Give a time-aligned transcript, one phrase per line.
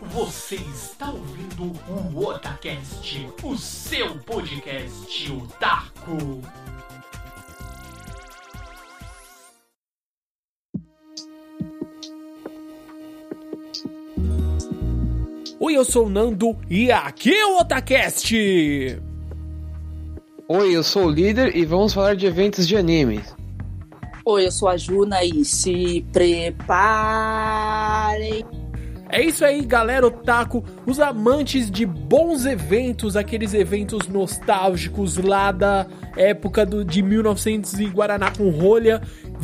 [0.00, 6.42] Você está ouvindo o Otacast, o seu podcast otaku.
[15.58, 18.34] Oi, eu sou o Nando e aqui é o Otacast!
[20.46, 23.34] Oi, eu sou o líder e vamos falar de eventos de animes.
[24.26, 27.06] Oi, eu sou a Juna e se preparem.
[29.08, 35.86] É isso aí, galera otaku, os amantes de bons eventos, aqueles eventos nostálgicos lá da
[36.16, 39.00] época do, de 1900 e Guaraná com rolha.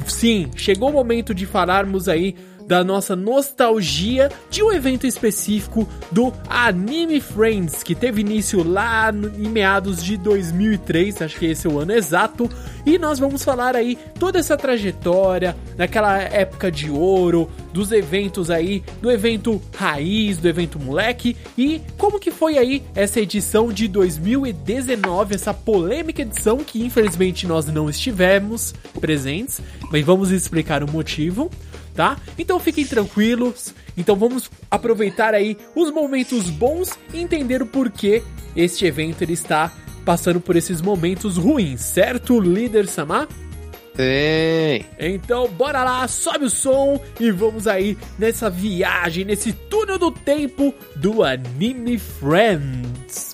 [0.07, 2.35] Sim, chegou o momento de falarmos aí
[2.67, 9.49] da nossa nostalgia de um evento específico do Anime Friends, que teve início lá em
[9.49, 12.49] meados de 2003, acho que esse é o ano exato,
[12.85, 18.83] e nós vamos falar aí toda essa trajetória, naquela época de ouro, dos eventos aí,
[19.01, 25.35] do evento raiz, do evento moleque, e como que foi aí essa edição de 2019,
[25.35, 29.61] essa polêmica edição que infelizmente nós não estivemos presentes,
[29.91, 31.51] mas vamos explicar o motivo
[31.95, 32.17] tá?
[32.39, 33.75] Então fiquem tranquilos.
[33.97, 38.23] Então vamos aproveitar aí os momentos bons e entender o porquê
[38.57, 39.73] este evento ele está
[40.05, 43.29] passando por esses momentos ruins, certo, líder Samar?
[43.95, 44.85] Sim.
[44.99, 50.75] Então bora lá, sobe o som e vamos aí nessa viagem, nesse túnel do tempo
[50.97, 53.32] do Anime Friends.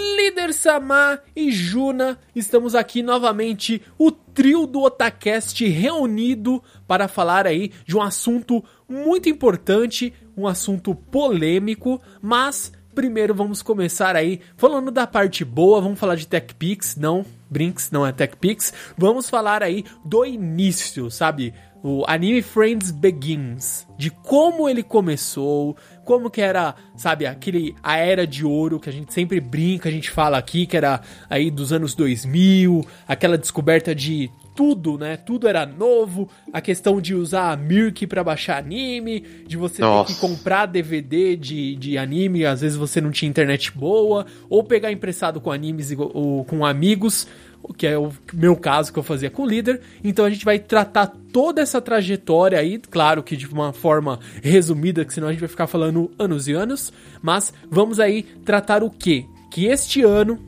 [0.00, 7.70] Líder Samar e Juna, estamos aqui novamente, o trio do Otacast reunido para falar aí
[7.84, 15.06] de um assunto muito importante, um assunto polêmico, mas primeiro vamos começar aí falando da
[15.06, 20.24] parte boa, vamos falar de TechPix, não, Brinks, não é TechPix, vamos falar aí do
[20.24, 21.52] início, sabe?
[21.82, 28.26] o Anime Friends Begins, de como ele começou, como que era, sabe, aquele a era
[28.26, 31.72] de ouro que a gente sempre brinca, a gente fala aqui que era aí dos
[31.72, 35.16] anos 2000, aquela descoberta de tudo, né?
[35.16, 40.08] Tudo era novo, a questão de usar a Mirk para baixar anime, de você Nossa.
[40.08, 44.62] ter que comprar DVD de, de anime, às vezes você não tinha internet boa, ou
[44.62, 47.26] pegar emprestado com animes ou com amigos,
[47.62, 49.80] o que é o meu caso que eu fazia com o líder.
[50.02, 55.04] Então a gente vai tratar toda essa trajetória aí, claro que de uma forma resumida,
[55.04, 58.90] que senão a gente vai ficar falando anos e anos, mas vamos aí tratar o
[58.90, 59.24] quê?
[59.50, 60.38] Que este ano,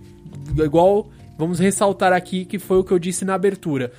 [0.56, 3.92] igual vamos ressaltar aqui que foi o que eu disse na abertura.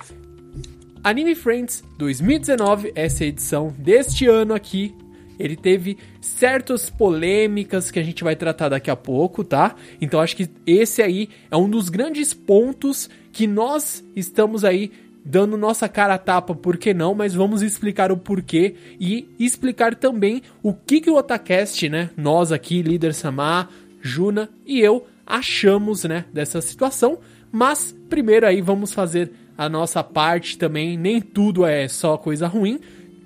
[1.02, 4.94] Anime Friends 2019, essa é edição deste ano aqui.
[5.38, 9.74] Ele teve certas polêmicas que a gente vai tratar daqui a pouco, tá?
[10.00, 14.92] Então acho que esse aí é um dos grandes pontos que nós estamos aí
[15.24, 17.14] dando nossa cara a tapa, por que não?
[17.14, 22.10] Mas vamos explicar o porquê e explicar também o que, que o Otacast, né?
[22.16, 23.70] Nós aqui, Líder Samar,
[24.02, 27.18] Juna e eu achamos, né, dessa situação.
[27.50, 30.98] Mas primeiro aí vamos fazer a nossa parte também.
[30.98, 32.80] Nem tudo é só coisa ruim.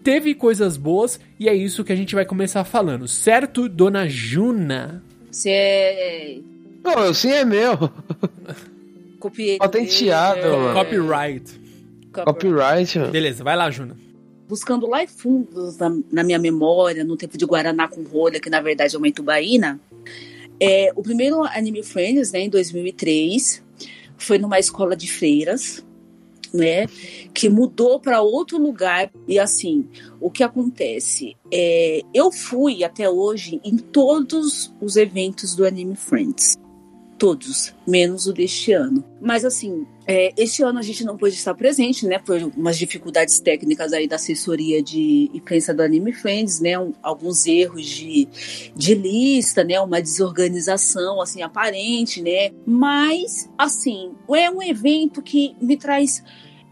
[0.09, 5.05] Teve coisas boas e é isso que a gente vai começar falando, certo, dona Juna?
[5.31, 6.39] Você é
[6.83, 7.77] Não, sim é meu.
[9.21, 9.59] copiei.
[9.59, 10.73] Patenteado, é, mano.
[10.73, 11.61] Copyright.
[12.25, 13.13] Copyright, mano.
[13.13, 13.99] Beleza, vai lá, Juna.
[14.49, 18.49] Buscando lá em fundos na, na minha memória, no tempo de Guaraná com rolha, que
[18.49, 19.79] na verdade é uma Itubaína,
[20.59, 23.63] é, o primeiro Anime Friends, né, em 2003,
[24.17, 25.85] foi numa escola de freiras,
[26.53, 26.87] né,
[27.35, 29.11] que mudou para outro lugar.
[29.27, 29.89] E assim,
[30.21, 31.37] o que acontece?
[31.53, 36.57] É, eu fui até hoje em todos os eventos do Anime Friends.
[37.19, 39.03] Todos, menos o deste ano.
[39.21, 42.17] Mas assim, é, este ano a gente não pôde estar presente, né?
[42.21, 46.79] Por umas dificuldades técnicas aí da assessoria de imprensa do Anime Friends, né?
[46.79, 48.29] Um- alguns erros de,
[48.77, 49.81] de lista, né?
[49.81, 52.53] Uma desorganização, assim, aparente, né?
[52.65, 56.23] Mas, assim, é um evento que me traz...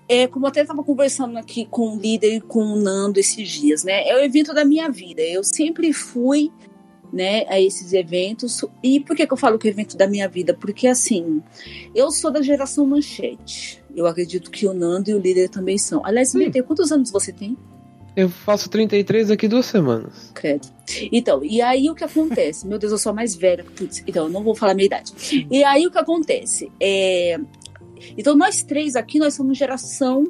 [0.08, 3.48] É, como eu até estava conversando aqui com o líder e com o Nando esses
[3.48, 4.06] dias, né?
[4.08, 5.20] É o evento da minha vida.
[5.20, 6.52] Eu sempre fui
[7.12, 8.64] né, a esses eventos.
[8.82, 10.54] E por que, que eu falo que é o evento da minha vida?
[10.54, 11.42] Porque, assim,
[11.94, 13.82] eu sou da geração manchete.
[13.94, 16.04] Eu acredito que o Nando e o líder também são.
[16.04, 16.38] Aliás, Sim.
[16.38, 17.56] líder, quantos anos você tem?
[18.14, 20.30] Eu faço 33 daqui duas semanas.
[20.32, 20.66] Credo.
[21.12, 22.66] Então, e aí o que acontece?
[22.66, 23.62] Meu Deus, eu sou a mais velha.
[23.62, 25.12] Putz, então, eu não vou falar a minha idade.
[25.50, 26.72] E aí o que acontece?
[26.80, 27.38] É...
[28.16, 30.24] Então, nós três aqui, nós somos geração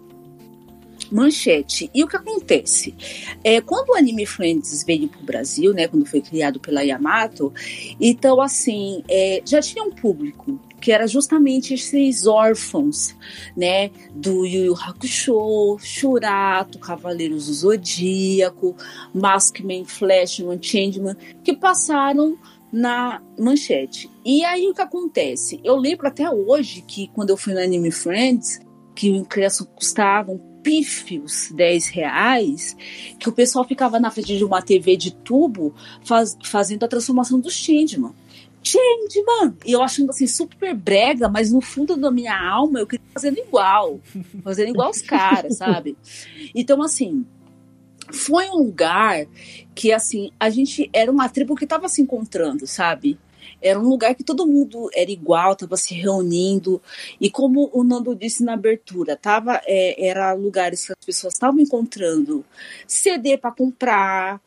[1.11, 1.91] manchete.
[1.95, 2.95] E o que acontece?
[3.43, 7.53] É, quando o Anime Friends veio para o Brasil, né, quando foi criado pela Yamato,
[8.01, 13.15] então, assim, é, já tinha um público que era justamente esses órfãos,
[13.57, 18.77] né, do Yu Yu Hakusho, Shurato, Cavaleiros do Zodíaco,
[19.15, 22.39] Maskman, Flashman, Changeman, que passaram
[22.73, 24.11] na manchete.
[24.25, 25.61] E aí o que acontece?
[25.65, 28.61] Eu lembro até hoje que quando eu fui no Anime Friends,
[28.95, 32.77] que o ingresso custava pífios 10 reais,
[33.21, 35.73] que o pessoal ficava na frente de uma TV de tubo
[36.05, 38.13] faz, fazendo a transformação do Changeman.
[38.65, 39.57] Changeman!
[39.65, 43.39] E eu achando assim super brega, mas no fundo da minha alma eu queria fazendo
[43.39, 44.01] igual.
[44.43, 45.97] Fazendo igual os caras, sabe?
[46.53, 47.25] Então, assim,
[48.13, 49.25] foi um lugar
[49.73, 53.17] que, assim, a gente era uma tribo que estava se encontrando, sabe?
[53.61, 56.81] Era um lugar que todo mundo era igual, estava se reunindo.
[57.21, 61.61] E como o Nando disse na abertura, tava, é, era lugares que as pessoas estavam
[61.61, 62.45] encontrando
[62.87, 64.41] CD para comprar,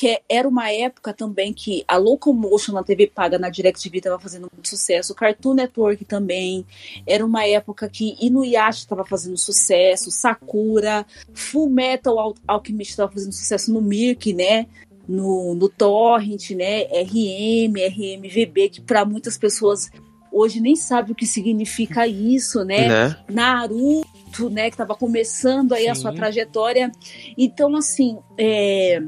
[0.00, 4.48] que era uma época também que a Locomotion na TV paga na DirecTV estava fazendo
[4.50, 6.64] muito sucesso, o Cartoon Network também,
[7.06, 11.04] era uma época que Inuyasha estava fazendo sucesso, Sakura,
[11.34, 14.66] Full Metal Alchemist estava fazendo sucesso no Mirk, né?
[15.10, 16.84] No, no torrent, né?
[16.84, 19.90] RM, RMVB, que para muitas pessoas
[20.32, 22.88] hoje nem sabe o que significa isso, né?
[22.88, 23.16] né?
[23.28, 24.70] Naruto, né?
[24.70, 25.90] Que estava começando aí Sim.
[25.90, 26.92] a sua trajetória.
[27.36, 29.00] Então, assim, é,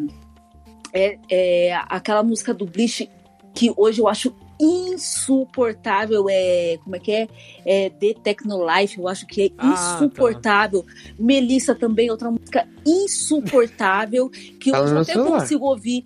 [0.92, 3.08] é, é, aquela música do Bleach
[3.54, 7.28] que hoje eu acho insuportável é como é que é,
[7.66, 11.14] é The Technolife eu acho que é insuportável ah, tá.
[11.18, 15.40] Melissa também outra música insuportável que eu hoje até celular.
[15.40, 16.04] consigo ouvir.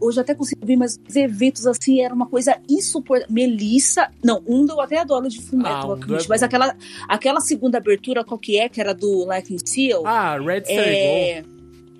[0.00, 4.66] Hoje até consigo ouvir mas os eventos assim era uma coisa insuportável Melissa não um
[4.66, 6.74] eu até adoro de Fullmetal ah, um é mas aquela
[7.06, 8.68] aquela segunda abertura qual que é?
[8.68, 10.06] Que era do Like Seal?
[10.06, 11.44] Ah Red Star é,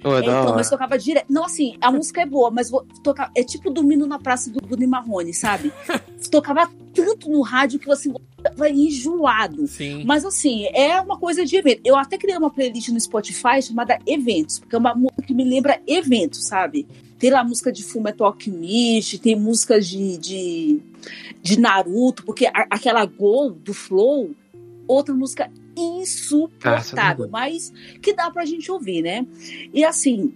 [0.03, 1.27] Oh, é, então, mas tocava direto.
[1.29, 3.31] Não, assim, a música é boa, mas vou tocar.
[3.37, 5.73] É tipo dormindo na praça do Bruno Marrone, sabe?
[6.31, 8.11] tocava tanto no rádio que você
[8.57, 9.67] vai enjoado.
[9.67, 10.05] Sim.
[10.05, 11.83] Mas assim, é uma coisa de evento.
[11.85, 15.45] Eu até criei uma playlist no Spotify chamada Eventos, porque é uma música que me
[15.45, 16.87] lembra eventos, sabe?
[17.19, 20.81] Tem lá música de Fullmetal Alchemist, tem músicas de, de,
[21.43, 24.31] de Naruto, porque a, aquela Gol do Flow,
[24.89, 25.51] outra música
[25.81, 29.27] insuportável, mas que dá pra gente ouvir, né?
[29.73, 30.33] E assim,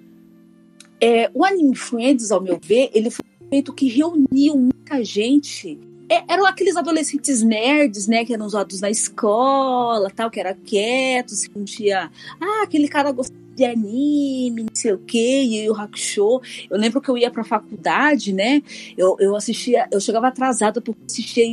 [1.00, 5.78] é, o Anime Friends, ao meu ver, ele foi feito que reuniu muita gente.
[6.08, 11.46] É, eram aqueles adolescentes nerds, né, que eram usados na escola, tal, que era quietos,
[11.46, 12.10] que não tinha,
[12.40, 16.40] ah, aquele cara gostava de anime, não sei o que, e o Hakusho.
[16.68, 18.62] Eu lembro que eu ia pra faculdade, né?
[18.96, 21.44] Eu, eu assistia, eu chegava atrasada porque assistia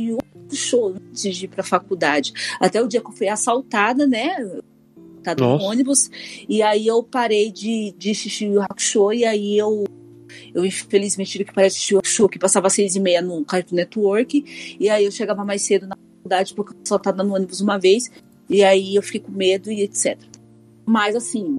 [0.52, 2.32] Hakusho antes de ir pra faculdade.
[2.60, 4.36] Até o dia que eu fui assaltada, né?
[5.22, 6.10] Tá no ônibus.
[6.48, 9.84] E aí eu parei de, de assistir o Hakusho e aí eu
[10.54, 13.20] eu infelizmente tive que parar de assistir o show que passava às seis e meia
[13.20, 14.76] no Cartoon Network.
[14.78, 18.10] E aí eu chegava mais cedo na faculdade porque eu só no ônibus uma vez.
[18.48, 20.18] E aí eu fiquei com medo e etc.
[20.84, 21.58] Mas assim,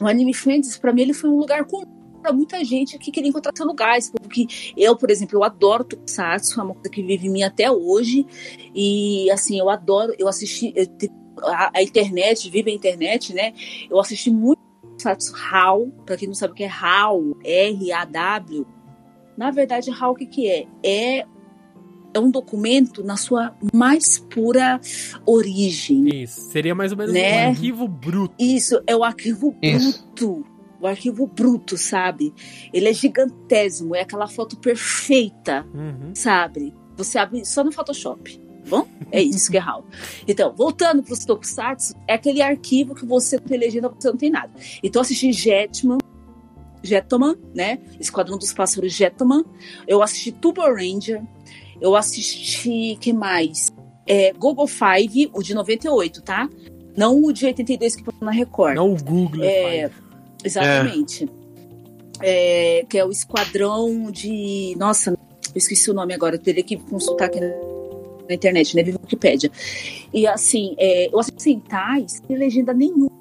[0.00, 1.97] o Anime Friends, para mim, ele foi um lugar comum
[2.28, 3.98] para muita gente que queria encontrar seu lugar.
[4.22, 4.46] Porque
[4.76, 8.26] eu, por exemplo, eu adoro Tokusatsu, é uma coisa que vive em mim até hoje.
[8.74, 10.86] E, assim, eu adoro, eu assisti, eu,
[11.42, 13.54] a, a, internet, vive a internet, né?
[13.90, 18.66] Eu assisti muito Tokusatsu HAL, para quem não sabe o que é HAL, R-A-W.
[19.36, 20.66] Na verdade, HAL o que, que é?
[20.82, 21.26] É
[22.14, 24.80] é um documento na sua mais pura
[25.26, 26.22] origem.
[26.22, 27.46] Isso, seria mais ou menos né?
[27.46, 28.34] um arquivo bruto.
[28.38, 30.02] Isso, é o arquivo Isso.
[30.02, 30.57] bruto.
[30.80, 32.32] O arquivo bruto, sabe?
[32.72, 36.14] Ele é gigantésimo, é aquela foto perfeita, uhum.
[36.14, 36.74] sabe?
[36.96, 38.38] Você abre só no Photoshop.
[38.38, 38.86] Tá bom?
[39.10, 39.62] É isso que é.
[40.26, 44.30] Então, voltando para os Tokusatsu, é aquele arquivo que você tem legenda, você não tem
[44.30, 44.52] nada.
[44.82, 45.98] Então, eu assisti Jetman,
[46.82, 47.78] Jetman, né?
[47.98, 49.44] Esquadrão dos Pássaros Jetman.
[49.86, 51.22] Eu assisti Turbo Ranger.
[51.80, 53.72] Eu assisti, que mais?
[54.06, 56.48] É, Google Five, o de 98, tá?
[56.96, 58.74] Não o de 82 que passou na Record.
[58.74, 59.90] Não o Google é,
[60.44, 61.28] Exatamente.
[62.20, 62.78] É.
[62.80, 64.74] É, que é o Esquadrão de...
[64.76, 65.16] Nossa,
[65.54, 66.38] esqueci o nome agora.
[66.38, 68.82] Teria que consultar aqui na internet, né?
[68.82, 69.50] Viva Wikipedia.
[70.12, 73.18] E assim, é, eu assisti Sentai sem legenda nenhuma.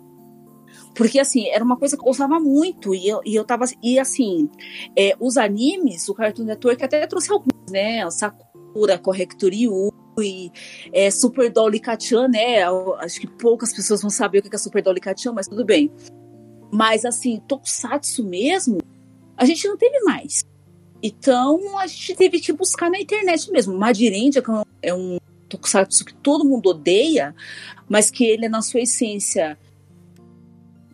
[0.98, 2.96] Porque, assim, era uma coisa que eu gostava muito.
[2.96, 3.66] E eu, e eu tava.
[3.84, 4.50] E, assim,
[4.98, 8.10] é, os animes, o Cartoon Network até trouxe alguns, né?
[8.10, 10.52] Sakura Corrector Yui,
[10.92, 12.64] é, Super Dolly Kachan, né?
[12.98, 15.92] Acho que poucas pessoas vão saber o que é Super Dolly Kachan, mas tudo bem.
[16.72, 18.80] Mas, assim, Tokusatsu mesmo,
[19.36, 20.46] a gente não teve mais.
[21.02, 23.78] Então, a gente teve que buscar na internet mesmo.
[23.78, 24.50] Madirendia, que
[24.82, 27.36] é um Tokusatsu que todo mundo odeia,
[27.88, 29.58] mas que ele é, na sua essência,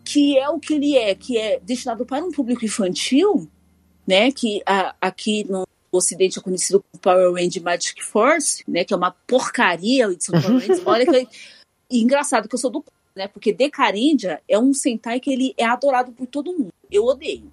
[0.04, 3.50] que é o que ele é, que é destinado para um público infantil,
[4.06, 4.30] né?
[4.30, 8.84] Que a, aqui no, o Ocidente é conhecido como Power Rangers Magic Force, né?
[8.84, 10.82] Que é uma porcaria a edição Power Rangers.
[10.86, 11.28] Olha que
[11.90, 13.28] engraçado que eu sou do né?
[13.28, 16.72] Porque Decarendia é um Sentai que ele é adorado por todo mundo.
[16.90, 17.52] Eu odeio.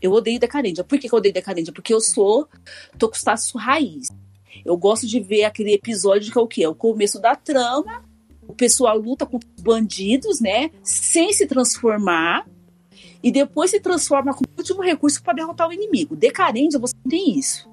[0.00, 0.84] Eu odeio Decarendia.
[0.84, 1.72] Por que, que eu odeio Decarendia?
[1.72, 2.48] Porque eu sou
[2.98, 4.08] Tokusatsu raiz.
[4.64, 6.64] Eu gosto de ver aquele episódio que é o quê?
[6.64, 8.04] É o começo da trama,
[8.46, 10.70] o pessoal luta os bandidos, né?
[10.82, 12.46] Sem se transformar.
[13.22, 16.14] E depois se transforma como último recurso para derrotar o inimigo.
[16.14, 17.68] Decarendia, você não tem isso.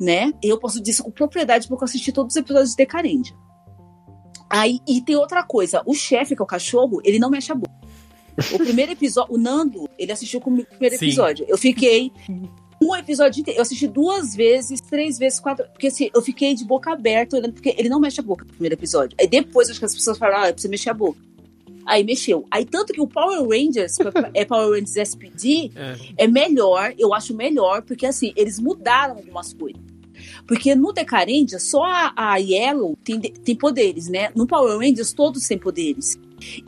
[0.00, 0.32] Né?
[0.40, 3.34] Eu posso dizer com propriedade porque eu assisti todos os episódios de Decarendia.
[4.50, 7.54] Aí, e tem outra coisa, o chefe, que é o cachorro, ele não mexe a
[7.54, 7.72] boca.
[8.52, 11.06] O primeiro episódio, o Nando, ele assistiu comigo o primeiro Sim.
[11.06, 11.44] episódio.
[11.48, 12.12] Eu fiquei
[12.80, 13.58] um episódio inteiro.
[13.58, 15.66] Eu assisti duas vezes, três vezes, quatro.
[15.72, 18.52] Porque assim, eu fiquei de boca aberta olhando, porque ele não mexe a boca no
[18.52, 19.16] primeiro episódio.
[19.20, 21.18] Aí depois acho que as pessoas falaram, ah, é você mexer a boca.
[21.84, 22.44] Aí mexeu.
[22.50, 26.24] Aí tanto que o Power Rangers, que é Power Rangers SPD, É.
[26.24, 29.80] é melhor, eu acho melhor, porque assim, eles mudaram algumas coisas.
[30.48, 34.30] Porque no Decarendia, só a, a Yellow tem, tem poderes, né?
[34.34, 36.18] No Power Rangers, todos têm poderes.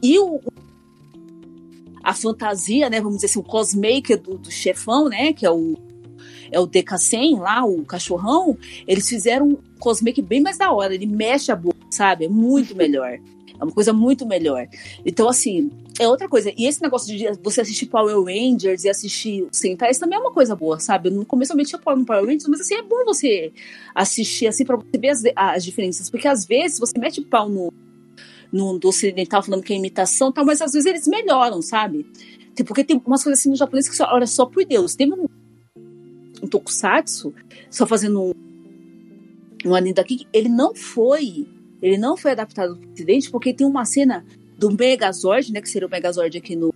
[0.03, 0.39] E o,
[2.05, 3.01] a fantasia, né?
[3.01, 5.33] Vamos dizer assim, o cosmaker do, do chefão, né?
[5.33, 5.79] Que é o,
[6.53, 8.59] é o Deca-100 lá, o cachorrão.
[8.87, 10.95] Eles fizeram um cosmaker bem mais da hora.
[10.95, 12.27] Ele mexe a boca, sabe?
[12.27, 13.19] É muito melhor.
[13.61, 14.67] É uma coisa muito melhor.
[15.05, 16.51] Então, assim, é outra coisa.
[16.57, 20.57] E esse negócio de você assistir Power Rangers e assistir Sentais também é uma coisa
[20.57, 21.11] boa, sabe?
[21.11, 23.53] No começo eu metia pau no Power Rangers, mas assim, é bom você
[23.95, 26.09] assistir assim pra você ver as, as diferenças.
[26.09, 27.71] Porque às vezes você mete pau no,
[28.51, 32.07] no do ocidental falando que é imitação tal, mas às vezes eles melhoram, sabe?
[32.65, 34.95] Porque tem umas coisas assim no japonês que, você olha, só por Deus.
[34.95, 35.27] Teve um,
[36.43, 37.35] um tokusatsu,
[37.71, 38.33] só fazendo um,
[39.67, 41.47] um anime daqui, ele não foi.
[41.83, 44.25] Ele não foi adaptado pro ocidente, porque tem uma cena
[44.59, 45.61] do Megazord, né?
[45.61, 46.73] Que seria o Megazord aqui no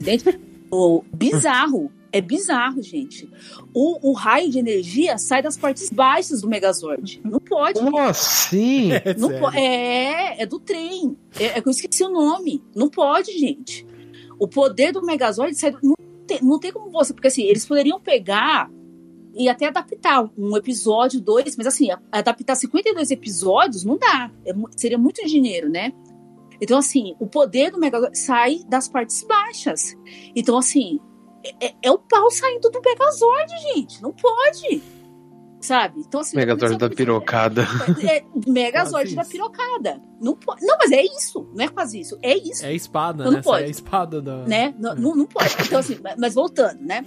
[0.00, 0.38] ocidente.
[0.70, 1.90] o, bizarro.
[2.12, 3.28] É bizarro, gente.
[3.74, 7.20] O, o raio de energia sai das partes baixas do Megazord.
[7.24, 7.80] Não pode.
[7.80, 8.92] Como assim?
[9.04, 9.42] É, Não sério.
[9.44, 11.16] po- é, é do trem.
[11.38, 12.62] É, é que eu esqueci o nome.
[12.74, 13.84] Não pode, gente.
[14.38, 17.12] O poder do Megazord sai do- não, tem, não tem como você.
[17.12, 18.70] Porque assim, eles poderiam pegar
[19.34, 24.30] e até adaptar um episódio, dois, mas assim, adaptar 52 episódios não dá.
[24.46, 25.92] É seria muito dinheiro, né?
[26.60, 29.94] Então, assim, o poder do Megazord sai das partes baixas.
[30.36, 31.00] Então, assim,
[31.44, 34.00] é, é- é o pau saindo do Megazord, gente.
[34.00, 34.80] Não pode.
[35.60, 36.00] Sabe?
[36.06, 36.36] Então, assim.
[36.36, 37.66] Megazord da pirocada.
[38.08, 40.00] É, Megazord Quase da pirocada.
[40.20, 41.48] Não, pode, não, mas é isso.
[41.54, 42.18] Não é quase isso.
[42.22, 42.64] É isso.
[42.64, 43.38] É a espada, Não né?
[43.40, 43.64] Essa pode.
[43.64, 44.44] é a espada da.
[44.44, 44.74] né?
[44.78, 45.54] Não, não, não pode.
[45.64, 47.04] Então, assim, mas voltando, né?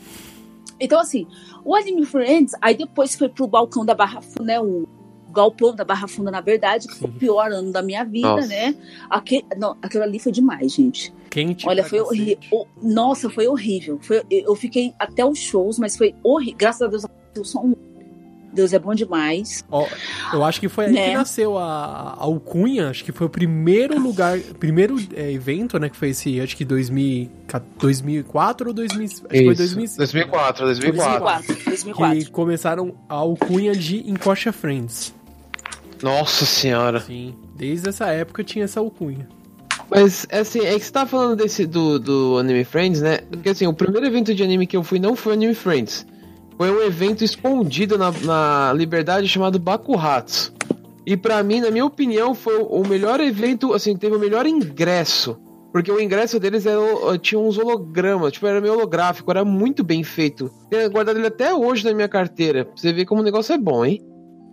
[0.80, 1.26] Então, assim,
[1.68, 4.60] o Anime Friends, aí depois foi pro balcão da Barra Funda, né?
[4.62, 4.88] O
[5.34, 8.48] galpão da Barra Funda, na verdade, que foi o pior ano da minha vida, Nossa.
[8.48, 8.74] né?
[9.10, 11.14] Aquele, não, aquilo ali foi demais, gente.
[11.30, 11.68] Quente.
[11.68, 12.66] Olha, foi horrível.
[12.82, 14.00] Nossa, foi horrível.
[14.02, 16.58] Foi, eu eu fiquei até os shows, mas foi horrível.
[16.58, 17.76] Graças a Deus, aconteceu só um.
[18.58, 19.64] Deus é bom demais.
[19.72, 19.88] Ó,
[20.34, 21.10] eu acho que foi aí Né?
[21.10, 25.90] que nasceu a, a Alcunha, acho que foi o primeiro lugar, primeiro é, evento, né,
[25.90, 27.30] que foi esse, acho que 2000,
[27.78, 29.56] 2004 ou 2000, acho que foi Isso.
[29.56, 31.20] 2000, 2004, 2004.
[31.20, 31.66] 2004.
[31.66, 32.20] 2004.
[32.26, 35.14] que começaram a Alcunha de Encoxa Friends.
[36.02, 37.00] Nossa senhora.
[37.02, 39.28] Sim, desde essa época tinha essa Alcunha.
[39.90, 43.20] Mas, assim, é que você tá falando desse do, do Anime Friends, né?
[43.30, 46.06] Porque, assim, o primeiro evento de anime que eu fui não foi Anime Friends.
[46.58, 50.54] Foi um evento escondido na, na Liberdade chamado Bakuhatsu.
[51.06, 55.38] E pra mim, na minha opinião, foi o melhor evento, assim, teve o melhor ingresso.
[55.72, 56.82] Porque o ingresso deles era,
[57.22, 60.52] tinha uns hologramas, tipo, era meio holográfico, era muito bem feito.
[60.70, 62.66] Tenho guardado ele até hoje na minha carteira.
[62.66, 64.02] Pra você ver como o negócio é bom, hein?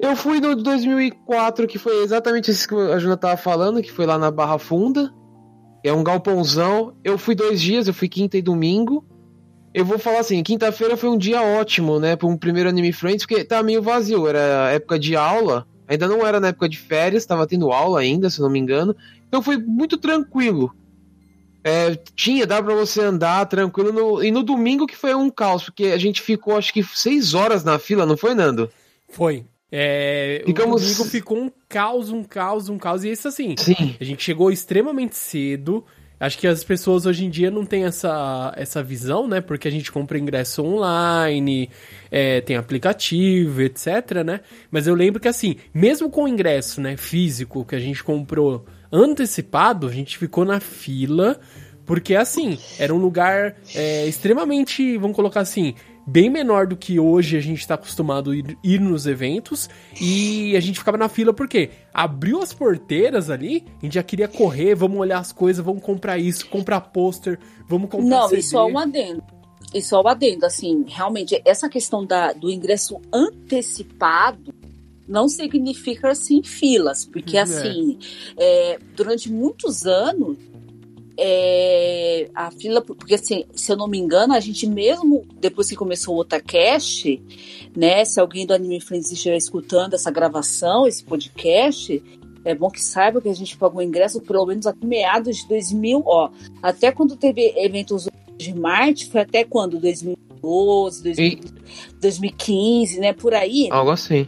[0.00, 3.90] Eu fui no de 2004, que foi exatamente esse que a Juna tava falando, que
[3.90, 5.10] foi lá na Barra Funda.
[5.82, 6.94] É um galpãozão.
[7.02, 9.04] Eu fui dois dias, eu fui quinta e domingo.
[9.74, 13.26] Eu vou falar assim, quinta-feira foi um dia ótimo, né, para um primeiro Anime Friends,
[13.26, 17.26] porque tava meio vazio, era época de aula, ainda não era na época de férias,
[17.26, 18.94] tava tendo aula ainda, se não me engano.
[19.28, 20.72] Então foi muito tranquilo.
[21.64, 23.90] É, tinha, dava pra você andar tranquilo.
[23.92, 27.34] no- e no domingo que foi um caos, porque a gente ficou acho que seis
[27.34, 28.70] horas na fila, não foi, Nando?
[29.08, 29.44] Foi.
[29.72, 33.02] É, Ficamos- O domingo ficou um caos, um caos, um caos.
[33.02, 33.96] E isso assim, Sim.
[34.00, 35.84] a gente chegou extremamente cedo.
[36.24, 39.42] Acho que as pessoas hoje em dia não têm essa, essa visão, né?
[39.42, 41.68] Porque a gente compra ingresso online,
[42.10, 44.40] é, tem aplicativo, etc, né?
[44.70, 48.64] Mas eu lembro que assim, mesmo com o ingresso né, físico que a gente comprou
[48.90, 51.38] antecipado, a gente ficou na fila,
[51.84, 55.74] porque assim, era um lugar é, extremamente, vamos colocar assim,
[56.06, 59.68] bem menor do que hoje a gente está acostumado a ir, ir nos eventos.
[60.00, 64.28] E a gente ficava na fila porque abriu as porteiras ali, a gente já queria
[64.28, 68.40] correr, vamos olhar as coisas, vamos comprar isso, comprar pôster, vamos comprar Não, CD.
[68.40, 69.22] e só um adendo.
[69.72, 74.54] E só o adendo, assim, realmente, essa questão da, do ingresso antecipado
[75.08, 77.04] não significa, assim, filas.
[77.04, 77.40] Porque, É.
[77.40, 77.98] assim,
[78.36, 80.36] é, durante muitos anos,
[81.16, 85.76] é, a fila, porque assim, se eu não me engano, a gente mesmo, depois que
[85.76, 87.22] começou o Otacast,
[87.76, 92.02] né, se alguém do Anime Friends estiver escutando essa gravação, esse podcast,
[92.44, 96.02] é bom que saiba que a gente pagou ingresso pelo menos até meados de 2000,
[96.04, 96.30] ó,
[96.62, 99.78] até quando teve eventos de Marte, foi até quando?
[99.78, 101.38] 2012, 2000,
[102.00, 103.68] 2015, né, por aí.
[103.70, 104.26] Algo assim.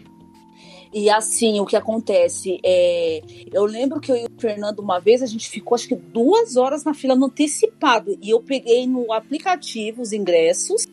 [0.99, 3.21] E assim, o que acontece é.
[3.53, 6.57] Eu lembro que eu e o Fernando, uma vez, a gente ficou acho que duas
[6.57, 8.17] horas na fila no antecipado.
[8.23, 10.87] E eu peguei no aplicativo os ingressos,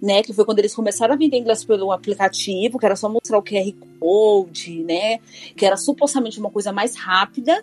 [0.00, 0.22] né?
[0.22, 3.42] Que foi quando eles começaram a vender ingressos pelo aplicativo, que era só mostrar o
[3.42, 3.70] QR
[4.00, 5.18] Code, né?
[5.54, 7.62] Que era supostamente uma coisa mais rápida.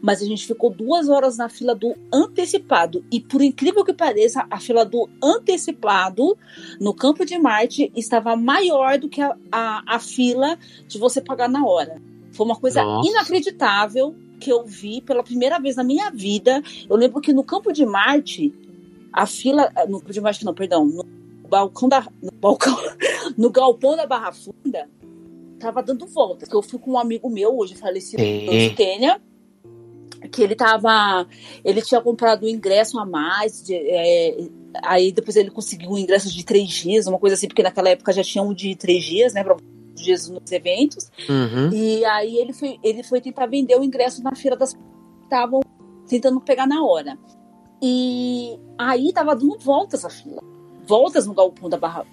[0.00, 3.04] Mas a gente ficou duas horas na fila do antecipado.
[3.10, 6.36] E por incrível que pareça, a fila do antecipado
[6.80, 11.48] no campo de Marte estava maior do que a, a, a fila de você pagar
[11.48, 12.00] na hora.
[12.32, 13.08] Foi uma coisa Nossa.
[13.08, 16.62] inacreditável que eu vi pela primeira vez na minha vida.
[16.88, 18.52] Eu lembro que no campo de Marte,
[19.12, 19.70] a fila.
[19.88, 20.84] No campo de Marte, não, perdão.
[20.84, 21.04] No
[21.48, 22.06] balcão da.
[22.20, 22.76] No balcão.
[23.38, 24.90] No galpão da Barra Funda,
[25.58, 26.50] tava dando voltas.
[26.52, 28.74] Eu fui com um amigo meu, hoje falecido, Sim.
[28.76, 29.22] Tênia,
[30.32, 31.26] que ele tava.
[31.64, 33.62] Ele tinha comprado um ingresso a mais.
[33.62, 34.48] de- é,
[34.82, 38.12] aí depois ele conseguiu um ingresso de três dias, uma coisa assim, porque naquela época
[38.12, 39.44] já tinha um de três dias, né?
[39.44, 39.56] Pra
[39.94, 41.10] dias nos eventos.
[41.28, 41.70] Uhum.
[41.72, 44.80] E aí ele foi, ele foi tentar vender o ingresso na feira das que
[45.24, 45.60] estavam
[46.08, 47.16] tentando pegar na hora.
[47.80, 50.42] E aí tava dando voltas a fila.
[50.86, 52.06] Voltas no galpão da Barra.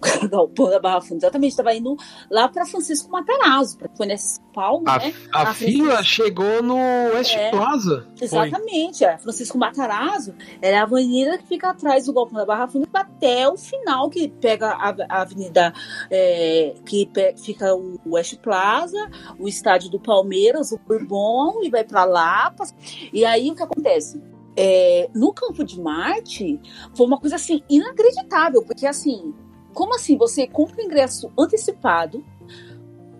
[0.30, 1.18] galpão da Barra Funda.
[1.26, 1.96] Exatamente, tava indo
[2.30, 5.14] lá para Francisco Matarazzo, para conhecer São Paulo, A, né?
[5.32, 6.76] a A fila Francisco- chegou no
[7.14, 7.50] West É.
[7.50, 8.06] Plaza.
[8.20, 9.18] Exatamente, é.
[9.18, 13.56] Francisco Matarazzo era a avenida que fica atrás do Galpão da Barra Funda até o
[13.56, 15.72] final, que pega a, a avenida
[16.10, 18.98] é, que pe- fica o West Plaza,
[19.38, 22.50] o estádio do Palmeiras, o Bourbon, e vai pra lá.
[22.50, 22.74] passa-
[23.12, 24.20] E aí o que acontece?
[24.56, 26.60] É, no Campo de Marte
[26.96, 29.32] foi uma coisa assim inacreditável, porque assim,
[29.74, 32.24] como assim você compra o ingresso antecipado,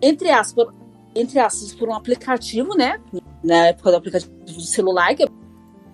[0.01, 0.67] entre aspas,
[1.15, 2.99] entre aspas, por um aplicativo, né?
[3.43, 5.27] Na época do aplicativo do celular, que é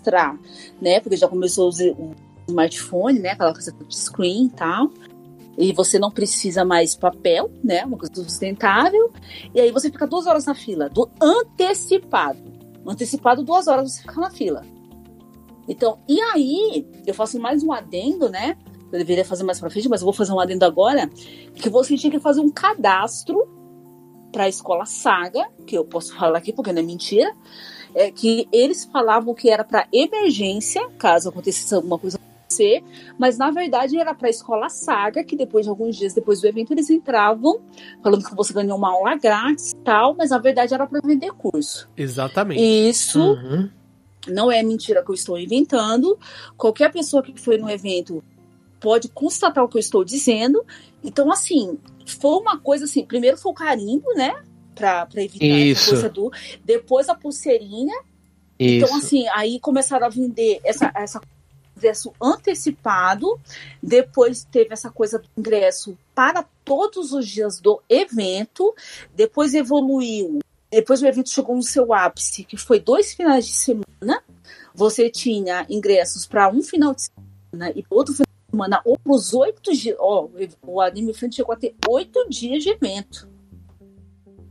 [0.04, 0.38] pra
[0.82, 1.00] né?
[1.00, 2.16] Porque já começou a usar o
[2.48, 3.32] smartphone, né?
[3.32, 4.92] Aquela coisa de screen e tal.
[5.58, 7.84] E você não precisa mais papel, né?
[7.84, 9.12] Uma coisa sustentável.
[9.54, 12.40] E aí você fica duas horas na fila, do antecipado.
[12.86, 14.64] Antecipado, duas horas você fica na fila.
[15.68, 18.58] Então, e aí, eu faço mais um adendo, né?
[18.92, 21.10] Eu deveria fazer mais pra frente, mas eu vou fazer um adendo agora.
[21.56, 23.48] Que você tinha que fazer um cadastro
[24.32, 27.32] para a escola Saga, que eu posso falar aqui porque não é mentira,
[27.96, 32.18] é que eles falavam que era para emergência, caso acontecesse alguma coisa
[32.50, 32.82] você,
[33.20, 36.48] mas na verdade era para a escola Saga, que depois de alguns dias depois do
[36.48, 37.60] evento eles entravam
[38.02, 41.32] falando que você ganhou uma aula grátis e tal, mas na verdade era para vender
[41.34, 41.90] curso.
[41.96, 42.62] Exatamente.
[42.62, 43.70] Isso Uhum.
[44.28, 46.18] não é mentira que eu estou inventando.
[46.56, 48.24] Qualquer pessoa que foi no evento
[48.80, 50.66] pode constatar o que eu estou dizendo.
[51.04, 53.06] Então, assim, foi uma coisa assim.
[53.06, 54.42] Primeiro foi o carimbo, né?
[54.76, 55.82] Pra, pra evitar Isso.
[55.82, 56.32] essa coisa do.
[56.64, 57.96] Depois a pulseirinha.
[58.60, 58.86] Isso.
[58.86, 61.22] Então, assim, aí começaram a vender essa, essa
[61.78, 63.40] ingresso antecipado.
[63.82, 68.74] Depois teve essa coisa do ingresso para todos os dias do evento.
[69.16, 70.40] Depois evoluiu.
[70.70, 74.22] Depois o evento chegou no seu ápice, que foi dois finais de semana.
[74.76, 79.74] Você tinha ingressos para um final de semana e outro final semana, ou os oito
[79.74, 79.96] dias.
[80.00, 80.28] Ó,
[80.66, 83.28] o Anime Friend chegou a ter oito dias de evento.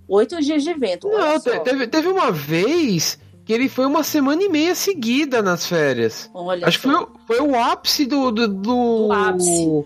[0.08, 1.08] Oito dias de evento.
[1.08, 6.30] Não, teve, teve uma vez que ele foi uma semana e meia seguida nas férias.
[6.34, 6.92] Olha Acho que só.
[6.94, 8.30] foi, o- foi o ápice do.
[8.30, 9.06] Do, do...
[9.06, 9.84] Do ápice.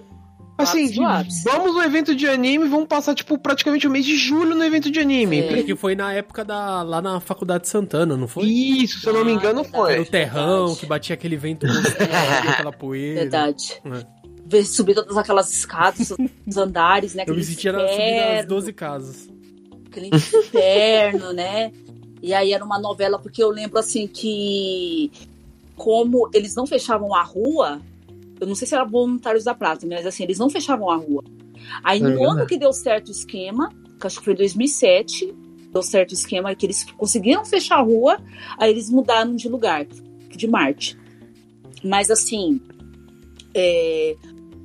[0.62, 0.94] Assim,
[1.44, 4.90] vamos no evento de anime, vamos passar, tipo, praticamente o mês de julho no evento
[4.90, 5.40] de anime.
[5.40, 5.62] É.
[5.62, 6.82] Que foi na época da.
[6.82, 8.44] lá na Faculdade Santana, não foi?
[8.44, 9.76] Isso, se eu não me Ah, engano, verdade.
[9.76, 9.92] foi.
[9.92, 10.80] Era o terrão, verdade.
[10.80, 11.96] que batia aquele vento gostoso,
[12.48, 13.20] aquela poeira.
[13.20, 13.80] Verdade.
[13.84, 14.20] É.
[14.46, 16.12] Ver subir todas aquelas escadas,
[16.46, 17.24] os andares, né?
[17.26, 19.28] Eu me sentia na subida das inferno, 12 casas.
[19.86, 21.70] Aquele inferno, né?
[22.22, 25.10] E aí era uma novela, porque eu lembro assim que
[25.76, 27.80] como eles não fechavam a rua,
[28.40, 31.22] eu não sei se era voluntários da Prata, mas assim, eles não fechavam a rua.
[31.84, 32.26] Aí no verdade.
[32.26, 35.34] ano que deu certo o esquema, que acho que foi em 2007,
[35.72, 38.18] deu certo o esquema que eles conseguiram fechar a rua,
[38.58, 40.98] aí eles mudaram de lugar, de Marte.
[41.84, 42.60] Mas assim,
[43.54, 44.16] é,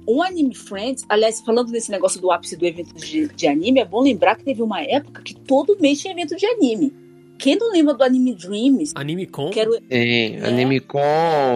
[0.08, 3.86] o Anime Friends, aliás, falando desse negócio do ápice do evento de, de anime, é
[3.86, 6.94] bom lembrar que teve uma época que todo mês tinha evento de anime.
[7.38, 8.92] Quem não lembra do Anime Dreams?
[8.96, 9.50] Anime Com?
[9.50, 10.46] Que era o, Sim, É.
[10.48, 11.00] Anime Com.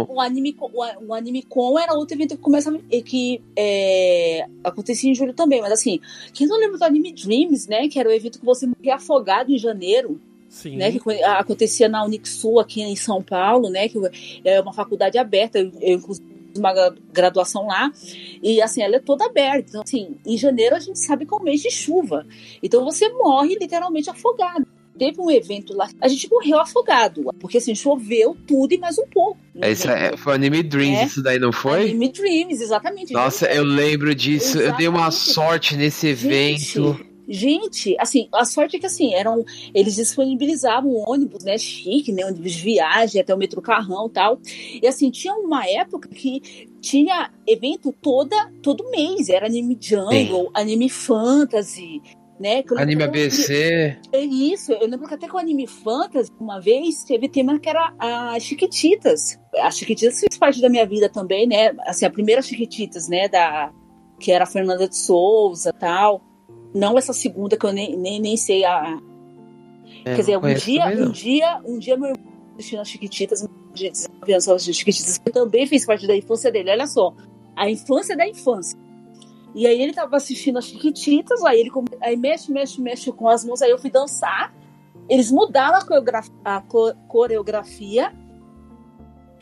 [0.09, 4.45] o Anime Con, o, o Anime Con era outro evento que começava e que é,
[4.63, 5.99] acontecia em julho também, mas assim,
[6.33, 7.87] quem não lembra do Anime Dreams, né?
[7.87, 10.75] Que era o evento que você morria afogado em janeiro, Sim.
[10.77, 10.91] né?
[10.91, 13.87] Que acontecia na Unixul aqui em São Paulo, né?
[13.87, 13.97] Que
[14.43, 16.21] é uma faculdade aberta, eu, fiz
[16.57, 17.91] uma gra- graduação lá,
[18.43, 19.69] e assim, ela é toda aberta.
[19.69, 22.25] Então, assim, em janeiro a gente sabe que é um mês de chuva.
[22.61, 24.67] Então você morre literalmente afogado.
[24.99, 29.07] Teve um evento lá, a gente morreu afogado, porque assim, choveu tudo e mais um
[29.07, 29.39] pouco.
[29.55, 30.13] Esse evento.
[30.13, 31.05] é, foi Anime Dreams, É.
[31.05, 31.83] isso daí não foi?
[31.85, 33.13] Anime Dreams, exatamente.
[33.13, 34.59] Nossa, eu lembro disso.
[34.59, 35.33] Eu dei uma Exatamente.
[35.33, 36.93] sorte nesse evento.
[36.93, 39.45] Gente, gente, assim, a sorte é que assim, eram.
[39.73, 41.57] Eles disponibilizavam ônibus, né?
[41.57, 42.25] Chique, né?
[42.25, 44.39] Ônibus de viagem até o metrô carrão e tal.
[44.81, 49.29] E assim, tinha uma época que tinha evento toda, todo mês.
[49.29, 52.01] Era anime jungle, anime fantasy.
[52.39, 53.97] Né, Anime que ABC.
[54.13, 57.67] É isso, eu lembro que até com o Anime Fantasy, uma vez, teve tema que
[57.67, 59.37] era a Chiquititas.
[59.57, 61.75] A Chiquititas fez parte da minha vida também, né?
[61.81, 63.27] Assim, a primeira Chiquititas, né?
[63.27, 63.73] Da,
[64.19, 66.21] que era a Fernanda de Souza tal.
[66.73, 68.97] Não essa segunda que eu nem, nem, nem sei a.
[70.05, 71.11] É, quer dizer, um dia, um não.
[71.11, 75.65] dia, um dia meu irmão assistindo as Chiquititas, de 19 anos, as Chiquititas, que também
[75.65, 76.71] fez parte da infância dele.
[76.71, 77.13] Olha só,
[77.55, 78.77] a infância da infância.
[79.55, 83.43] E aí ele tava assistindo as Chiquititas, aí ele aí mexe, mexe, mexe com as
[83.43, 84.53] mãos, aí eu fui dançar.
[85.09, 88.13] Eles mudaram a, coreografia, a co- coreografia.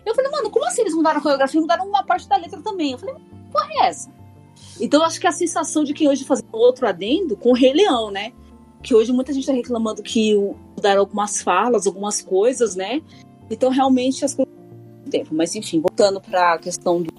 [0.05, 1.59] Eu falei, mano, como assim eles mudaram a coreografia?
[1.59, 2.93] Mudaram uma parte da letra também.
[2.93, 3.15] Eu falei,
[3.51, 4.09] porra é essa?
[4.79, 8.09] Então acho que a sensação de que hoje fazer outro adendo com o Rei Leão,
[8.09, 8.31] né?
[8.81, 10.35] Que hoje muita gente tá reclamando que
[10.75, 13.01] mudaram algumas falas, algumas coisas, né?
[13.49, 14.53] Então realmente as coisas
[15.09, 15.33] tempo.
[15.35, 17.11] Mas enfim, voltando pra questão do,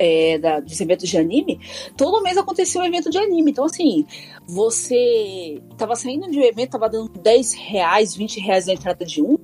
[0.00, 1.60] é, da, dos eventos de anime,
[1.94, 3.50] todo mês acontecia um evento de anime.
[3.50, 4.06] Então, assim,
[4.46, 9.20] você tava saindo de um evento, tava dando 10 reais, 20 reais na entrada de
[9.22, 9.36] um,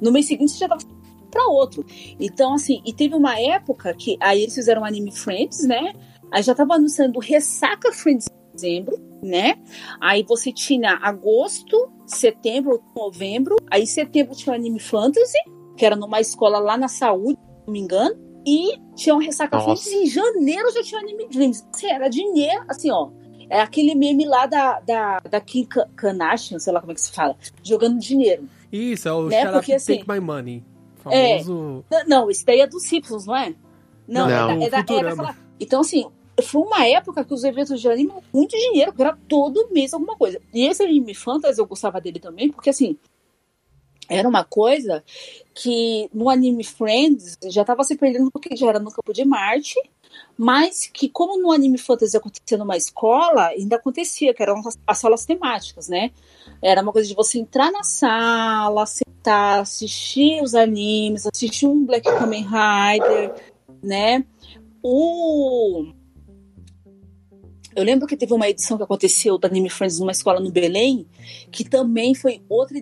[0.00, 0.84] no mês seguinte você já tava
[1.32, 1.84] para outro.
[2.20, 5.92] Então, assim, e teve uma época que aí eles fizeram Anime Friends, né?
[6.30, 9.58] Aí já tava anunciando Ressaca Friends em dezembro, né?
[10.00, 13.56] Aí você tinha agosto, setembro, novembro.
[13.68, 15.38] Aí setembro tinha o Anime Fantasy,
[15.76, 18.33] que era numa escola lá na saúde, se não me engano.
[18.46, 19.88] E tinha um Ressaca Nossa.
[19.88, 21.64] Em janeiro já tinha o Anime Dreams.
[21.74, 23.10] Assim, era dinheiro, assim, ó.
[23.48, 27.00] É aquele meme lá da, da, da Kim Ka- Kardashian, sei lá como é que
[27.00, 28.48] se fala, jogando dinheiro.
[28.72, 30.64] Isso, é o Né, porque, assim, Take My Money.
[31.10, 31.84] é, Famoso.
[31.90, 33.54] Não, Não, esse daí é dos Simpsons, não é?
[34.08, 34.30] Não, Não.
[34.30, 36.06] é da- é da- é daquela- Então, assim,
[36.42, 40.16] foi uma época que os eventos de anime muito dinheiro, porque era todo mês alguma
[40.16, 40.40] coisa.
[40.52, 42.96] E esse anime fantasy eu gostava dele também, porque assim.
[44.08, 45.02] Era uma coisa
[45.54, 49.78] que no Anime Friends já estava se perdendo porque já era no campo de Marte,
[50.36, 54.98] mas que como no Anime Fantasy acontecia numa escola, ainda acontecia, que eram as, as
[54.98, 56.10] salas temáticas, né?
[56.60, 62.04] Era uma coisa de você entrar na sala, sentar, assistir os animes, assistir um Black
[62.04, 63.34] Kamen Rider,
[63.82, 64.24] né?
[64.82, 65.86] O...
[67.76, 71.06] Eu lembro que teve uma edição que aconteceu do Anime Friends numa escola no Belém,
[71.50, 72.78] que também foi outra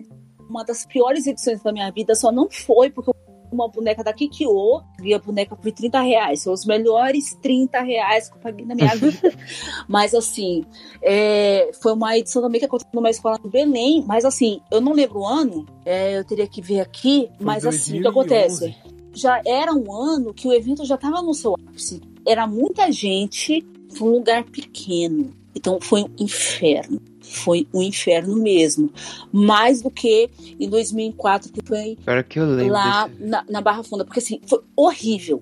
[0.49, 3.15] uma das piores edições da minha vida, só não foi porque eu
[3.53, 6.41] uma boneca da Kikyo, vi a boneca por 30 reais.
[6.41, 9.31] São os melhores 30 reais que eu paguei na minha vida.
[9.87, 10.65] mas assim,
[11.01, 14.03] é, foi uma edição também que aconteceu numa escola no Belém.
[14.05, 17.29] Mas assim, eu não lembro o ano, é, eu teria que ver aqui.
[17.37, 18.65] Foi mas assim, o que 2011.
[18.65, 18.75] acontece?
[19.13, 22.01] Já era um ano que o evento já estava no seu ápice.
[22.25, 23.63] Era muita gente,
[23.95, 25.31] foi um lugar pequeno.
[25.55, 26.99] Então foi um inferno.
[27.33, 28.91] Foi um inferno mesmo.
[29.31, 31.97] Mais do que em 2004, que foi
[32.29, 35.41] que lá na, na Barra Funda, porque assim, foi horrível.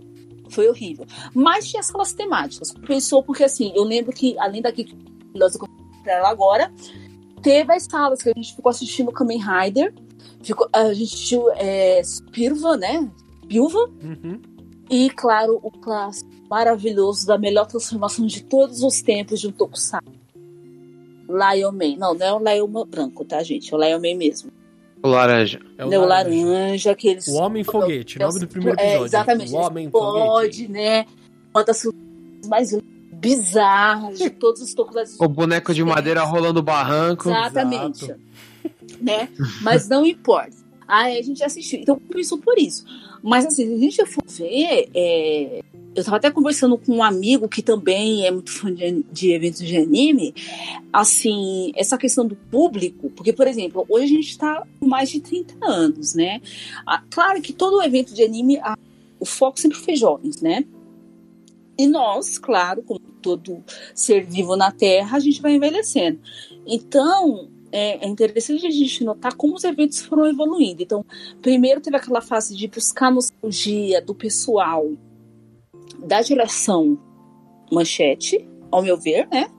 [0.49, 1.05] Foi horrível.
[1.33, 2.73] Mas tinha salas temáticas.
[2.85, 4.95] Pensou, porque assim, eu lembro que, além daqui que
[5.33, 6.71] eu comprei ela agora,
[7.41, 9.93] teve as salas que a gente ficou assistindo Kamen Rider.
[10.41, 13.09] Ficou, a gente assistiu é, Spirva, né?
[13.47, 13.89] Pilva.
[14.01, 14.41] Uhum.
[14.89, 20.20] E, claro, o clássico maravilhoso da melhor transformação de todos os tempos de um Tokusatsu.
[21.31, 21.97] Lion Man.
[21.97, 23.73] Não, não é o Lion Man branco, tá, gente?
[23.73, 24.51] É o Lion Man mesmo.
[25.03, 25.59] O laranja.
[25.77, 29.05] É Não é o laranja, que eles O Homem Foguete, nome do primeiro é, episódio.
[29.05, 29.51] exatamente.
[29.53, 30.67] O Homem Pode, Foguete.
[30.67, 31.05] né?
[31.53, 32.01] Uma das coisas
[32.47, 32.77] mais
[33.13, 35.23] bizarras de todos os tokusatsu.
[35.23, 37.29] O boneco de madeira rolando o barranco.
[37.29, 38.05] Exatamente.
[38.05, 38.19] Exato.
[39.01, 39.29] Né?
[39.61, 40.55] Mas não importa.
[40.87, 41.79] Aí a gente assistiu.
[41.79, 42.85] Então começou por isso.
[43.23, 45.63] Mas assim, se a gente for ver, é,
[45.93, 49.61] eu tava até conversando com um amigo que também é muito fã de, de eventos
[49.61, 50.33] de anime.
[50.91, 55.19] Assim, essa questão do público, porque, por exemplo, hoje a gente tá com mais de
[55.19, 56.41] 30 anos, né?
[56.85, 58.59] Ah, claro que todo evento de anime,
[59.19, 60.63] o foco sempre foi jovens, né?
[61.77, 66.19] E nós, claro, como todo ser vivo na Terra, a gente vai envelhecendo.
[66.65, 70.83] Então, é, é, interessante a gente notar como os eventos foram evoluindo.
[70.83, 71.05] Então,
[71.41, 74.91] primeiro teve aquela fase de buscar nostalgia do pessoal
[76.01, 76.97] da geração
[77.71, 79.49] manchete, ao meu ver, né?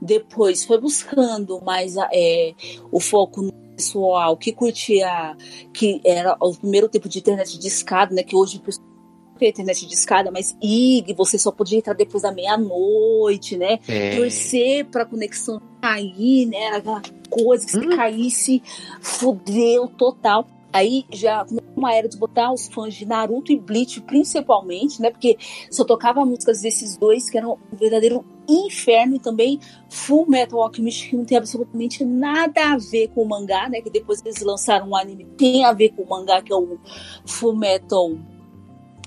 [0.00, 2.54] Depois foi buscando mais é,
[2.90, 5.36] o foco no pessoal que curtia,
[5.72, 8.22] que era o primeiro tipo de internet de escada, né?
[8.22, 8.88] Que hoje pessoal
[9.40, 13.78] internet de escada, mas IG, você só podia entrar depois da meia-noite, né?
[13.86, 14.16] É.
[14.16, 16.58] Torcer pra conexão cair, né?
[16.58, 17.96] Era aquela coisa que se hum.
[17.96, 18.62] caísse,
[19.00, 20.44] fudeu total.
[20.72, 25.10] Aí já uma era de botar os fãs de Naruto e Bleach, principalmente, né?
[25.10, 25.38] Porque
[25.70, 31.08] só tocava músicas desses dois que eram um verdadeiro inferno e também Full Metal Alchemist,
[31.08, 33.80] que não tem absolutamente nada a ver com o mangá, né?
[33.80, 36.56] Que depois eles lançaram um anime que tem a ver com o mangá, que é
[36.56, 36.78] o
[37.24, 38.10] Full Metal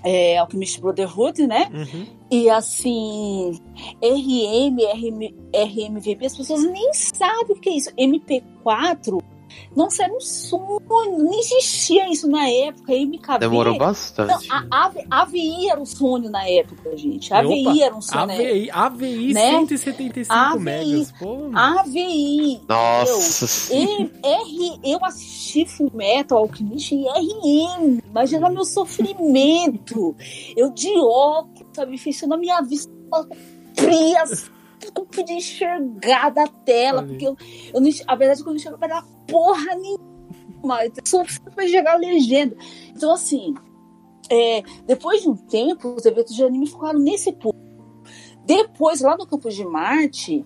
[0.03, 1.69] é, Alchemist Brotherhood, né?
[1.73, 2.05] Uhum.
[2.31, 3.59] E assim,
[4.01, 7.91] RM, RM, RMVB, as pessoas nem sabem o que é isso.
[7.95, 9.21] MP4
[9.75, 12.93] nossa, era um sonho, não existia isso na época.
[12.93, 13.39] MKB.
[13.39, 14.47] Demorou bastante.
[14.47, 17.33] Não, a, a, AVI era um sonho na época, gente.
[17.33, 18.79] A AVI Opa, era um sonho AVI, na época.
[18.79, 19.51] AVI né?
[19.51, 21.11] 175 AVI, megas.
[21.13, 21.51] Pô.
[21.53, 22.61] AVI.
[22.67, 23.73] Nossa.
[23.73, 28.01] Eu, R, eu assisti Full Metal Alchemist em RM.
[28.09, 30.15] Imagina meu sofrimento.
[30.55, 31.97] Eu de óculos, sabe?
[31.97, 32.91] Fechando a minha vista
[33.75, 34.51] frias
[34.95, 37.37] não podia enxergar da tela, porque eu,
[37.73, 40.79] eu não, a verdade é que eu não enxergava da porra nenhuma.
[41.03, 42.55] Só foi chegar a legenda.
[42.89, 43.53] Então, assim,
[44.29, 47.59] é, depois de um tempo, os eventos de anime ficaram nesse ponto.
[48.45, 50.45] Depois, lá no Campo de Marte,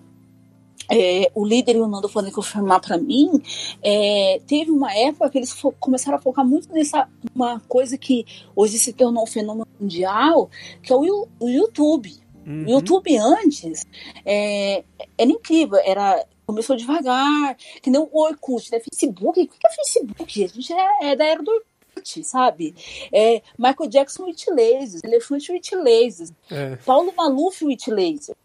[0.90, 3.42] é, o líder e o Nando podem confirmar para mim,
[3.82, 8.78] é, teve uma época que eles começaram a focar muito nessa uma coisa que hoje
[8.78, 10.50] se tornou um fenômeno mundial,
[10.82, 12.25] que é o, o YouTube.
[12.46, 12.64] Uhum.
[12.66, 13.84] O YouTube antes
[14.24, 14.84] é,
[15.18, 18.80] era incrível, era começou devagar, que nem o Orkut, né?
[18.80, 20.44] Facebook, o que é Facebook?
[20.44, 22.74] A gente é, é da era do Orkut, sabe?
[23.12, 26.76] É, Michael Jackson with lasers, Elefante with lasers, é.
[26.76, 28.36] Paulo Maluf with laser.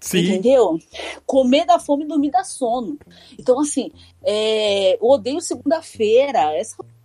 [0.00, 0.20] Sim.
[0.20, 0.78] Entendeu?
[1.26, 2.98] Comer da fome e dormir da sono.
[3.38, 3.92] Então, assim,
[4.22, 6.52] é, eu odeio segunda-feira.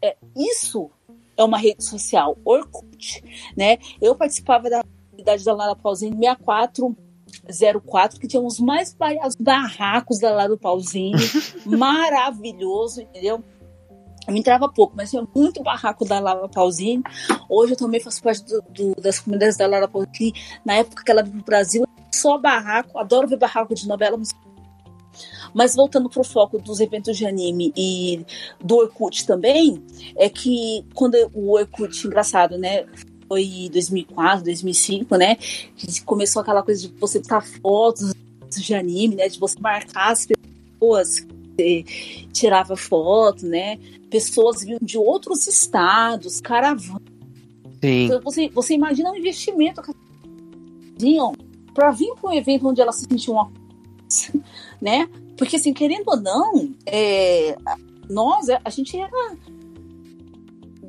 [0.01, 0.89] É, isso
[1.37, 3.23] é uma rede social, Orkut,
[3.55, 3.77] né?
[4.01, 4.83] Eu participava da
[5.15, 11.13] comunidade da Lara Pausini 6404, que tinha os mais variados barracos da Lara Pausini,
[11.65, 13.43] maravilhoso, entendeu?
[14.27, 17.03] Eu me entrava pouco, mas tinha muito barraco da Lara Pausini.
[17.47, 20.33] Hoje eu também faço parte do, do, das comunidades da Lara Pausini.
[20.65, 22.97] Na época que ela veio pro Brasil, só barraco.
[22.97, 24.17] Adoro ver barraco de novela
[25.53, 28.25] mas voltando pro foco dos eventos de anime e
[28.59, 29.81] do Orkut também,
[30.17, 32.85] é que quando o Orkut, engraçado, né?
[33.27, 35.35] Foi 2004, 2005, né?
[35.75, 38.13] Que começou aquela coisa de você botar fotos
[38.49, 39.27] de anime, né?
[39.27, 41.25] De você marcar as pessoas
[41.57, 41.85] que
[42.31, 43.77] tirava foto, né?
[44.09, 47.01] Pessoas vinham de outros estados, caravanas.
[48.05, 49.91] Então você, você imagina um investimento que
[50.97, 51.33] vinham
[51.73, 53.51] para vir para um evento onde elas se sentiam uma
[54.81, 55.09] né?
[55.37, 57.57] Porque assim, querendo ou não, é,
[58.09, 59.37] nós, a gente era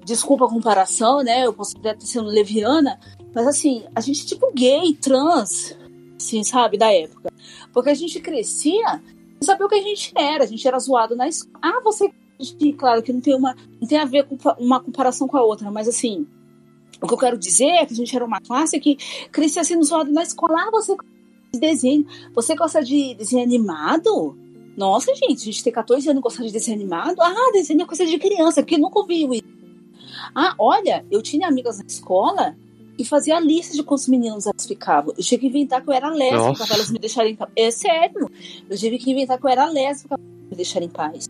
[0.07, 1.45] desculpa a comparação, né?
[1.45, 2.99] Eu posso até estar sendo leviana,
[3.35, 5.77] mas assim, a gente é tipo gay, trans,
[6.17, 7.33] assim, sabe, da época.
[7.73, 9.03] Porque a gente crescia
[9.41, 11.59] e sabia o que a gente era, a gente era zoado na escola.
[11.61, 12.11] Ah, você.
[12.79, 15.71] Claro que não tem, uma, não tem a ver com uma comparação com a outra,
[15.71, 16.27] mas assim,
[17.03, 18.97] o que eu quero dizer é que a gente era uma classe que
[19.33, 20.67] crescia sendo zoado na escola.
[20.67, 20.95] Ah, você
[21.53, 22.07] de desenho.
[22.35, 24.37] Você gosta de desenho animado?
[24.77, 27.21] Nossa, gente, a gente tem 14 anos e gosta de desenho animado?
[27.21, 29.56] Ah, desenho é coisa de criança, porque nunca ouviu isso.
[30.35, 32.57] Ah, olha, eu tinha amigas na escola
[32.99, 35.13] e fazia a lista de quantos meninos elas ficavam.
[35.17, 37.51] Eu tive que inventar que eu era lésbica para elas me deixarem em paz.
[37.55, 38.31] É sério.
[38.69, 41.29] Eu tive que inventar que eu era lésbica para me deixarem em paz.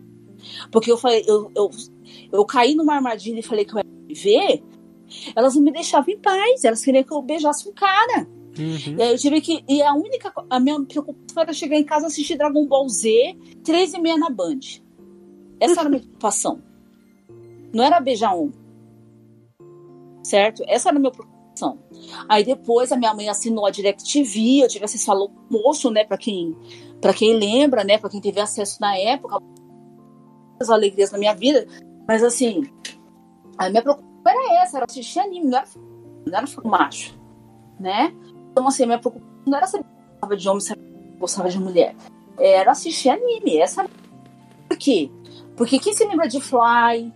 [0.71, 1.69] Porque eu falei, eu, eu,
[2.31, 4.63] eu caí numa armadilha e falei que eu ia viver,
[5.35, 6.63] elas não me deixavam em paz.
[6.63, 8.27] Elas queriam que eu beijasse um cara.
[8.57, 8.95] Uhum.
[8.97, 9.63] E aí eu tive que.
[9.67, 10.31] E a única.
[10.49, 14.17] A minha preocupação era chegar em casa e assistir Dragon Ball Z, três e meia
[14.17, 14.59] na Band.
[15.59, 16.61] Essa era a minha preocupação.
[17.73, 18.51] Não era beijar um
[20.27, 20.63] certo?
[20.67, 21.79] Essa era a minha preocupação.
[22.29, 26.17] Aí depois a minha mãe assinou a DirecTV, eu tive acesso ao moço, né, para
[26.17, 26.55] quem
[27.01, 29.39] para quem lembra, né, para quem teve acesso na época,
[30.59, 31.67] as alegrias na minha vida,
[32.07, 32.63] mas assim,
[33.57, 35.67] a minha preocupação era essa, era assistir anime, não era,
[36.25, 37.17] não era macho,
[37.79, 38.13] né?
[38.51, 40.75] Então assim, a minha preocupação não era saber se gostava de homem, se
[41.19, 41.95] gostava de mulher,
[42.37, 43.87] era assistir anime, essa
[44.67, 45.09] por quê?
[45.55, 47.13] Porque quem se lembra de Fly,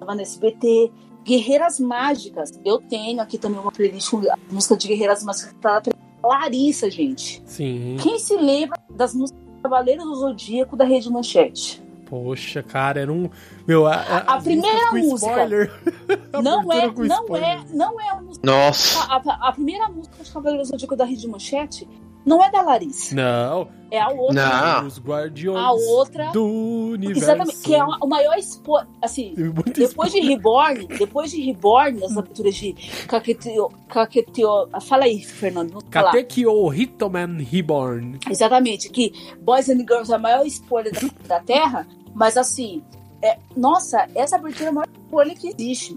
[0.00, 0.90] tava no SBT,
[1.24, 2.52] Guerreiras Mágicas.
[2.64, 5.82] Eu tenho aqui também uma playlist com música de Guerreiras Mágicas tá
[6.22, 7.42] Larissa, gente.
[7.46, 7.96] Sim.
[8.02, 11.82] Quem se lembra das músicas Cavaleiros do Zodíaco da Rede Manchete?
[12.06, 13.30] Poxa, cara, era um.
[13.66, 15.30] Meu, a, a, A primeira música.
[15.30, 15.72] spoiler.
[16.42, 17.48] Não é, Abertura com não spoiler.
[17.48, 18.46] é, não é a música.
[18.46, 18.98] Nossa.
[19.04, 21.88] A, a- a primeira música de Cavaleiros do Zodíaco da Rede Manchete
[22.24, 23.14] não é da Larissa.
[23.14, 23.68] Não.
[23.90, 24.34] É a outra.
[24.80, 24.86] Não.
[24.88, 27.22] Os Guardiões A outra- do Universo.
[27.22, 27.58] Exatamente.
[27.60, 28.80] Que é o maior expo...
[29.00, 32.72] Assim, Muito depois de Reborn, depois de Reborn, as aberturas de
[33.06, 33.68] Kaketio.
[33.88, 34.48] Kaketio
[34.80, 35.78] fala aí, Fernando.
[35.90, 38.18] Katekyo Hitman Reborn.
[38.28, 42.82] Exatamente, que Boys and Girls é a maior spoiler da, da Terra, mas assim,
[43.22, 45.96] é, nossa, essa abertura é a maior spoiler que existe.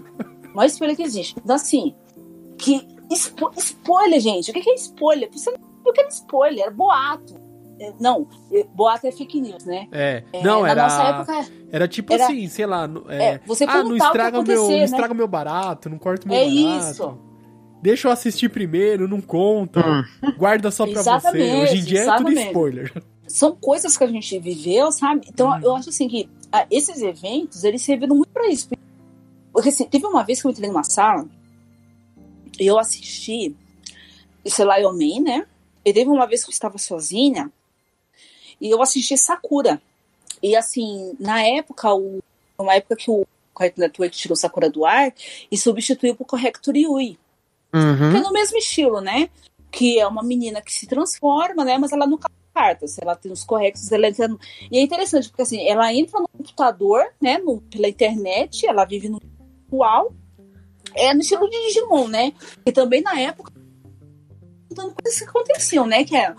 [0.52, 1.34] A maior spoiler que existe.
[1.42, 1.94] Então, assim,
[2.56, 5.28] que spo- spoiler, gente, o que que é spoiler?
[5.32, 5.58] Você não
[5.88, 7.34] sabe o que é spoiler, é boato.
[7.80, 9.86] É, Não, é, boato é fake news, né?
[9.92, 10.24] É.
[10.32, 10.82] É, não, na era.
[10.82, 12.90] nossa época, Era tipo era- assim, sei lá.
[13.08, 14.84] É, é, você ah, não estraga, o meu, acontecer, não né?
[14.84, 16.90] estraga meu barato, não corta o meu É barato.
[16.90, 17.18] isso.
[17.80, 19.78] Deixa eu assistir primeiro, não conta.
[19.88, 20.02] Hum.
[20.36, 21.08] Guarda só pra você.
[21.08, 22.92] Exatamente, Hoje em dia é tudo spoiler.
[23.28, 25.28] são coisas que a gente viveu, sabe?
[25.28, 25.60] Então Uhum.
[25.62, 28.68] eu acho assim que ah, esses eventos, eles serviram muito pra isso.
[29.52, 31.28] Porque assim, teve uma vez que eu entrei numa sala
[32.58, 33.54] e eu assisti
[34.44, 35.46] esse Lion Man, né?
[35.88, 37.50] E teve uma vez que eu estava sozinha
[38.60, 39.80] e eu assisti Sakura.
[40.42, 42.18] E assim, na época, o,
[42.58, 45.12] uma época que o Cartoon Network tirou Sakura do ar
[45.50, 47.18] e substituiu por Corrector Yui.
[47.70, 48.16] Que Uhum.
[48.16, 49.28] é no mesmo estilo, né?
[49.70, 51.76] Que é uma menina que se transforma, né?
[51.78, 52.86] Mas ela nunca carta.
[52.88, 54.38] Se ela tem os correctos, ela entra no...
[54.70, 57.38] E é interessante, porque assim, ela entra no computador, né?
[57.38, 60.12] no- pela internet, ela vive no virtual.
[60.94, 62.32] É no estilo de Digimon, né?
[62.66, 63.52] E também na época
[64.78, 66.04] contando coisas que aconteciam, né?
[66.04, 66.36] Que eram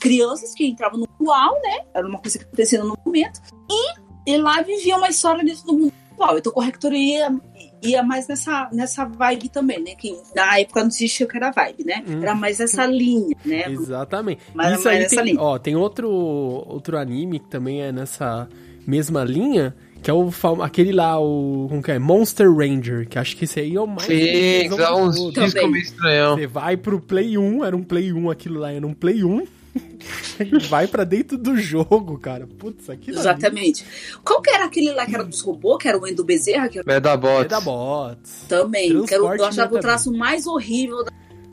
[0.00, 1.84] crianças que entravam no virtual, né?
[1.94, 3.40] Era uma coisa que acontecia no momento.
[3.70, 6.38] E, e lá vivia uma história dentro do mundo virtual.
[6.38, 7.34] Então o corrector ia,
[7.82, 9.94] ia mais nessa, nessa vibe também, né?
[9.94, 12.02] Que na época não existia o que era vibe, né?
[12.06, 12.22] Hum.
[12.22, 13.64] Era mais essa linha, né?
[13.70, 14.42] Exatamente.
[14.54, 15.40] Mas- Isso aí tem, linha.
[15.40, 18.48] ó, tem outro, outro anime que também é nessa
[18.86, 20.30] mesma linha, que é o
[20.62, 21.66] aquele lá, o.
[21.68, 21.98] Como que é?
[21.98, 24.02] Monster Ranger, que acho que esse aí é o mais.
[24.02, 25.16] Sim, que todos.
[25.16, 25.70] discos Também.
[25.70, 26.36] meio estranhão.
[26.36, 29.46] Você vai pro Play 1, era um Play 1, aquilo lá era um Play 1.
[30.68, 32.46] vai pra dentro do jogo, cara.
[32.58, 33.86] Putz, aquilo ali Exatamente.
[34.24, 36.78] Qual que era aquele lá que era dos robôs, que era o Endo Bezerra, que
[36.78, 37.48] era é Medabots.
[37.48, 38.44] da bots.
[38.48, 41.12] também, que era, eu achava o traço mais horrível da,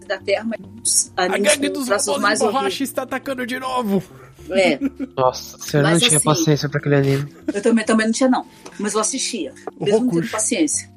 [0.10, 4.04] da Terra, mas A animes com dos traços mais borracha está atacando de novo.
[4.50, 4.80] É,
[5.16, 7.36] Nossa, eu não Mas tinha assim- paciência pra aquele anime.
[7.54, 8.46] eu também, também não tinha, não.
[8.80, 9.54] Mas eu assistia.
[9.78, 10.90] O Mesmo não tendo paciência.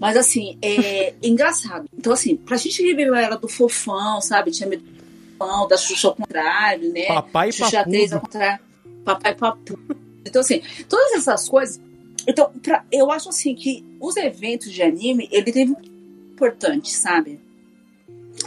[0.00, 1.86] Mas assim, é engraçado.
[1.96, 4.50] Então, assim, pra gente que viveu a era do fofão, sabe?
[4.50, 4.90] Tinha medo do
[5.38, 7.06] fofão, da Xuxa ao contrário, né?
[7.06, 8.32] Papai Xuxa 3 ao papudo.
[8.32, 8.64] contrário.
[9.04, 9.78] Papai papu.
[10.24, 11.78] Então, assim, todas essas coisas.
[12.26, 15.76] Então, pra, eu acho assim que os eventos de anime, ele teve um
[16.32, 17.38] importante, sabe?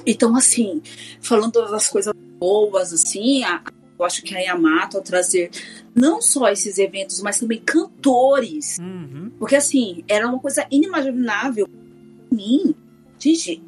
[0.05, 0.81] Então, assim,
[1.21, 3.63] falando das coisas boas, assim, a-
[3.97, 5.49] eu acho que a Yamato, ao trazer
[5.95, 9.31] não só esses eventos, mas também cantores Uhum.
[9.39, 12.73] porque assim, era uma coisa inimaginável pra mim.
[13.19, 13.63] Gente,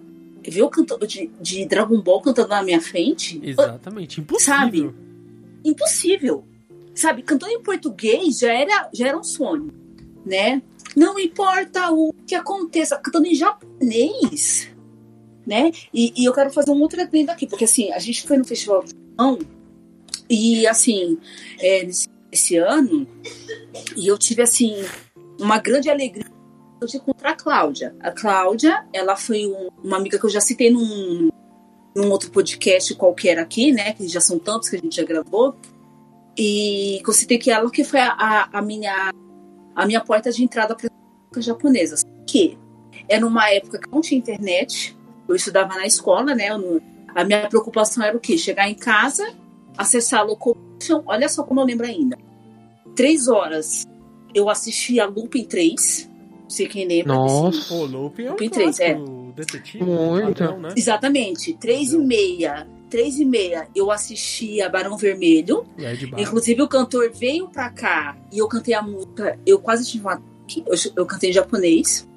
[0.47, 3.39] ver o cantor de, de Dragon Ball cantando na minha frente?
[3.43, 4.19] Exatamente.
[4.19, 4.55] Impossível.
[4.55, 4.95] Sabe?
[5.63, 6.43] Impossível.
[6.93, 9.71] Sabe, cantando em português já era, já era um sonho,
[10.25, 10.61] né?
[10.95, 14.69] Não importa o que aconteça, cantando em japonês,
[15.45, 15.71] né?
[15.93, 18.45] E, e eu quero fazer um outro adendo aqui, porque assim, a gente foi no
[18.45, 19.39] Festival do Japão
[20.29, 21.17] e assim,
[21.59, 23.07] é, nesse, esse ano,
[23.95, 24.75] e eu tive assim,
[25.39, 26.25] uma grande alegria
[26.85, 27.95] de encontrar a Cláudia.
[27.99, 31.29] A Cláudia, ela foi um- uma amiga que eu já citei num,
[31.95, 33.93] num outro podcast qualquer aqui, né?
[33.93, 35.55] Que já são tantos que a gente já gravou.
[36.37, 39.11] E eu citei que ela que foi a, a- a minha,
[39.75, 40.89] a minha porta de entrada para
[41.35, 42.03] as japonesas.
[42.27, 42.57] Que
[43.07, 44.94] era uma época que não tinha internet.
[45.27, 46.49] Eu estudava na escola, né?
[46.49, 46.81] eu
[47.13, 48.37] a minha preocupação era o quê?
[48.37, 49.33] Chegar em casa,
[49.77, 51.01] acessar a Locomotion.
[51.05, 52.17] Olha só como eu lembro ainda.
[52.93, 53.85] Três horas
[54.33, 56.09] eu assisti a Lupin 3.
[56.43, 57.13] Não sei quem lembra.
[57.13, 57.73] Nossa.
[57.73, 58.93] Pô, Lupin é um Lupin três, é.
[58.93, 59.83] clássico detetive.
[59.83, 60.39] Muito.
[60.39, 60.69] padrão, né?
[60.75, 61.53] Exatamente.
[61.53, 62.67] Três e meia.
[62.89, 65.65] Três e meia eu assisti a Barão Vermelho.
[66.17, 69.39] Inclusive o cantor veio pra cá e eu cantei a música.
[69.45, 70.63] Eu quase tive um ataque.
[70.67, 72.07] Eu, eu cantei em japonês.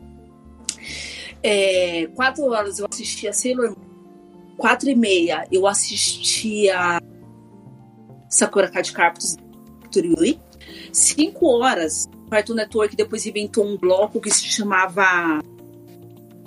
[1.42, 3.88] É, quatro horas eu assisti a Sailor Moon.
[4.56, 7.00] Quatro e meia eu assisti a
[8.28, 9.36] Sakura Card Captors
[9.96, 10.38] Yui.
[10.92, 15.40] Cinco horas, o Cartoon Network depois inventou um bloco que se chamava.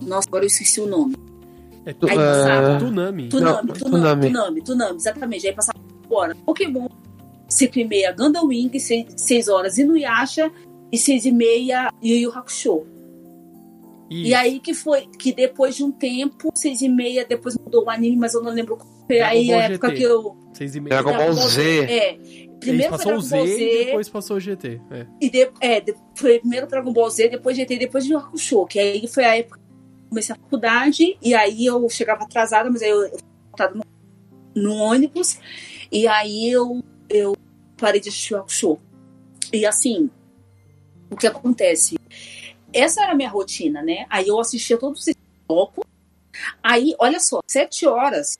[0.01, 1.15] Nossa, agora eu esqueci o nome.
[1.85, 2.79] É tu- Aí É, passava.
[2.79, 3.29] Tunami.
[3.29, 4.27] Tunami, Não, Tunami, Tunami.
[4.27, 5.47] Tunami, Tunami, exatamente.
[5.47, 6.35] Aí passava fora.
[6.45, 6.87] Pokémon,
[7.49, 10.51] 5 e meia, Gundam Wing, 6 horas Inuyasha
[10.91, 12.83] e 6 e meia Yu Yu Hakusho.
[14.13, 17.89] E aí que foi, que depois de um tempo, 6 e meia, depois mudou o
[17.89, 19.97] anime, mas eu não lembro qual foi Dragon aí Ball a época GT.
[19.99, 20.37] que eu...
[20.53, 21.01] Seis e meia.
[21.01, 21.79] Dragon Ball Z.
[21.85, 22.17] É,
[22.59, 24.81] primeiro passou o Z, Z, e depois passou o GT.
[24.91, 25.05] É.
[25.21, 28.79] e de- é, de- foi primeiro Dragon Ball Z, depois GT, depois de Hakusho, que
[28.79, 32.81] aí foi a época que eu comecei a faculdade, e aí eu chegava atrasada, mas
[32.81, 33.17] aí eu, eu
[33.75, 33.83] no,
[34.55, 35.39] no ônibus,
[35.91, 37.33] e aí eu, eu
[37.77, 38.77] parei de assistir o Hakusho.
[39.53, 40.09] E assim,
[41.09, 41.95] o que acontece?
[42.73, 44.05] Essa era a minha rotina, né?
[44.09, 45.15] Aí eu assistia todos esses
[45.47, 45.83] blocos,
[46.63, 48.37] aí, olha só, sete horas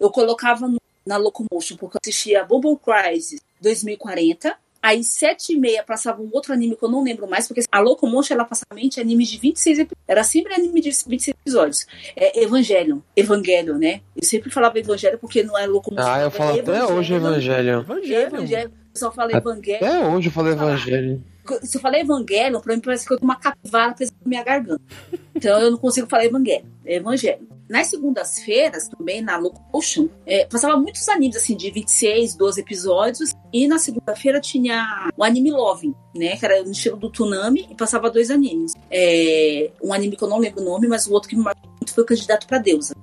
[0.00, 4.56] eu colocava no- na Locomotion, porque eu assistia Bubble Crisis 2040.
[4.80, 7.80] Aí, sete e meia, passava um outro anime que eu não lembro mais, porque a
[7.80, 10.04] Locomotion, ela passava mente anime de 26 episódios.
[10.06, 11.86] Era sempre anime de 26 episódios.
[12.14, 13.00] É Evangelion.
[13.16, 14.02] Evangelion, né?
[14.14, 16.06] Eu sempre falava Evangelho porque não é Locomotion.
[16.08, 17.80] Ah, eu é falo até hoje Evangelho.
[17.80, 18.26] Evangelho.
[18.28, 18.72] Evangelho.
[18.94, 19.84] Eu só falo Evangelho.
[19.84, 21.24] Até hoje eu falo Evangelho.
[21.62, 24.42] Se eu falar Evangelho, pra mim parece que eu tenho uma capivara presa na minha
[24.42, 24.82] garganta.
[25.34, 26.66] Então eu não consigo falar Evangelho.
[26.84, 27.46] É Evangelho.
[27.68, 33.34] Nas segundas-feiras, também na Locomotion, é, passava muitos animes, assim, de 26, 12 episódios.
[33.52, 36.36] E na segunda-feira tinha o anime Loving, né?
[36.36, 38.72] Que era no estilo do Tsunami, e passava dois animes.
[38.90, 41.70] É, um anime que eu não lembro o nome, mas o outro que me marcou
[41.70, 42.94] muito foi o Candidato pra Deusa.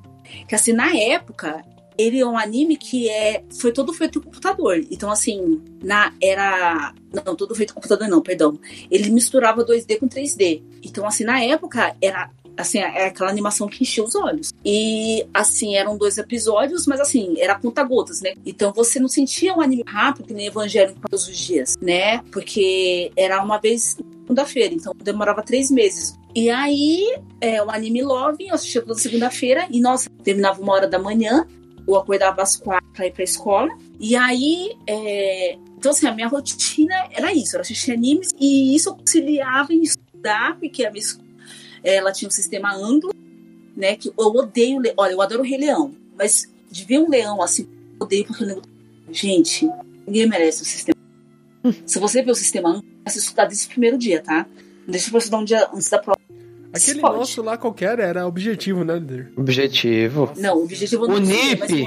[0.47, 1.63] Que assim, na época,
[1.97, 4.81] ele é um anime que é foi todo feito com computador.
[4.91, 6.93] Então, assim, na era.
[7.13, 8.59] Não, todo feito com computador, não, perdão.
[8.91, 10.61] Ele misturava 2D com 3D.
[10.83, 12.29] Então, assim, na época, era.
[12.57, 14.53] Assim, era aquela animação que enchia os olhos.
[14.63, 18.33] E, assim, eram dois episódios, mas, assim, era conta-gotas, né?
[18.45, 22.19] Então, você não sentia um anime rápido, que nem Evangelho todos os dias, né?
[22.31, 26.17] Porque era uma vez segunda-feira, então demorava três meses.
[26.33, 30.87] E aí, é, o anime Love, eu assistia toda segunda-feira, e, nossa, terminava uma hora
[30.87, 31.45] da manhã,
[31.87, 33.69] eu acordava às quatro pra ir pra escola.
[33.99, 35.57] E aí, é...
[35.77, 39.81] então assim, a minha rotina era isso, era assistir animes e isso eu conciliava em
[39.83, 41.19] estudar, porque a minha es-
[41.83, 43.11] ela tinha um sistema anglo,
[43.75, 47.09] né, que eu odeio, le- olha, eu adoro o Rei Leão, mas de ver um
[47.09, 47.67] leão assim,
[47.99, 48.63] eu odeio porque eu lembro,
[49.11, 49.69] gente,
[50.07, 50.95] ninguém merece o sistema.
[51.85, 54.47] Se você vê o sistema anglo, vai se estudar desde o primeiro dia, tá?
[54.85, 56.14] Não deixa pra estudar um dia antes da prova.
[56.75, 57.15] Aquele Pode.
[57.19, 59.31] nosso lá qualquer era objetivo, né, líder?
[59.35, 60.31] Objetivo.
[60.37, 61.83] Não, o objetivo O não sei, NIP?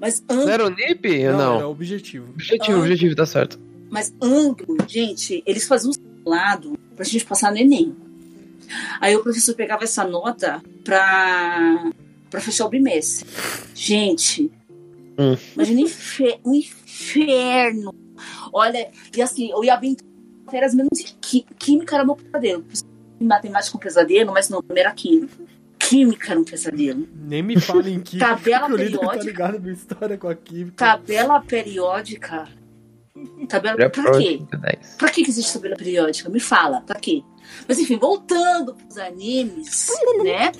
[0.00, 1.24] mas, mas Não era o NIP?
[1.24, 1.56] Não, não?
[1.56, 2.30] era objetivo.
[2.30, 3.58] Objetivo, objetivo, tá certo.
[3.90, 7.94] Mas ângulo, gente, eles faziam um simulado pra gente passar no Enem.
[9.00, 11.90] Aí o professor pegava essa nota pra,
[12.30, 13.26] pra fechar o bimestre.
[13.74, 14.50] Gente,
[15.18, 15.36] Hum.
[15.54, 17.94] imagina um infer- um inferno.
[18.52, 19.96] Olha, e assim, eu ia bem
[20.44, 22.64] matérias menos qui- química era meu pesadelo.
[23.20, 25.36] Matemática um pesadelo, mas não, era química.
[25.78, 27.08] Química era um pesadelo.
[27.14, 28.28] Nem me fala em química.
[28.28, 29.24] Tabela tá periódica.
[29.24, 30.76] ligado na história com a química.
[30.76, 32.48] Tabela periódica.
[33.48, 33.76] Tabela.
[33.80, 34.36] Já Pra quê?
[34.48, 34.94] pronto, 10.
[34.96, 36.28] Pra que existe tabela periódica?
[36.28, 37.22] Me fala, pra quê?
[37.66, 39.88] Mas enfim, voltando pros animes,
[40.22, 40.52] né?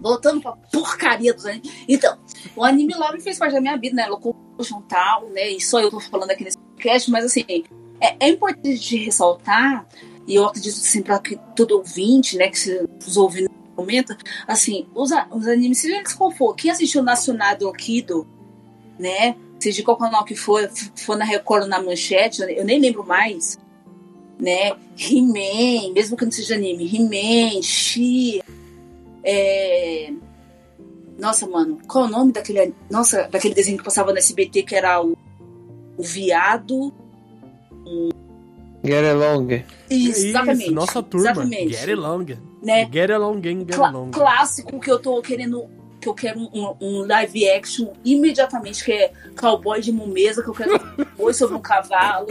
[0.00, 1.72] Voltando pra porcaria dos animes.
[1.88, 2.16] Então,
[2.54, 4.06] o anime Love fez parte da minha vida, né?
[4.06, 5.48] Locomotion e tal, né?
[5.50, 7.44] E só eu tô falando aqui nesse podcast, mas assim,
[8.00, 9.86] é, é importante de ressaltar,
[10.28, 14.14] e eu acredito assim, pra que todo ouvinte, né, que se os ouvindo comenta,
[14.46, 18.28] assim, os, os animes, seja qual for, quem assistiu Nacional do Kido,
[18.98, 19.34] né?
[19.58, 23.58] Seja qual canal que for, for na Record ou na Manchete, eu nem lembro mais,
[24.38, 24.72] né?
[24.98, 28.42] He-Man, mesmo que não seja anime, He-Man, She,
[29.24, 30.12] é...
[31.18, 35.02] Nossa, mano, qual o nome daquele, nossa, daquele desenho que passava no SBT que era
[35.02, 35.16] o,
[35.96, 36.92] o viado?
[38.88, 39.64] Get along.
[39.90, 40.62] Isso, exatamente.
[40.64, 41.30] Isso, nossa turma.
[41.30, 41.74] Exatamente.
[41.74, 42.26] Get along.
[42.62, 42.88] Né?
[42.92, 44.10] Get along, gang, get Cla- along.
[44.10, 45.68] clássico que eu tô querendo
[46.00, 50.54] que eu quero um, um live action imediatamente que é Cowboy de Mumesa que eu
[50.54, 52.28] quero um boi sobre um cavalo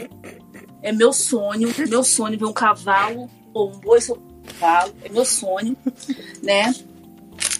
[0.82, 5.10] é meu sonho meu sonho ver um cavalo ou um boi sobre um cavalo é
[5.10, 5.76] meu sonho
[6.42, 6.74] né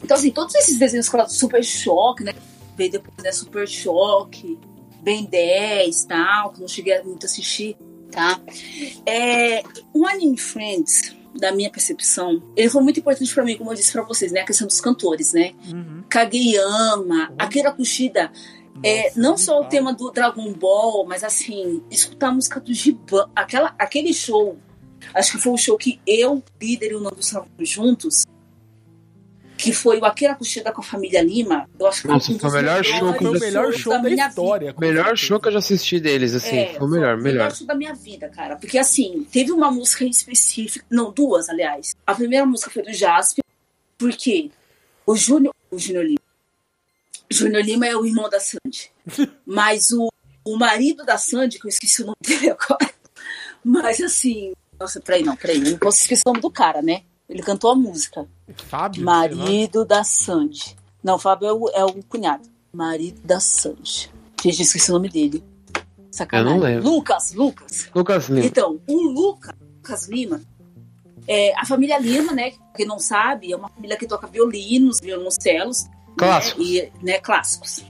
[0.02, 2.34] então assim todos esses desenhos Super Choque né
[2.78, 4.58] veio depois né Super Choque
[5.02, 7.76] Ben 10 tal que eu não cheguei a muito assistir
[8.12, 8.40] tá
[9.06, 13.76] é, o Anime Friends da minha percepção, ele foi muito importante pra mim, como eu
[13.76, 14.42] disse pra vocês, né?
[14.42, 15.54] A questão dos cantores, né?
[15.72, 16.04] Uhum.
[16.10, 18.32] Kageyama, Akira Kushida,
[18.84, 19.70] é, Nossa, não só o brutal.
[19.70, 24.58] tema do Dragon Ball, mas assim, escutar a música do Giban, aquela, aquele show,
[25.14, 27.22] acho que foi o show que eu, líder e o Nando
[27.60, 28.26] juntos,
[29.58, 31.68] que foi o Akira Kushida com a família Lima.
[31.80, 34.28] Eu acho que Nossa, um foi o melhor show que já- melhor show da, minha
[34.28, 34.74] história.
[34.74, 36.56] com Melhor show que eu já assisti deles, assim.
[36.58, 37.52] É, foi o melhor, o melhor.
[37.56, 38.56] show da minha vida, cara.
[38.56, 40.86] Porque assim, teve uma música em específico.
[40.90, 41.94] Não, duas, aliás.
[42.06, 43.44] A primeira música foi do Jasper,
[43.98, 44.52] porque
[45.06, 45.54] o Júnior.
[45.72, 46.20] O Júnior Lima.
[47.30, 48.92] Júnior Lima é o irmão da Sandy.
[49.46, 50.12] Mas o,
[50.46, 52.90] o marido da Sandy, que eu esqueci o nome dele agora.
[53.66, 54.54] Mas assim.
[54.80, 55.58] Nossa, peraí, não, peraí.
[55.58, 57.02] Eu não posso esquecer o nome do cara, né?
[57.28, 58.28] Ele cantou a música.
[58.56, 59.04] Fábio.
[59.04, 60.76] Marido da Sandy.
[61.04, 62.48] Não, Fábio é o, é o cunhado.
[62.72, 64.12] Marido da Sandy.
[64.42, 65.44] Gente, esqueci o nome dele.
[66.12, 66.52] Sacanagem.
[66.52, 66.90] Eu não lembro.
[66.90, 67.90] Lucas, Lucas.
[67.94, 68.46] Lucas Lima.
[68.46, 70.42] Então, o Lucas, Lucas Lima,
[71.28, 72.54] é, a família Lima, né?
[72.76, 75.86] Quem não sabe, é uma família que toca violinos, violoncelos.
[76.18, 76.70] Clássicos.
[76.70, 77.84] Né, e, né, clássicos.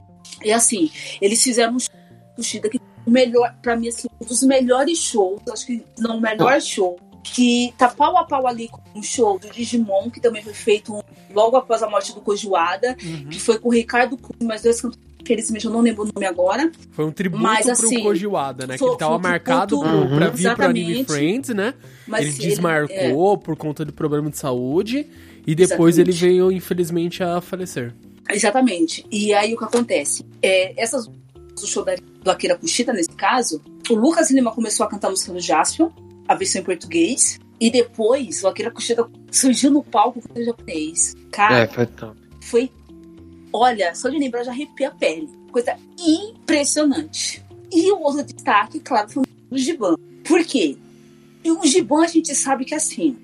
[0.44, 0.90] E assim,
[1.20, 5.66] eles fizeram um show do que melhor, pra mim, assim, um dos melhores shows, acho
[5.66, 6.98] que não o melhor show,
[7.32, 11.02] que tá pau a pau ali com um show do Digimon, que também foi feito
[11.34, 13.28] logo após a morte do Kojiwada, Uhum.
[13.30, 16.06] que foi com o Ricardo Cruz, mas dois cantores que eles eu não lembro o
[16.14, 16.70] nome agora.
[16.92, 18.74] Foi um tributo Mas, pro assim, Kojiwada, né?
[18.74, 21.12] Que foi- ele tava um marcado tributo, pro, pra vir pro Anime exatamente.
[21.12, 21.74] Friends, né?
[22.06, 25.06] Mas ele desmarcou por conta do problema de saúde.
[25.46, 26.34] E depois ele Exatamente.
[26.38, 27.92] veio, infelizmente, a falecer.
[28.28, 29.04] é, exatamente.
[29.10, 30.24] E aí o que acontece?
[30.42, 33.60] É, essas do show da, do Akira Kushida, nesse caso,
[33.90, 35.88] o Lucas Lima começou a cantar a música do Jaspion,
[36.28, 41.14] a versão em português, e depois o Akira Kushida surgiu no palco com o japonês.
[41.32, 42.16] Cara, É, foi top.
[42.42, 42.70] foi.
[43.52, 45.28] Olha, só de lembrar já arrepia a pele.
[45.50, 47.42] Coisa impressionante.
[47.72, 49.96] E o outro destaque, claro, foi o Giban.
[50.24, 50.76] Por quê?
[51.44, 53.16] E o Giban a gente sabe que assim.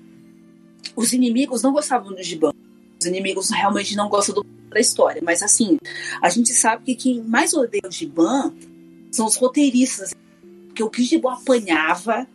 [0.95, 2.51] Os inimigos não gostavam do Giban.
[2.99, 5.21] Os inimigos realmente não gostam do, da história.
[5.23, 5.77] Mas assim,
[6.21, 8.53] a gente sabe que quem mais odeia o Giban
[9.11, 10.13] são os roteiristas.
[10.67, 12.27] Porque o que o Giban apanhava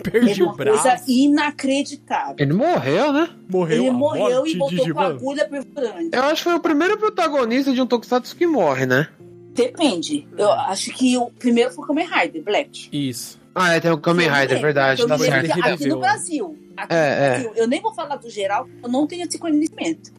[0.10, 0.82] Perdi o uma braço.
[0.82, 2.36] coisa inacreditável.
[2.38, 3.28] Ele morreu, né?
[3.48, 6.10] Morreu Ele morreu e botou com a agulha perfurante.
[6.12, 9.08] Eu acho que foi o primeiro protagonista de um Tokusatsu que morre, né?
[9.52, 10.26] Depende.
[10.36, 12.88] Eu acho que o primeiro foi o Kamen Rider, Black.
[12.92, 13.38] Isso.
[13.54, 15.50] Ah, é, tem o Kamen Rider, Eu verdade, lembro tá certo.
[15.74, 16.58] aqui no Brasil.
[16.76, 17.30] Aqui É, no é.
[17.30, 17.52] Brasil.
[17.56, 20.12] Eu nem vou falar do geral, eu não tenho esse conhecimento.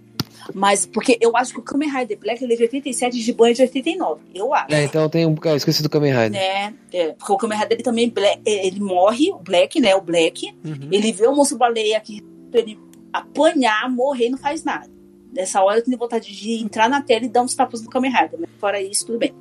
[0.53, 3.33] Mas porque eu acho que o Kamen Rider Black ele é de 87 e de
[3.33, 4.21] Ban é de 89.
[4.33, 4.73] Eu acho.
[4.73, 5.35] É, então tem um.
[5.45, 6.31] Ah, esqueci do Kamen Rider.
[6.31, 6.73] Né?
[6.91, 9.95] É, porque o Kamen Rider ele também Black- ele morre, o Black, né?
[9.95, 10.53] O Black.
[10.65, 10.89] Uhum.
[10.91, 12.23] Ele vê o monstro baleia que
[12.53, 12.79] ele
[13.13, 14.89] apanhar, morrer e não faz nada.
[15.31, 18.11] Nessa hora eu tenho vontade de entrar na tela e dar uns tapas no Kamen
[18.11, 18.39] Rider.
[18.39, 19.31] Mas fora isso, tudo bem.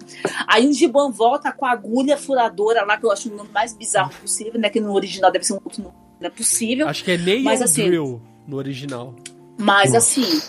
[0.46, 3.72] Aí o Giban volta com a agulha furadora lá, que eu acho o nome mais
[3.74, 4.68] bizarro possível, né?
[4.68, 5.94] Que no original deve ser um outro nome.
[6.20, 6.86] Não é possível.
[6.88, 9.14] Acho que é Nail Mas, assim, Drill no original.
[9.58, 10.40] Mas assim,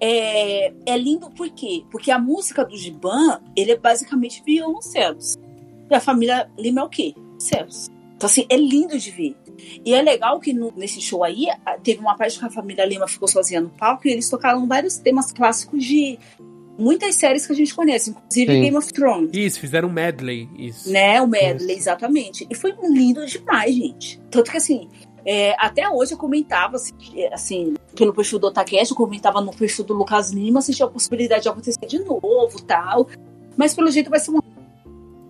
[0.00, 1.84] é, é lindo por quê?
[1.90, 5.36] Porque a música do Giban, ele é basicamente violoncelos.
[5.90, 7.14] E a família Lima é o quê?
[7.38, 7.88] Celos.
[8.16, 9.36] Então assim, é lindo de ver.
[9.84, 11.46] E é legal que no- nesse show aí,
[11.82, 14.98] teve uma parte que a família Lima ficou sozinha no palco e eles tocaram vários
[14.98, 16.18] temas clássicos de
[16.78, 18.60] muitas séries que a gente conhece, inclusive Sim.
[18.60, 19.30] Game of Thrones.
[19.32, 20.48] Isso, fizeram um medley.
[20.56, 20.90] Isso.
[20.92, 22.46] Né, o medley, exatamente.
[22.48, 24.20] E foi lindo demais, gente.
[24.30, 24.88] Tanto que assim,
[25.30, 26.94] é, até hoje eu comentava, assim,
[27.32, 30.90] assim, pelo perfil do Otacast, eu comentava no perfil do Lucas Lima se tinha a
[30.90, 33.06] possibilidade de acontecer de novo tal.
[33.56, 34.42] Mas pelo jeito vai ser uma.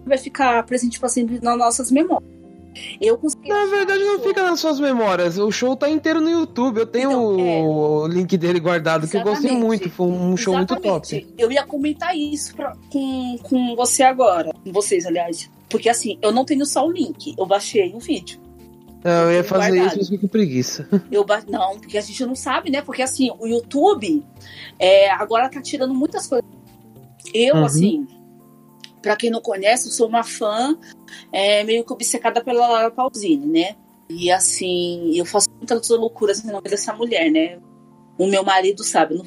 [0.07, 2.31] Vai ficar presente pra sempre nas nossas memórias.
[3.01, 3.49] Eu consegui.
[3.49, 5.37] Na verdade, não fica nas suas memórias.
[5.37, 6.79] O show tá inteiro no YouTube.
[6.79, 7.61] Eu tenho Então, é.
[7.63, 9.67] o link dele guardado, que eu gostei Exatamente.
[9.67, 9.91] muito.
[9.91, 11.21] Foi um show muito Exatamente.
[11.23, 11.35] top.
[11.37, 14.53] Eu ia comentar isso pra- com, com você agora.
[14.65, 15.51] Com vocês, aliás.
[15.69, 17.35] Porque assim, eu não tenho só o link.
[17.37, 18.41] Eu baixei o vídeo.
[19.05, 19.87] Eu ia fazer Guardado.
[19.89, 20.89] isso, mas fiquei com preguiça.
[21.11, 21.25] Eu.
[21.49, 22.83] Não, porque a gente não sabe, né?
[22.83, 24.25] Porque assim, o YouTube
[24.79, 26.49] é, agora tá tirando muitas coisas.
[27.33, 27.65] Eu, Uhum.
[27.65, 28.07] assim,
[29.03, 30.77] pra quem não conhece, eu sou uma fã
[31.33, 33.77] é, meio que obcecada pela Lara Pausini, né?
[34.11, 37.59] E assim, eu faço muitas loucuras em nome dessa mulher, né?
[38.19, 39.25] O meu marido sabe, não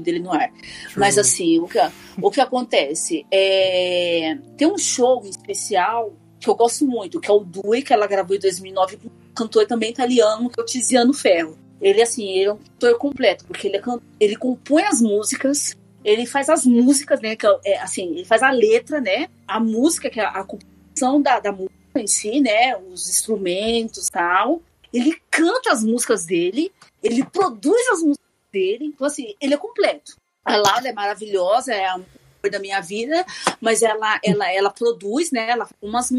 [0.00, 0.52] dele no ar.
[0.96, 1.78] Mas assim, o que,
[2.22, 3.26] o que acontece?
[3.32, 8.06] É, tem um show especial que eu gosto muito, que é o Due, que ela
[8.06, 11.58] gravou em 2009 com um cantor também italiano, que é o Tiziano Ferro.
[11.80, 15.76] Ele, assim, ele é um cantor completo, porque ele, é can- ele compõe as músicas,
[16.04, 19.60] ele faz as músicas, né, que é, é, assim, ele faz a letra, né, a
[19.60, 24.62] música, que é a composição da, da música em si, né, os instrumentos tal.
[24.92, 26.72] Ele canta as músicas dele,
[27.02, 30.16] ele produz as músicas dele, então, assim, ele é completo.
[30.44, 32.00] A Laura é maravilhosa, é a
[32.50, 33.26] da minha vida,
[33.60, 35.50] mas ela, ela, ela produz, né?
[35.50, 36.10] Ela umas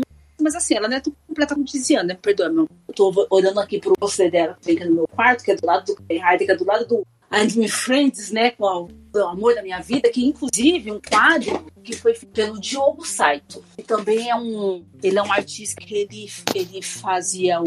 [0.41, 2.19] mas assim, ela não é tão completa como Tiziana, né?
[2.21, 2.67] Perdoa, meu.
[2.87, 5.65] Eu tô olhando aqui pro poster dela, que fica no meu quarto, que é do
[5.65, 8.51] lado do Kamen Rider, que é do lado do Anime Friends, né?
[8.51, 13.05] Com o, o amor da minha vida, que inclusive um quadro que foi pelo Diogo
[13.05, 13.63] Saito.
[13.77, 14.85] E também é um.
[15.01, 17.63] Ele é um artista que ele, ele fazia o,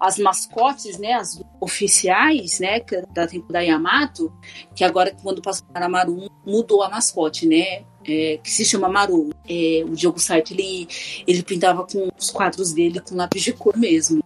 [0.00, 1.12] as mascotes, né?
[1.14, 2.80] As oficiais, né?
[3.12, 4.32] Da tempo da Yamato,
[4.74, 7.84] que agora, quando passou para Maru, mudou a mascote, né?
[8.06, 9.30] É, que se chama Maru.
[9.48, 10.88] É, o Diogo Saito, ele,
[11.26, 14.22] ele pintava com os quadros dele com lápis de cor mesmo.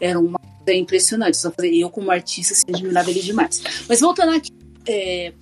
[0.00, 1.36] Era uma coisa impressionante.
[1.36, 3.62] Só fazer eu, como artista, assim, admirava ele demais.
[3.88, 4.50] Mas voltando aqui,
[4.86, 5.32] é,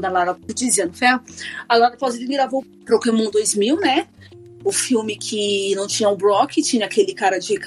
[0.00, 1.20] da Lara dizendo ferro,
[1.68, 4.06] a Lara Pausini gravou Pokémon 2000, né?
[4.64, 7.58] O filme que não tinha o Brock, tinha aquele cara de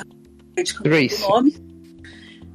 [1.20, 1.55] nome,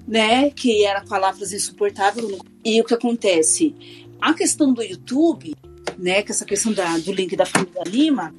[0.06, 0.50] né?
[0.50, 2.38] Que era palavras insuportáveis.
[2.64, 3.74] E o que acontece?
[4.20, 5.54] A questão do YouTube,
[5.98, 6.22] né?
[6.22, 8.34] Que essa questão da, do link da família Lima,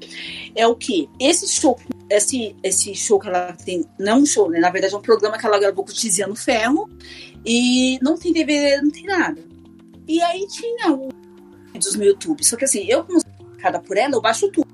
[0.55, 1.09] é o que?
[1.19, 1.79] Esse show
[2.09, 4.59] esse, esse show que ela tem, não é um show, né?
[4.59, 6.89] Na verdade é um programa que ela gravou com o Tiziano Ferro
[7.45, 9.41] e não tem DVD, não tem nada.
[10.07, 11.09] E aí tinha um
[11.73, 12.43] vídeos no YouTube.
[12.43, 13.21] Só que assim, eu como
[13.57, 14.67] cada por ela, eu baixo tudo.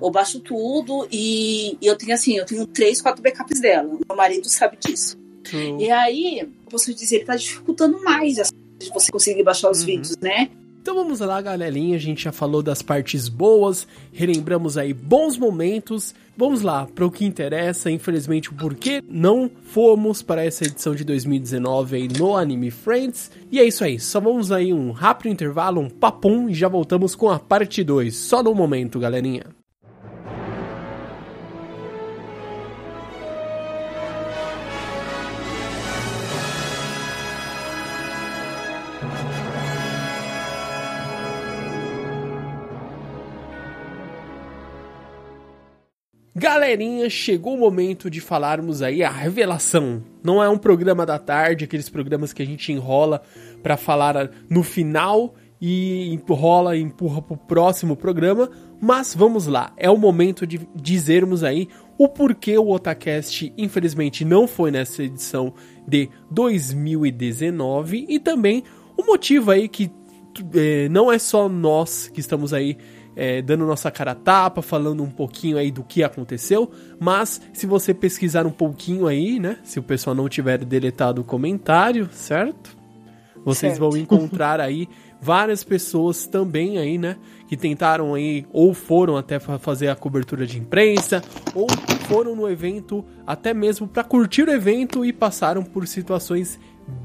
[0.00, 3.88] Eu baixo tudo e, e, eu tenho assim, eu tenho três, quatro backups dela.
[3.88, 5.18] Meu marido sabe disso.
[5.42, 5.82] True.
[5.82, 9.86] E aí, eu posso dizer, ele tá dificultando mais de você conseguir baixar os uhum.
[9.86, 10.50] vídeos, né?
[10.88, 11.96] Então vamos lá, galerinha.
[11.96, 16.14] A gente já falou das partes boas, relembramos aí bons momentos.
[16.34, 17.90] Vamos lá para o que interessa.
[17.90, 23.30] Infelizmente, o porquê não fomos para essa edição de 2019 aí no Anime Friends.
[23.52, 24.00] E é isso aí.
[24.00, 28.16] Só vamos aí um rápido intervalo, um papum e já voltamos com a parte 2.
[28.16, 29.57] Só no momento, galerinha.
[46.68, 50.02] Galerinha, chegou o momento de falarmos aí a revelação.
[50.22, 53.22] Não é um programa da tarde, aqueles programas que a gente enrola
[53.62, 59.72] para falar no final e enrola e empurra pro próximo programa, mas vamos lá.
[59.78, 65.54] É o momento de dizermos aí o porquê o Otacast infelizmente não foi nessa edição
[65.86, 68.62] de 2019 e também
[68.94, 69.90] o motivo aí que
[70.54, 72.76] é, não é só nós que estamos aí
[73.18, 77.66] é, dando nossa cara a tapa, falando um pouquinho aí do que aconteceu, mas se
[77.66, 82.78] você pesquisar um pouquinho aí, né, se o pessoal não tiver deletado o comentário, certo?
[83.44, 83.90] Vocês certo.
[83.90, 84.88] vão encontrar aí
[85.20, 87.16] várias pessoas também aí, né,
[87.48, 91.20] que tentaram aí ou foram até fazer a cobertura de imprensa
[91.56, 91.66] ou
[92.06, 96.56] foram no evento até mesmo para curtir o evento e passaram por situações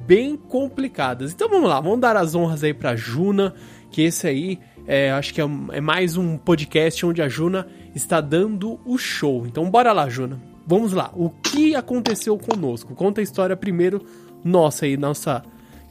[0.05, 1.33] bem complicadas.
[1.33, 3.55] Então vamos lá, vamos dar as honras aí para Juna,
[3.89, 8.19] que esse aí é, acho que é, é, mais um podcast onde a Juna está
[8.19, 9.45] dando o show.
[9.45, 10.39] Então bora lá, Juna.
[10.65, 11.11] Vamos lá.
[11.15, 12.95] O que aconteceu conosco?
[12.95, 14.05] Conta a história primeiro
[14.43, 15.43] nossa aí, nossa,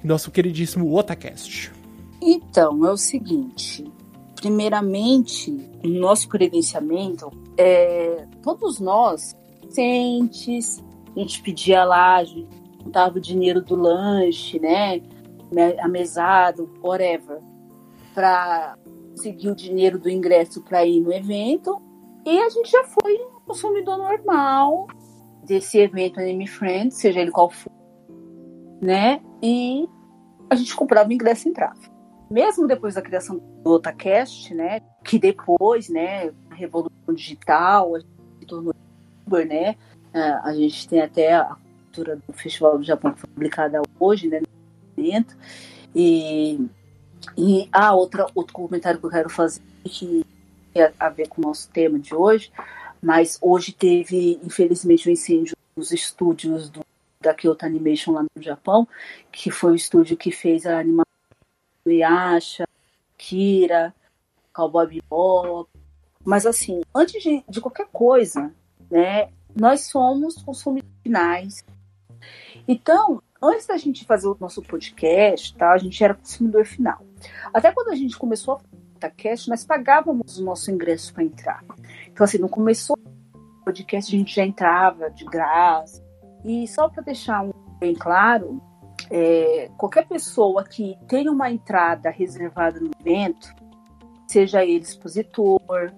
[0.03, 1.72] nosso queridíssimo Otacast.
[2.20, 3.84] Então, é o seguinte.
[4.36, 5.51] Primeiramente,
[5.82, 9.36] no nosso credenciamento, é, todos nós,
[9.70, 10.82] cientes,
[11.16, 12.49] a gente pedia lá, a gente
[13.14, 15.01] o dinheiro do lanche, né?
[15.80, 17.38] A mesada, whatever,
[18.14, 18.76] para
[19.13, 21.81] conseguir o dinheiro do ingresso para ir no evento.
[22.25, 24.87] E a gente já foi um consumidor normal
[25.45, 27.73] desse evento Anime Friends, seja ele qual for,
[28.81, 29.21] né?
[29.43, 29.89] E
[30.49, 31.81] a gente comprava o ingresso e entrava.
[32.31, 34.81] Mesmo depois da criação do Otacast, né?
[35.05, 36.33] Que depois, né?
[36.51, 38.11] A revolução digital, a gente
[38.41, 38.75] se tornou
[39.27, 39.77] Uber, né?
[40.15, 44.41] Ah, a gente tem até a cultura do Festival do Japão publicada hoje, né?
[45.95, 46.59] E
[47.37, 50.25] e ah, outra, outro comentário que eu quero fazer que
[50.73, 52.51] tem a ver com o nosso tema de hoje,
[53.01, 56.85] mas hoje teve, infelizmente, um incêndio nos estúdios do,
[57.20, 58.87] da Kyoto Animation lá no Japão,
[59.31, 61.07] que foi o estúdio que fez a animação
[61.85, 62.66] do Yasha,
[63.18, 63.95] Kira,
[64.53, 65.68] Cowboy Bebop.
[66.25, 68.53] Mas assim, antes de, de qualquer coisa,
[68.91, 71.64] né, nós somos consumidores finais.
[72.66, 77.05] Então, antes da gente fazer o nosso podcast, tá, a gente era consumidor final.
[77.53, 78.61] Até quando a gente começou a
[79.03, 81.64] podcast, nós pagávamos o nosso ingresso para entrar.
[82.11, 86.03] Então, assim, não começou o podcast, a gente já entrava de graça.
[86.45, 87.49] E só para deixar
[87.81, 88.62] bem claro,
[89.11, 93.53] é, qualquer pessoa que tenha uma entrada reservada no evento,
[94.29, 95.93] seja ele expositor,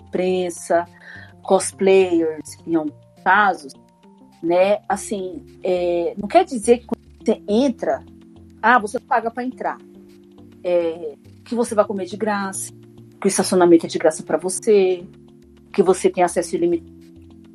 [0.00, 0.86] imprensa,
[1.42, 3.72] cosplayers, em alguns casos,
[4.42, 4.82] né?
[4.88, 8.04] Assim, é, não quer dizer que quando você entra,
[8.60, 9.78] ah, você paga para entrar,
[10.64, 12.72] é, que você vai comer de graça,
[13.20, 15.04] que o estacionamento é de graça para você,
[15.72, 16.92] que você tem acesso ilimitado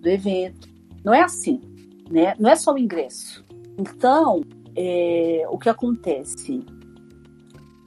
[0.02, 0.68] do evento.
[1.04, 1.62] Não é assim,
[2.10, 2.36] né?
[2.40, 3.44] Não é só o ingresso.
[3.78, 4.42] Então,
[4.76, 6.64] é, o que acontece?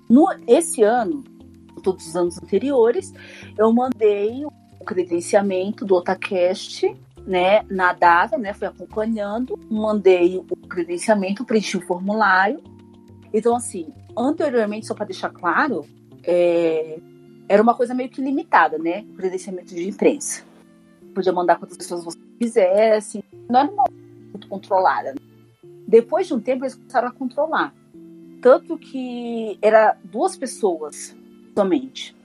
[0.09, 1.23] No, esse ano,
[1.83, 3.13] todos os anos anteriores,
[3.57, 6.87] eu mandei o credenciamento do Otacast
[7.27, 12.63] né, na data, né, fui acompanhando, mandei o credenciamento, preenchi o formulário.
[13.33, 15.87] Então, assim, anteriormente, só para deixar claro,
[16.25, 16.99] é,
[17.49, 20.43] era uma coisa meio que limitada, né, o credenciamento de imprensa.
[21.15, 23.85] Podia mandar quantas pessoas você quisesse, não era uma
[24.31, 25.15] muito controlada.
[25.87, 27.75] Depois de um tempo, eles começaram a controlar.
[28.41, 31.17] Tanto que era duas pessoas
[31.55, 32.17] somente.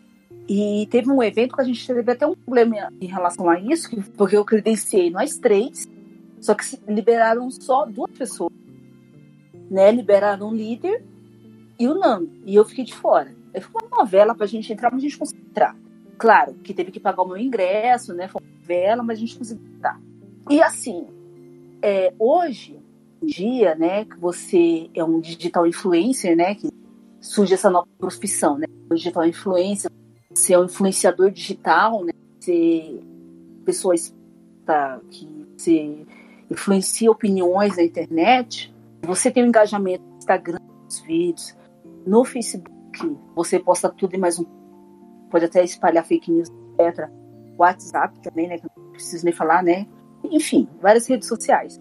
[0.47, 3.89] E teve um evento que a gente teve até um problema em relação a isso,
[4.15, 5.87] porque eu credenciei nós três,
[6.39, 8.53] só que liberaram só duas pessoas.
[9.69, 9.91] Né?
[9.91, 11.03] Liberaram o líder
[11.79, 12.31] e o Nando.
[12.45, 13.35] E eu fiquei de fora.
[13.53, 15.75] Aí ficou uma novela pra gente entrar, mas a gente conseguiu entrar.
[16.17, 18.27] Claro que teve que pagar o meu ingresso, né?
[18.27, 19.99] Foi vela, mas a gente conseguiu dar.
[20.49, 21.07] E assim,
[21.81, 22.79] é, hoje
[23.21, 26.69] em dia, né, que você é um digital influencer, né, que
[27.21, 29.89] surge essa nova profissão, né, digital influencer,
[30.29, 33.01] você é um influenciador digital, né, você
[34.65, 36.05] tá, que você
[36.49, 38.73] influencia opiniões na internet,
[39.05, 41.55] você tem um engajamento no Instagram, nos vídeos,
[42.05, 44.45] no Facebook, você posta tudo e mais um,
[45.29, 47.09] pode até espalhar fake news, etc.
[47.57, 49.87] WhatsApp também, né, não preciso nem falar, né,
[50.23, 51.79] enfim, várias redes sociais.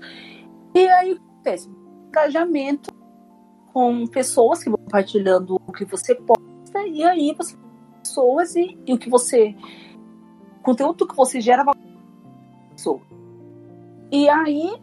[0.75, 1.69] E aí acontece
[2.09, 2.93] engajamento
[3.73, 7.57] com pessoas que vão compartilhando o que você posta, e aí você
[8.05, 9.57] pessoas e, e o que você.
[10.61, 11.75] O conteúdo que você gera vai
[12.71, 13.01] pessoa.
[14.13, 14.77] E aí,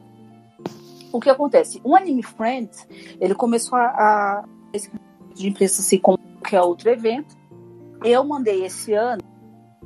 [1.11, 1.79] o que acontece?
[1.83, 2.87] O Anime Friends,
[3.19, 4.45] ele começou a, a
[5.33, 7.35] de imprensa assim como qualquer outro evento.
[8.03, 9.21] Eu mandei esse ano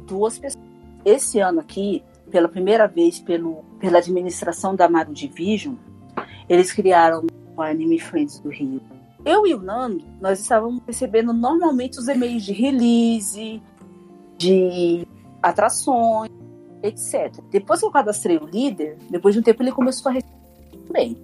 [0.08, 0.64] duas pessoas.
[1.04, 5.76] Esse ano aqui, pela primeira vez pelo, pela administração da Maru Division,
[6.50, 8.82] eles criaram o Anime Friends do Rio.
[9.24, 13.62] Eu e o Nando, nós estávamos recebendo normalmente os e-mails de release,
[14.38, 15.08] de
[15.42, 16.32] atrações,
[16.84, 17.34] etc.
[17.50, 20.45] Depois que eu cadastrei o líder, depois de um tempo ele começou a receber
[20.86, 21.18] também.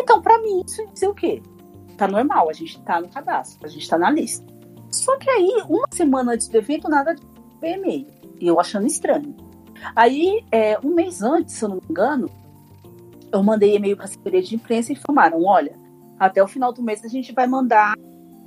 [0.00, 1.42] Então, para mim, isso dizer o quê?
[1.96, 4.44] Tá normal, a gente tá no cadastro, a gente tá na lista.
[4.90, 7.22] Só que aí, uma semana antes do evento, nada de
[7.62, 8.06] e-mail.
[8.40, 9.34] E eu achando estranho.
[9.94, 12.30] Aí, é, um mês antes, se eu não me engano,
[13.32, 15.74] eu mandei e-mail para a assessoria de imprensa e informaram: olha,
[16.18, 17.94] até o final do mês a gente vai mandar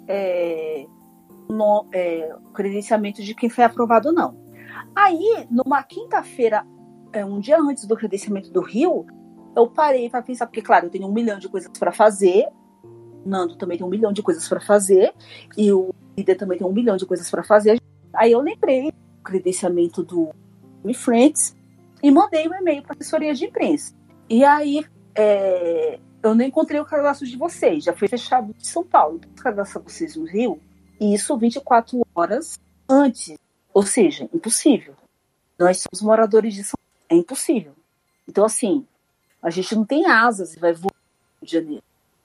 [0.07, 0.85] é,
[1.49, 4.37] no, é, credenciamento de quem foi aprovado ou não.
[4.95, 6.65] Aí, numa quinta-feira,
[7.11, 9.05] é, um dia antes do credenciamento do Rio,
[9.55, 12.47] eu parei para pensar, porque, claro, eu tenho um milhão de coisas para fazer,
[12.83, 15.13] o Nando também tem um milhão de coisas para fazer,
[15.57, 17.81] e o líder também tem um milhão de coisas para fazer.
[18.13, 20.29] Aí eu lembrei do credenciamento do
[20.83, 21.55] Me Friends
[22.03, 23.93] e mandei um e-mail para a assessoria de imprensa.
[24.29, 24.85] E aí,
[25.15, 29.21] é, eu não encontrei o cadastro de vocês, já foi fechado de São Paulo.
[29.37, 30.59] Cadastrar vocês no Rio,
[30.99, 33.37] e isso 24 horas antes.
[33.73, 34.95] Ou seja, impossível.
[35.57, 37.73] Nós somos moradores de São Paulo, é impossível.
[38.27, 38.85] Então, assim,
[39.45, 41.83] a gente não tem asas e vai voar no Rio de Janeiro.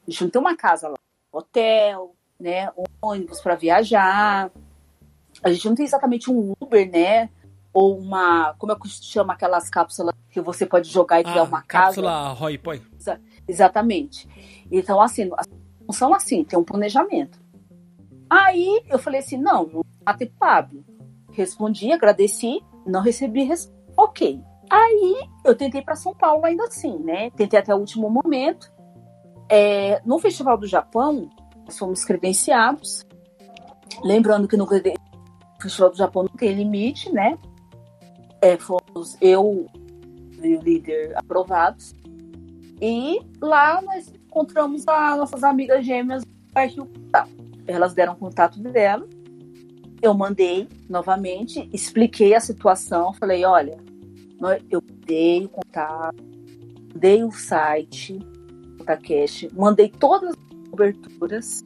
[0.08, 0.96] A gente não tem uma casa lá,
[1.30, 2.70] hotel, né,
[3.02, 4.50] ônibus para viajar.
[5.42, 7.28] A gente não tem exatamente um Uber, né,
[7.74, 11.44] ou uma, como é que chama aquelas cápsulas que você pode jogar e criar Ah,
[11.44, 11.86] uma casa?
[11.86, 12.82] cápsula Roy Poi.
[13.46, 14.26] Exatamente.
[14.72, 15.28] Então, assim,
[15.86, 17.38] não são assim, tem um planejamento.
[18.30, 20.84] Aí eu falei assim: não, não bate Pablo.
[21.32, 23.78] Respondi, agradeci, não recebi resposta.
[23.96, 24.40] Ok.
[24.70, 27.30] Aí eu tentei para São Paulo ainda assim, né?
[27.30, 28.72] Tentei até o último momento.
[29.48, 31.28] É, no Festival do Japão,
[31.66, 33.04] nós fomos credenciados.
[34.04, 34.68] Lembrando que no
[35.60, 37.36] Festival do Japão não tem limite, né?
[38.40, 39.66] É, fomos eu
[40.40, 41.92] e o líder aprovados.
[42.80, 46.22] E lá nós encontramos as nossas amigas gêmeas
[46.78, 47.28] Ucutá.
[47.66, 49.06] Elas deram contato dela.
[50.00, 53.12] Eu mandei novamente, expliquei a situação.
[53.12, 53.78] Falei: olha,
[54.70, 56.22] eu dei o contato,
[56.94, 58.18] dei o site,
[58.80, 61.64] o Takeshi, mandei todas as coberturas.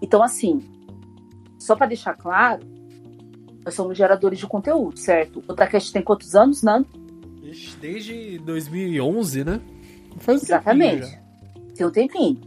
[0.00, 0.62] Então, assim,
[1.58, 2.62] só para deixar claro,
[3.64, 5.42] nós somos geradores de conteúdo, certo?
[5.46, 6.86] O Takeshi tem quantos anos, Nando?
[7.80, 9.60] Desde 2011, né?
[10.18, 11.06] Faz um Exatamente.
[11.06, 11.20] já.
[11.74, 12.40] Tem um tempinho.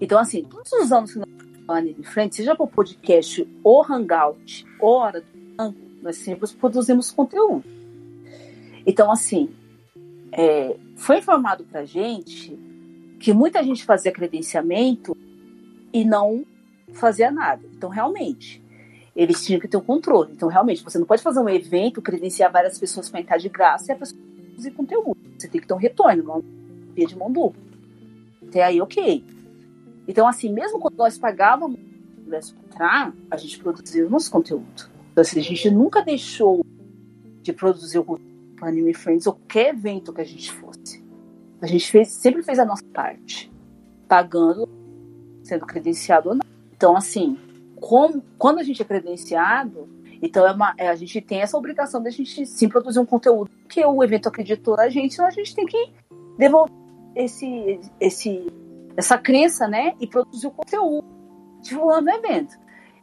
[0.00, 4.64] Então, assim, todos os anos que nós estamos em frente, seja o podcast ou Hangout
[4.78, 7.75] ou Hora do Banco, nós sempre produzimos conteúdo.
[8.86, 9.50] Então, assim,
[10.30, 12.56] é, foi informado para gente
[13.18, 15.16] que muita gente fazia credenciamento
[15.92, 16.44] e não
[16.92, 17.62] fazia nada.
[17.74, 18.62] Então, realmente,
[19.14, 20.32] eles tinham que ter um controle.
[20.32, 23.90] Então, realmente, você não pode fazer um evento, credenciar várias pessoas para entrar de graça
[23.90, 24.20] e a pessoa
[24.50, 25.16] produzir conteúdo.
[25.36, 26.42] Você tem que ter um retorno, uma
[26.94, 27.60] via de mão dupla.
[28.46, 29.24] Até aí, ok.
[30.06, 31.80] Então, assim, mesmo quando nós pagávamos
[32.28, 34.90] para entrar, a gente produzia o nosso conteúdo.
[35.10, 36.64] Então, assim, a gente nunca deixou
[37.42, 41.04] de produzir o conteúdo para Anime Friends ou qualquer evento que a gente fosse.
[41.60, 43.50] A gente fez, sempre fez a nossa parte,
[44.08, 44.68] pagando,
[45.42, 46.42] sendo credenciado ou não.
[46.74, 47.38] Então, assim,
[48.38, 49.88] quando a gente é credenciado,
[50.20, 53.06] então é uma, é, a gente tem essa obrigação de a gente sim produzir um
[53.06, 55.92] conteúdo que o evento acreditou na gente, então a gente tem que
[56.38, 56.74] devolver
[57.14, 58.46] esse, esse,
[58.96, 59.94] essa crença, né?
[60.00, 61.06] E produzir o conteúdo
[61.62, 62.56] divulgando o evento.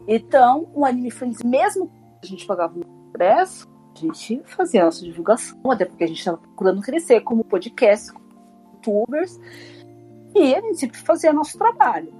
[0.07, 1.87] Então, o Anime Friends, mesmo
[2.21, 6.07] que a gente pagava no ingresso, a gente fazia a nossa divulgação, até porque a
[6.07, 8.25] gente estava procurando crescer como podcast, como
[8.75, 9.39] youtubers,
[10.35, 12.13] e a gente sempre fazia nosso trabalho.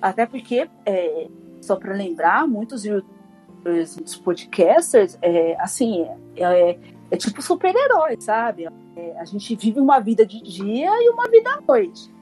[0.00, 1.28] Até porque, é,
[1.60, 6.06] só para lembrar, muitos youtubers, muitos podcasters, é, assim,
[6.36, 6.78] é,
[7.10, 8.68] é tipo super-herói, sabe?
[8.96, 12.14] É, a gente vive uma vida de dia e uma vida à noite.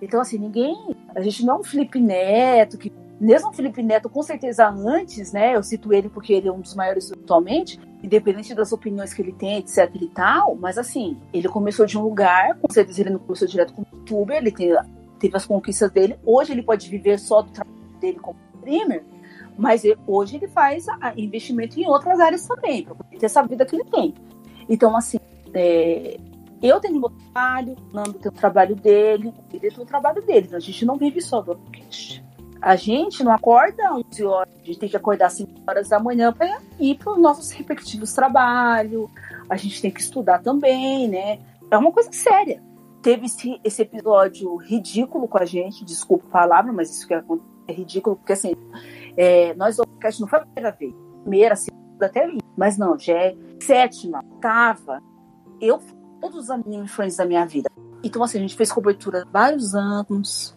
[0.00, 0.76] Então, assim, ninguém.
[1.14, 2.92] A gente não é um Felipe Neto, que.
[3.22, 5.54] Mesmo Felipe Neto, com certeza antes, né?
[5.54, 9.32] Eu cito ele porque ele é um dos maiores atualmente, independente das opiniões que ele
[9.32, 13.20] tem, etc e tal, mas assim, ele começou de um lugar, com certeza ele não
[13.20, 14.76] começou direto como youtuber, ele tem,
[15.20, 19.04] teve as conquistas dele, hoje ele pode viver só do trabalho dele como streamer,
[19.56, 23.84] mas hoje ele faz investimento em outras áreas também, para ter essa vida que ele
[23.84, 24.14] tem.
[24.68, 25.18] Então, assim,
[25.54, 26.18] é,
[26.60, 30.48] eu tenho meu trabalho, o Nando tem o trabalho dele, ele tem o trabalho dele.
[30.52, 32.24] A gente não vive só do podcast.
[32.62, 36.32] A gente não acorda 11 horas, a gente tem que acordar 5 horas da manhã
[36.32, 39.10] para ir para os nossos respectivos trabalhos.
[39.50, 41.40] A gente tem que estudar também, né?
[41.68, 42.62] É uma coisa séria.
[43.02, 47.22] Teve esse, esse episódio ridículo com a gente, desculpa a palavra, mas isso que é,
[47.72, 48.54] ridículo, porque assim,
[49.16, 52.96] é, nós do podcast não foi a primeira vez, primeira, segunda, até ali, mas não,
[52.96, 55.02] já é sétima, oitava.
[55.60, 55.80] Eu
[56.20, 57.68] todos os anime friends da minha vida.
[58.04, 60.54] Então, assim, a gente fez cobertura vários anos.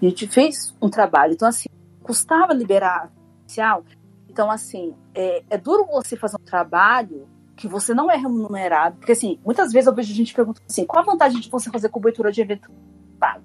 [0.00, 1.32] A gente fez um trabalho.
[1.32, 1.68] Então, assim,
[2.02, 3.10] custava liberar
[3.42, 3.84] inicial.
[4.28, 8.96] Então, assim, é, é, duro você fazer um trabalho que você não é remunerado.
[8.98, 11.88] Porque, assim, muitas vezes eu vejo gente perguntando assim, qual a vantagem de você fazer
[11.88, 12.70] cobertura de evento
[13.18, 13.44] pago?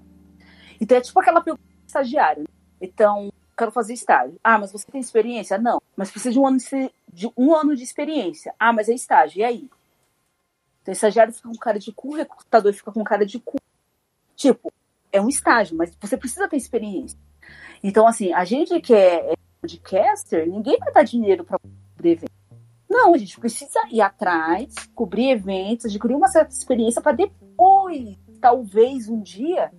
[0.80, 2.42] Então, é tipo aquela pergunta estagiária.
[2.42, 2.48] Né?
[2.80, 4.40] Então, quero fazer estágio.
[4.44, 5.58] Ah, mas você tem experiência?
[5.58, 5.82] Não.
[5.96, 8.54] Mas precisa de um ano de, de, um ano de experiência.
[8.60, 9.40] Ah, mas é estágio.
[9.40, 9.70] E aí?
[10.82, 13.58] Então, estagiário fica com cara de cu, recrutador fica com cara de cu.
[14.36, 14.72] Tipo,
[15.14, 17.18] é um estágio, mas você precisa ter experiência.
[17.84, 22.32] Então, assim, a gente que é podcaster, ninguém vai dar dinheiro para cobrir evento.
[22.90, 29.08] Não, a gente precisa ir atrás, cobrir eventos, adquirir uma certa experiência para depois, talvez
[29.08, 29.72] um dia,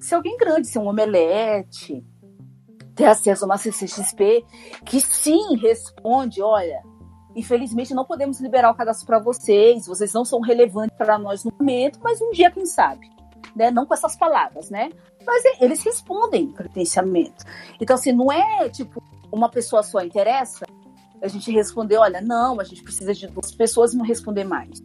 [0.00, 2.04] ser alguém grande, ser um omelete,
[2.94, 4.44] ter acesso a uma CCXP
[4.84, 6.82] que sim responde, olha,
[7.36, 11.52] Infelizmente, não podemos liberar o cadastro para vocês, vocês não são relevantes para nós no
[11.60, 13.10] momento, mas um dia, quem sabe?
[13.56, 13.70] Né?
[13.70, 14.90] Não com essas palavras, né?
[15.26, 17.42] Mas eles respondem credenciamento.
[17.80, 19.02] Então, assim, não é tipo
[19.32, 20.66] uma pessoa só interessa,
[21.22, 24.82] a gente responder, olha, não, a gente precisa de duas pessoas e não responder mais.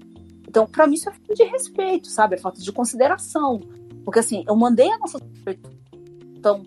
[0.48, 2.36] Então, para mim, isso é falta de respeito, sabe?
[2.36, 3.60] É falta de consideração.
[4.04, 5.20] Porque, assim, eu mandei a nossa.
[6.36, 6.64] Então,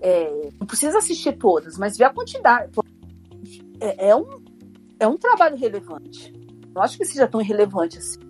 [0.00, 2.72] é, não precisa assistir todas, mas ver a quantidade.
[3.80, 4.42] É, é um,
[4.98, 6.32] é um trabalho relevante.
[6.74, 8.20] Não acho que seja tão irrelevante assim.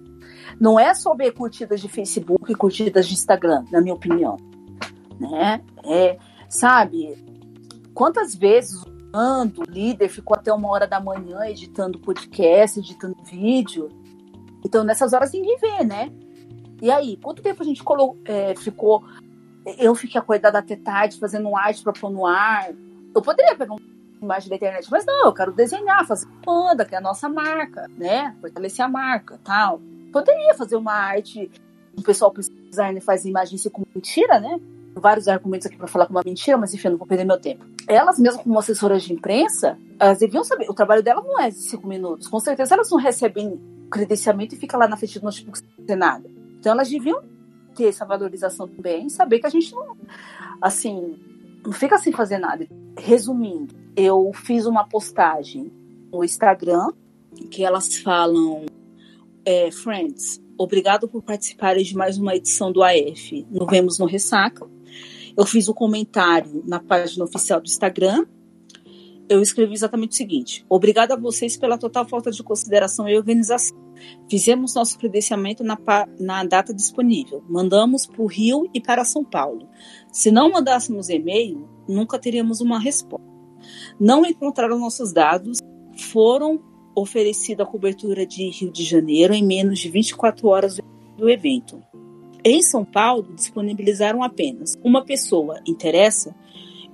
[0.61, 4.37] Não é ver curtidas de Facebook e curtidas de Instagram, na minha opinião.
[5.19, 5.63] Né?
[5.85, 6.19] É,
[6.49, 7.17] sabe,
[7.95, 13.89] quantas vezes o líder, ficou até uma hora da manhã editando podcast, editando vídeo.
[14.65, 16.13] Então, nessas horas ninguém vê, né?
[16.81, 19.03] E aí, quanto tempo a gente colocou, é, ficou.
[19.79, 22.71] Eu fiquei acordada até tarde fazendo arte para pôr no ar.
[23.15, 23.79] Eu poderia pegar um
[24.21, 24.89] imagem da internet.
[24.91, 28.37] Mas não, eu quero desenhar, fazer panda, que é a nossa marca, né?
[28.41, 29.81] Fortalecer a marca, tal.
[30.13, 31.51] Poderia fazer uma arte,
[31.97, 32.33] o pessoal
[32.71, 34.61] design faz imagem com mentira, né?
[34.95, 37.39] Vários argumentos aqui para falar com uma mentira, mas enfim, eu não vou perder meu
[37.39, 37.65] tempo.
[37.87, 40.69] Elas, mesmo como assessoras de imprensa, elas deviam saber.
[40.69, 42.27] O trabalho delas não é de cinco minutos.
[42.27, 46.29] Com certeza elas não recebem credenciamento e fica lá na frente do notebook sem nada.
[46.59, 47.23] Então elas deviam
[47.75, 49.97] ter essa valorização também, saber que a gente não,
[50.61, 51.17] assim,
[51.65, 52.67] não fica sem fazer nada.
[52.99, 55.73] Resumindo, eu fiz uma postagem
[56.13, 56.89] no Instagram
[57.51, 58.67] que elas falam
[59.49, 63.47] é, Friends, obrigado por participarem de mais uma edição do AF.
[63.51, 64.69] Nos vemos no Ressaca.
[65.35, 68.27] Eu fiz um comentário na página oficial do Instagram.
[69.27, 73.75] Eu escrevi exatamente o seguinte: obrigado a vocês pela total falta de consideração e organização.
[74.29, 75.79] Fizemos nosso credenciamento na,
[76.21, 77.43] na data disponível.
[77.49, 79.67] Mandamos para o Rio e para São Paulo.
[80.13, 83.27] Se não mandássemos e-mail, nunca teríamos uma resposta
[83.99, 85.59] não encontraram nossos dados,
[85.97, 86.59] foram
[87.01, 90.79] oferecida a cobertura de Rio de Janeiro em menos de 24 horas
[91.17, 91.83] do evento.
[92.45, 96.35] Em São Paulo, disponibilizaram apenas uma pessoa interessa.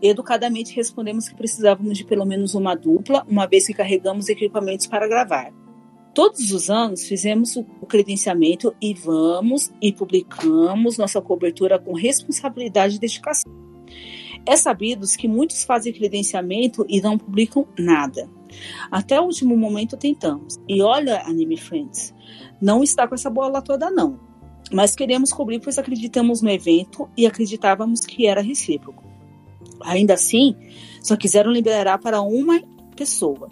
[0.03, 5.09] Educadamente respondemos que precisávamos de pelo menos uma dupla, uma vez que carregamos equipamentos para
[5.09, 5.53] gravar.
[6.15, 13.01] Todos os anos fizemos o credenciamento e vamos e publicamos nossa cobertura com responsabilidade e
[13.01, 13.53] dedicação.
[14.47, 18.29] É sabido que muitos fazem credenciamento e não publicam nada.
[18.91, 20.59] Até o último momento tentamos.
[20.69, 22.15] E olha, Anime Friends,
[22.61, 24.19] não está com essa bola toda não.
[24.73, 29.05] Mas queremos cobrir pois acreditamos no evento e acreditávamos que era recíproco.
[29.83, 30.57] Ainda assim,
[31.03, 32.63] só quiseram liberar para uma
[32.97, 33.51] pessoa.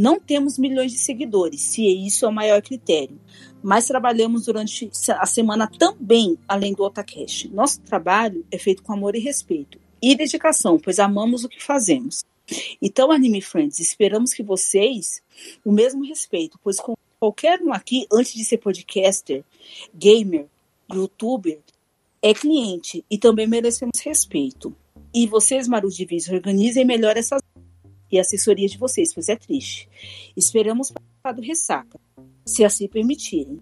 [0.00, 3.20] Não temos milhões de seguidores, se isso é o maior critério,
[3.62, 7.50] mas trabalhamos durante a semana também, além do Otacast.
[7.50, 12.24] Nosso trabalho é feito com amor e respeito e dedicação, pois amamos o que fazemos.
[12.80, 15.20] Então, Anime Friends, esperamos que vocês
[15.62, 16.78] o mesmo respeito, pois
[17.18, 19.44] qualquer um aqui, antes de ser podcaster,
[19.94, 20.46] gamer,
[20.90, 21.58] youtuber,
[22.22, 24.74] é cliente e também merecemos respeito.
[25.12, 27.42] E vocês, Maru Divis, organizem melhor essas
[28.10, 29.88] e assessoria de vocês, pois é triste.
[30.36, 30.92] Esperamos
[31.22, 32.00] para do ressaca,
[32.44, 33.60] se assim permitirem.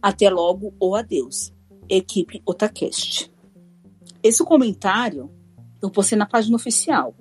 [0.00, 1.52] Até logo ou adeus.
[1.88, 3.30] Equipe Otacast.
[4.22, 5.30] Esse comentário
[5.82, 7.14] eu postei na página oficial.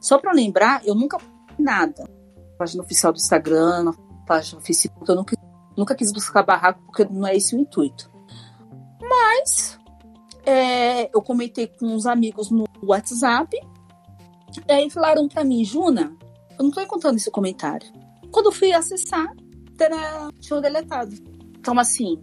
[0.00, 1.18] Só para lembrar, eu nunca
[1.58, 2.04] nada.
[2.36, 3.92] Na página oficial do Instagram, na
[4.26, 5.36] página do Facebook, eu nunca,
[5.76, 8.10] nunca quis buscar barraco porque não é esse o intuito.
[9.00, 9.78] Mas
[10.44, 13.56] é, eu comentei com uns amigos no WhatsApp
[14.68, 16.16] aí falaram para mim, Juna,
[16.58, 17.86] eu não tô encontrando esse comentário.
[18.30, 19.32] Quando eu fui acessar,
[19.78, 21.14] era, tinham deletado.
[21.58, 22.22] Então, assim,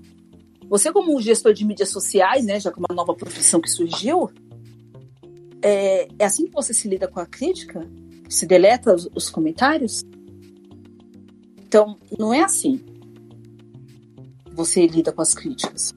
[0.68, 4.30] você como gestor de mídias sociais, né, já que é uma nova profissão que surgiu,
[5.62, 7.88] é, é assim que você se lida com a crítica?
[8.30, 10.04] Se deleta os, os comentários?
[11.58, 12.80] Então, não é assim.
[14.54, 15.94] Você lida com as críticas.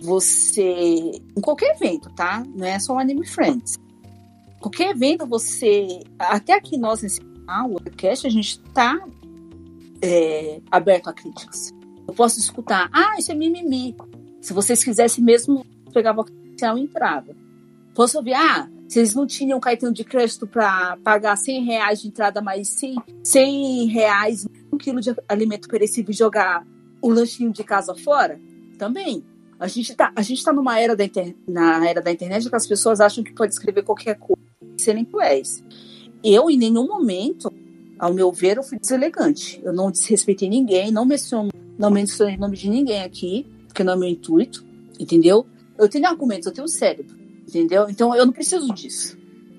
[0.00, 2.44] Você, em qualquer evento, tá?
[2.54, 3.78] Não é só o Anime Friends
[4.60, 6.00] qualquer evento você.
[6.18, 9.00] Até aqui nós nesse canal, o podcast, a gente está
[10.02, 11.72] é, aberto a críticas.
[12.06, 13.94] Eu posso escutar, ah, isso é mimimi.
[14.40, 17.36] Se vocês quisessem mesmo, pegava o oficial e entrava.
[17.94, 22.40] Posso ouvir, ah, vocês não tinham cartão de crédito para pagar 100 reais de entrada,
[22.40, 26.66] mas 100, 100 reais, um quilo de alimento perecível e jogar
[27.02, 28.40] o lanchinho de casa fora?
[28.78, 29.24] Também.
[29.60, 32.54] A gente está a gente tá numa era da, inter, na era da internet que
[32.54, 34.37] as pessoas acham que pode escrever qualquer coisa
[34.82, 35.62] serem cruéis.
[36.22, 37.52] Eu, em nenhum momento,
[37.98, 39.60] ao meu ver, eu fui deselegante.
[39.64, 43.92] Eu não desrespeitei ninguém, não menciono, não mencionei o nome de ninguém aqui, porque não
[43.92, 44.64] é meu intuito,
[44.98, 45.46] entendeu?
[45.76, 47.16] Eu tenho argumentos, eu tenho cérebro,
[47.46, 47.88] entendeu?
[47.88, 49.16] Então eu não preciso disso.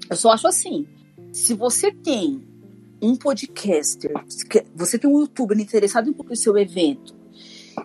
[0.09, 0.85] Eu só acho assim:
[1.31, 2.41] se você tem
[3.01, 4.11] um podcaster,
[4.75, 7.15] você tem um youtuber interessado em cobrir seu evento,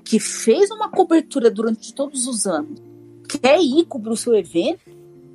[0.05, 2.81] que fez uma cobertura durante todos os anos,
[3.41, 4.81] quer ir cobrir o seu evento,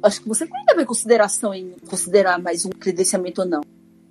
[0.01, 3.61] acho que você tem que haver consideração em considerar mais um credenciamento ou não.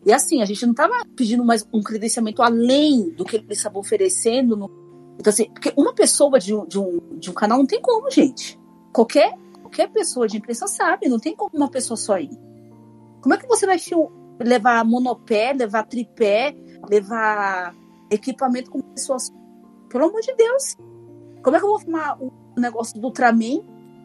[0.05, 3.80] E assim, a gente não estava pedindo mais um credenciamento além do que eles estavam
[3.80, 4.57] oferecendo.
[4.57, 4.70] No...
[5.18, 8.11] Então, assim, porque uma pessoa de um, de, um, de um canal não tem como,
[8.11, 8.59] gente.
[8.93, 12.30] Qualquer, qualquer pessoa de imprensa sabe, não tem como uma pessoa só ir.
[13.20, 13.78] Como é que você vai
[14.41, 16.57] levar monopé, levar tripé,
[16.89, 17.74] levar
[18.11, 19.32] equipamento com pessoas?
[19.89, 20.76] Pelo amor de Deus.
[21.43, 23.62] Como é que eu vou filmar o negócio do Ultraman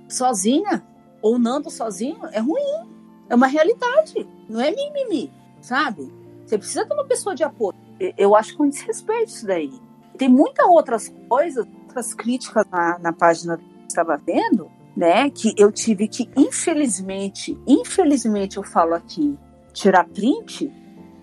[0.09, 0.83] sozinha?
[1.23, 2.91] Ou Nando sozinho é ruim.
[3.29, 4.27] É uma realidade.
[4.47, 6.13] Não é mimimi, sabe?
[6.45, 7.73] Você precisa ter uma pessoa de apoio.
[8.17, 9.71] Eu acho com desrespeito isso daí.
[10.17, 15.29] Tem muitas outras coisas, outras críticas na, na página que eu estava vendo, né?
[15.29, 19.39] Que eu tive que, infelizmente, infelizmente eu falo aqui,
[19.71, 20.71] tirar print,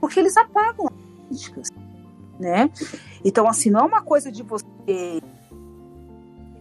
[0.00, 1.68] porque eles apagam as críticas,
[2.38, 2.70] né?
[3.22, 5.20] Então, assim, não é uma coisa de você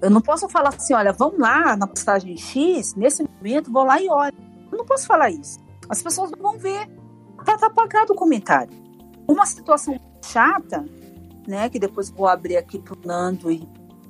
[0.01, 4.01] eu não posso falar assim, olha, vamos lá na postagem X, nesse momento, vou lá
[4.01, 4.33] e olha.
[4.71, 5.59] Eu não posso falar isso.
[5.89, 6.87] As pessoas não vão ver.
[7.43, 8.71] Tá, tá apagado o comentário.
[9.27, 10.85] Uma situação chata,
[11.47, 13.67] né, que depois vou abrir aqui pro Nando e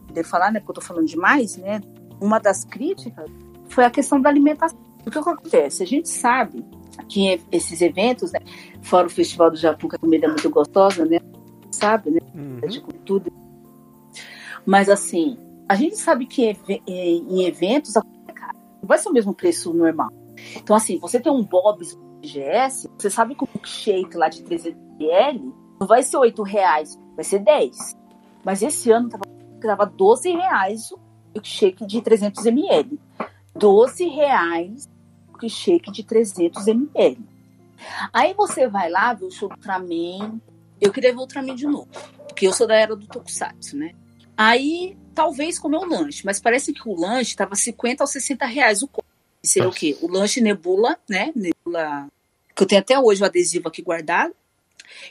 [0.07, 1.81] poder falar, né, porque eu tô falando demais, né,
[2.19, 3.29] uma das críticas
[3.69, 4.77] foi a questão da alimentação.
[5.05, 5.83] O que acontece?
[5.83, 6.65] A gente sabe
[7.07, 8.39] que esses eventos, né,
[8.81, 11.19] fora o Festival do Japão, que a comida é muito gostosa, né,
[11.71, 12.67] sabe, né, uhum.
[12.67, 13.31] de cultura.
[14.65, 15.37] Mas, assim,
[15.69, 16.57] a gente sabe que
[16.87, 18.03] em eventos não
[18.81, 20.09] vai ser o mesmo preço normal.
[20.55, 24.81] Então, assim, você tem um Bob's GS, você sabe que o milkshake lá de 300
[24.99, 27.95] ml não vai ser 8 reais, vai ser 10.
[28.43, 29.25] Mas esse ano tava,
[29.61, 30.99] tava 12 reais o
[31.35, 32.99] milkshake de 300 ml.
[33.55, 34.89] 12 reais
[35.27, 37.23] o milkshake de 300 ml.
[38.11, 40.41] Aí você vai lá ver o show do Ultraman.
[40.81, 41.87] Eu queria ver o Ultraman de novo,
[42.27, 43.91] porque eu sou da era do Tokusatsu, né?
[44.35, 48.81] Aí talvez comer um lanche, mas parece que o lanche estava 50 ou 60 reais
[48.81, 49.05] o copo.
[49.43, 49.97] Seria o quê?
[50.01, 51.33] O lanche Nebula, né?
[51.35, 52.07] Nebula.
[52.55, 54.33] Que eu tenho até hoje o adesivo aqui guardado,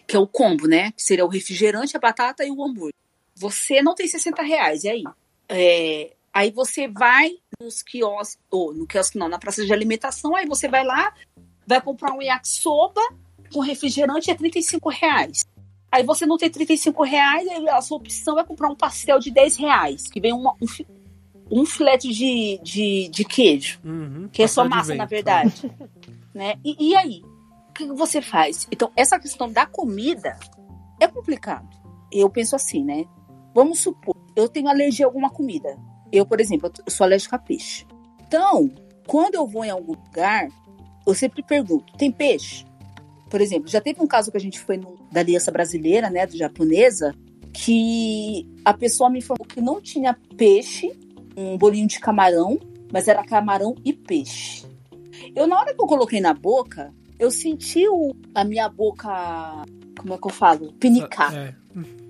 [0.07, 0.93] que é o combo, né?
[0.93, 2.95] Que seria o refrigerante, a batata e o hambúrguer.
[3.35, 5.05] você não tem 60 reais, e aí?
[5.47, 10.47] É, aí você vai nos quiosques, ou no quiosque não, na praça de alimentação, aí
[10.47, 11.13] você vai lá,
[11.67, 13.03] vai comprar um yakisoba
[13.53, 15.45] com refrigerante é 35 reais.
[15.91, 19.31] Aí você não tem 35 reais, aí a sua opção é comprar um pastel de
[19.31, 20.67] 10 reais, que vem uma, um,
[21.61, 25.71] um filete de, de, de queijo, Uhum, que é só massa, na verdade.
[26.35, 26.55] né?
[26.65, 27.23] E, e aí?
[27.71, 28.67] O que que você faz?
[28.71, 30.39] Então, essa questão da comida
[31.01, 31.69] é complicado.
[32.13, 33.05] Eu penso assim, né?
[33.55, 35.79] Vamos supor, eu tenho alergia a alguma comida.
[36.13, 37.87] Eu, por exemplo, eu sou alérgica a peixe.
[38.27, 38.71] Então,
[39.07, 40.49] quando eu vou em algum lugar,
[41.07, 42.67] eu sempre pergunto: tem peixe?
[43.29, 46.27] Por exemplo, já teve um caso que a gente foi no, da Aliança Brasileira, né,
[46.27, 47.15] do japonesa,
[47.53, 50.93] que a pessoa me informou que não tinha peixe,
[51.37, 52.59] um bolinho de camarão,
[52.93, 54.67] mas era camarão e peixe.
[55.35, 59.09] Eu, na hora que eu coloquei na boca, eu senti o, a minha boca,
[59.99, 60.73] como é que eu falo?
[60.75, 61.55] Pinicar É.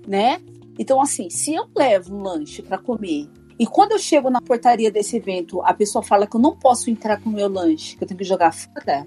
[0.07, 0.41] né?
[0.77, 3.27] Então, assim, se eu levo um lanche para comer
[3.59, 6.89] e quando eu chego na portaria desse evento, a pessoa fala que eu não posso
[6.89, 9.05] entrar com o meu lanche, que eu tenho que jogar fora,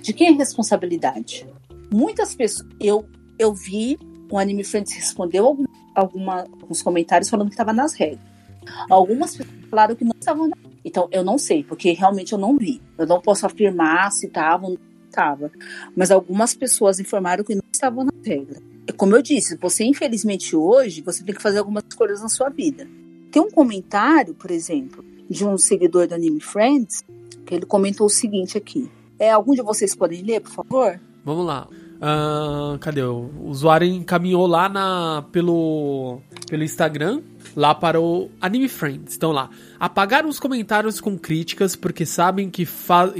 [0.00, 1.46] de quem é a responsabilidade?
[1.92, 2.68] Muitas pessoas.
[2.78, 3.06] Eu,
[3.38, 3.98] eu vi,
[4.30, 8.20] o Anime Friends respondeu algum, alguma, alguns comentários falando que estava nas regras.
[8.88, 12.56] Algumas pessoas falaram que não estavam na Então, eu não sei, porque realmente eu não
[12.56, 12.80] vi.
[12.98, 15.50] Eu não posso afirmar se estavam ou não estava.
[15.96, 18.60] Mas algumas pessoas informaram que não estavam na regra.
[18.96, 22.88] Como eu disse, você infelizmente hoje, você tem que fazer algumas escolhas na sua vida.
[23.30, 27.04] Tem um comentário, por exemplo, de um seguidor do Anime Friends,
[27.46, 28.90] que ele comentou o seguinte aqui.
[29.20, 30.98] É, algum de vocês podem ler, por favor?
[31.22, 31.68] Vamos lá.
[32.00, 33.02] Ah, cadê?
[33.02, 37.20] O usuário encaminhou lá na, pelo, pelo Instagram,
[37.54, 39.14] lá para o Anime Friends.
[39.14, 42.66] Então lá, apagaram os comentários com críticas porque sabem que,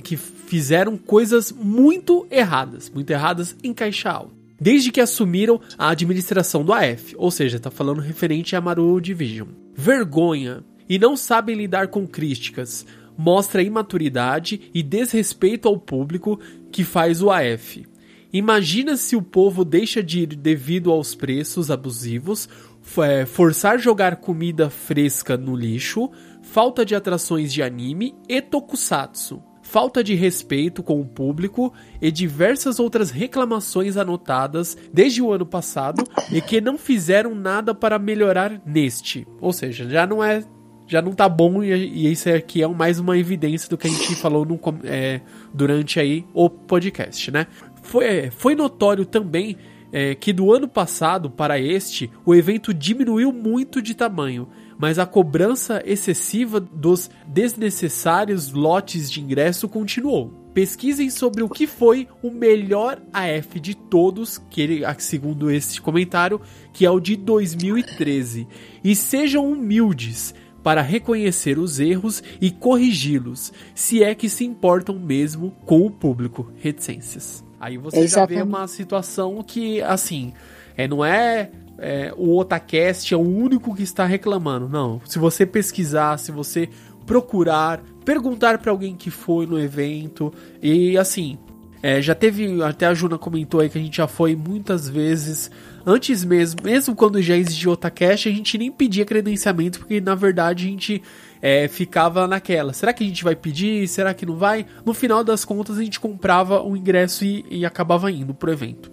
[0.03, 2.89] que fizeram coisas muito erradas.
[2.89, 4.33] Muito erradas em caixa alta.
[4.59, 9.49] Desde que assumiram a administração do AF, ou seja, tá falando referente a Maru Division.
[9.75, 10.65] Vergonha.
[10.89, 12.85] E não sabem lidar com críticas.
[13.23, 16.41] Mostra imaturidade e desrespeito ao público
[16.73, 17.87] que faz o AF.
[18.33, 22.49] Imagina se o povo deixa de ir devido aos preços abusivos,
[22.97, 26.11] é, forçar jogar comida fresca no lixo,
[26.41, 32.81] falta de atrações de anime e tokusatsu, falta de respeito com o público e diversas
[32.81, 36.03] outras reclamações anotadas desde o ano passado
[36.33, 39.29] e que não fizeram nada para melhorar neste.
[39.43, 40.43] Ou seja, já não é
[40.91, 43.91] já não tá bom e, e isso aqui é mais uma evidência do que a
[43.91, 45.21] gente falou no, é,
[45.55, 47.47] durante aí o podcast, né?
[47.81, 49.57] Foi, foi notório também
[49.93, 55.07] é, que do ano passado para este o evento diminuiu muito de tamanho, mas a
[55.07, 60.41] cobrança excessiva dos desnecessários lotes de ingresso continuou.
[60.53, 66.41] Pesquisem sobre o que foi o melhor AF de todos, que ele, segundo este comentário,
[66.73, 68.49] que é o de 2013,
[68.83, 75.53] e sejam humildes para reconhecer os erros e corrigi-los, se é que se importam mesmo
[75.65, 76.53] com o público.
[76.59, 77.45] Reticências.
[77.59, 78.39] Aí você Exatamente.
[78.39, 80.33] já vê uma situação que, assim,
[80.77, 84.69] é, não é, é, o Otacast é o único que está reclamando.
[84.69, 85.01] Não.
[85.05, 86.69] Se você pesquisar, se você
[87.07, 90.33] procurar, perguntar para alguém que foi no evento,
[90.63, 91.39] e assim.
[91.83, 95.51] É, já teve, até a Juna comentou aí que a gente já foi muitas vezes,
[95.87, 100.67] antes mesmo, mesmo quando já existia Otacast, a gente nem pedia credenciamento, porque na verdade
[100.67, 101.03] a gente
[101.41, 102.73] é, ficava naquela.
[102.73, 103.89] Será que a gente vai pedir?
[103.89, 104.67] Será que não vai?
[104.85, 108.91] No final das contas, a gente comprava o ingresso e, e acabava indo pro evento.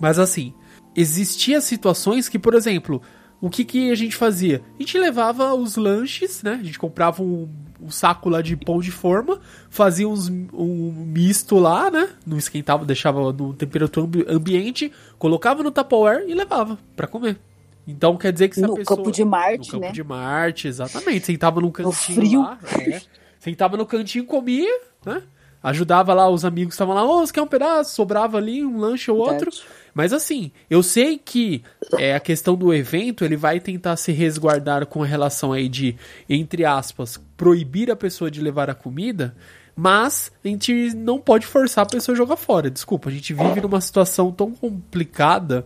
[0.00, 0.52] Mas assim,
[0.94, 3.00] existia situações que, por exemplo,
[3.40, 4.62] o que, que a gente fazia?
[4.78, 6.58] A gente levava os lanches, né?
[6.60, 7.48] A gente comprava um,
[7.82, 12.08] um saco lá de pão de forma, fazia uns, um misto lá, né?
[12.26, 17.38] Não esquentava, deixava no temperatura ambi- ambiente, colocava no Tupperware e levava pra comer.
[17.86, 18.96] Então quer dizer que se a No pessoa...
[18.96, 19.90] Campo de Marte, No Campo né?
[19.92, 21.26] de Marte, exatamente.
[21.26, 22.40] Sentava num cantinho frio.
[22.42, 22.58] lá.
[22.78, 23.00] é.
[23.40, 24.70] Sentava no cantinho, comia,
[25.04, 25.20] né?
[25.62, 27.94] Ajudava lá os amigos que estavam lá, ô, você quer um pedaço?
[27.94, 29.50] Sobrava ali um lanche ou outro.
[29.94, 31.62] Mas assim, eu sei que
[31.98, 35.96] é, a questão do evento, ele vai tentar se resguardar com relação aí de,
[36.28, 39.36] entre aspas, proibir a pessoa de levar a comida,
[39.76, 42.70] mas a gente não pode forçar a pessoa a jogar fora.
[42.70, 45.64] Desculpa, a gente vive numa situação tão complicada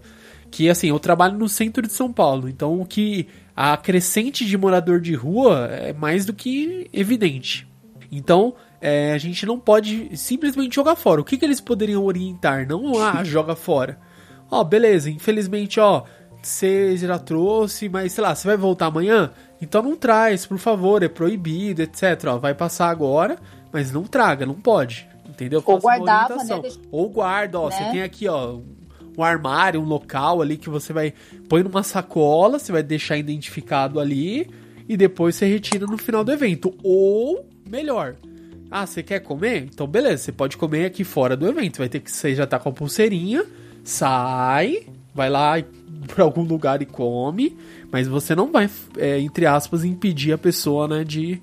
[0.51, 4.56] que assim, eu trabalho no centro de São Paulo, então o que a crescente de
[4.56, 7.66] morador de rua é mais do que evidente.
[8.10, 11.20] Então, é, a gente não pode simplesmente jogar fora.
[11.20, 12.66] O que, que eles poderiam orientar?
[12.69, 13.98] Não, ah, joga fora.
[14.51, 16.05] Ó, beleza, infelizmente, ó,
[16.43, 19.31] você já trouxe, mas sei lá, você vai voltar amanhã?
[19.61, 22.24] Então não traz, por favor, é proibido, etc.
[22.28, 23.36] Ó, vai passar agora,
[23.73, 25.09] mas não traga, não pode.
[25.28, 25.62] Entendeu?
[25.66, 27.77] Ou Faça guardava, né, deixa- Ou guarda, ó, né?
[27.77, 28.59] você tem aqui, ó,
[29.19, 31.12] um armário, um local ali que você vai
[31.48, 34.48] põe numa sacola, você vai deixar identificado ali
[34.89, 36.73] e depois você retira no final do evento.
[36.82, 38.15] Ou melhor,
[38.70, 39.68] ah, você quer comer?
[39.72, 41.78] Então beleza, você pode comer aqui fora do evento.
[41.78, 43.44] Vai ter que você já tá com a pulseirinha,
[43.84, 45.55] sai, vai lá
[46.14, 47.56] para algum lugar e come,
[47.90, 51.40] mas você não vai, é, entre aspas, impedir a pessoa né, de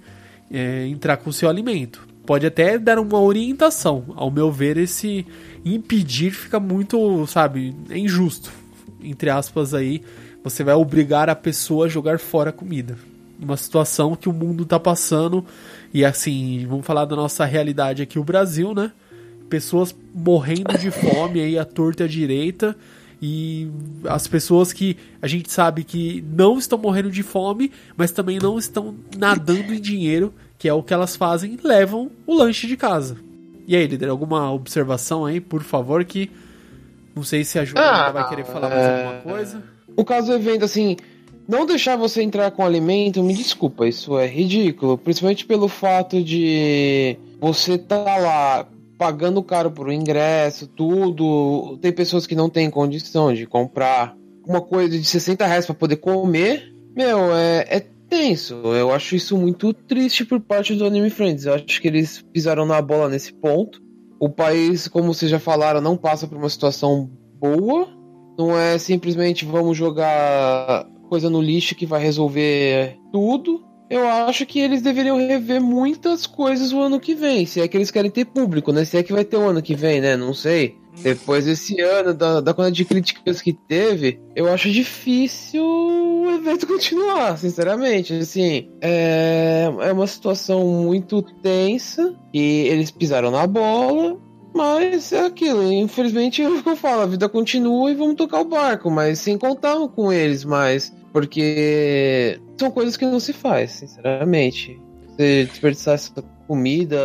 [0.51, 2.07] é, entrar com o seu alimento.
[2.25, 4.05] Pode até dar uma orientação.
[4.15, 5.25] Ao meu ver, esse
[5.65, 8.51] impedir fica muito, sabe, é injusto.
[9.01, 10.01] Entre aspas aí,
[10.43, 12.97] você vai obrigar a pessoa a jogar fora a comida.
[13.39, 15.45] Uma situação que o mundo tá passando.
[15.93, 18.91] E assim, vamos falar da nossa realidade aqui, o Brasil, né?
[19.49, 22.75] Pessoas morrendo de fome aí à torta e à direita.
[23.21, 23.69] E
[24.05, 28.57] as pessoas que a gente sabe que não estão morrendo de fome, mas também não
[28.57, 33.15] estão nadando em dinheiro, que é o que elas fazem, levam o lanche de casa.
[33.65, 36.29] E aí, líder, alguma observação aí, por favor, que
[37.15, 39.05] não sei se a Joana Ah, vai querer falar mais é.
[39.05, 39.63] alguma coisa.
[39.95, 40.97] O caso do evento, assim,
[41.47, 44.97] não deixar você entrar com alimento, me desculpa, isso é ridículo.
[44.97, 48.67] Principalmente pelo fato de você tá lá
[48.97, 51.77] pagando caro por ingresso, tudo.
[51.81, 54.15] Tem pessoas que não têm condição de comprar
[54.45, 56.73] uma coisa de 60 reais pra poder comer.
[56.95, 57.79] Meu, é, é
[58.09, 58.55] tenso.
[58.73, 61.45] Eu acho isso muito triste por parte do Anime Friends.
[61.45, 63.81] Eu acho que eles pisaram na bola nesse ponto.
[64.19, 67.09] O país, como vocês já falaram, não passa por uma situação
[67.39, 67.87] boa.
[68.37, 73.63] Não é simplesmente vamos jogar coisa no lixo que vai resolver tudo.
[73.87, 77.45] Eu acho que eles deveriam rever muitas coisas o ano que vem.
[77.45, 78.83] Se é que eles querem ter público, né?
[78.83, 80.17] Se é que vai ter o ano que vem, né?
[80.17, 80.75] Não sei.
[81.03, 86.65] Depois desse ano, da, da quantidade de críticas que teve, eu acho difícil o evento
[86.65, 88.15] continuar, sinceramente.
[88.15, 94.19] Assim, é, é uma situação muito tensa e eles pisaram na bola.
[94.51, 98.41] Mas é aquilo, infelizmente é o que eu falo, a vida continua e vamos tocar
[98.41, 100.93] o barco, mas sem contar com eles mais.
[101.13, 104.81] Porque são coisas que não se faz, sinceramente.
[105.09, 106.11] Você desperdiçar essa
[106.47, 106.97] comida,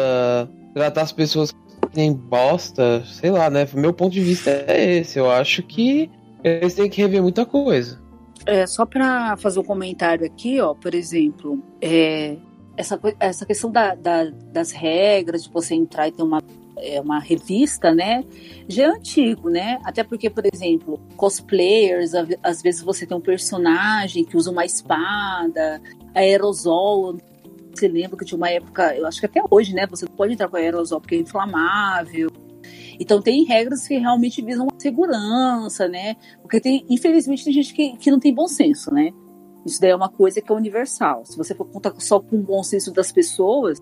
[0.75, 1.59] tratar as pessoas que
[1.95, 3.69] nem bosta, sei lá, né?
[3.75, 5.19] Meu ponto de vista é esse.
[5.19, 6.11] Eu acho que
[6.43, 8.01] eles têm que rever muita coisa.
[8.47, 12.37] É, só para fazer um comentário aqui, ó, por exemplo, é,
[12.79, 16.41] essa, essa questão da- da- das regras de você entrar e ter uma,
[16.81, 18.25] é, uma revista, né,
[18.69, 19.79] já é antigo, né?
[19.85, 25.81] Até porque, por exemplo, cosplayers, às vezes você tem um personagem que usa uma espada,
[26.15, 27.17] aerosol.
[27.75, 29.87] Você lembra que tinha uma época, eu acho que até hoje, né?
[29.87, 32.29] Você pode entrar com aerosol porque é inflamável.
[33.01, 36.17] Então tem regras que realmente visam a segurança, né?
[36.43, 39.11] Porque tem, infelizmente, tem gente que, que não tem bom senso, né?
[39.65, 41.25] Isso daí é uma coisa que é universal.
[41.25, 43.79] Se você for contar só com o bom senso das pessoas,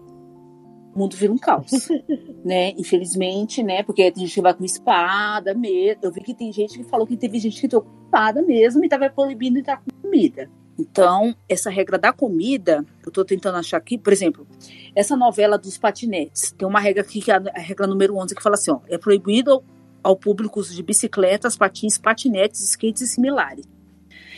[0.97, 1.70] o mundo vira um caos,
[2.43, 2.70] né?
[2.70, 3.82] Infelizmente, né?
[3.82, 6.01] Porque tem gente que vai com espada mesmo.
[6.02, 8.89] Eu vi que tem gente que falou que teve gente que com espada mesmo e
[8.89, 10.51] tava proibindo entrar com comida.
[10.78, 14.47] Então, essa regra da comida, eu tô tentando achar aqui, por exemplo,
[14.94, 18.43] essa novela dos patinetes, tem uma regra aqui que é a regra número 11 que
[18.43, 19.64] fala assim, ó, é proibido
[20.02, 23.64] ao, público o uso de bicicletas, patins, patinetes, skates e similares.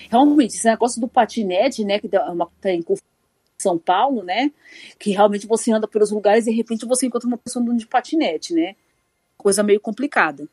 [0.08, 2.82] Realmente, esse negócio do patinete, né, que dá uma tá em
[3.60, 4.52] São Paulo, né,
[4.98, 7.86] que realmente você anda pelos lugares e de repente você encontra uma pessoa andando de
[7.86, 8.76] patinete, né,
[9.36, 10.48] coisa meio complicada.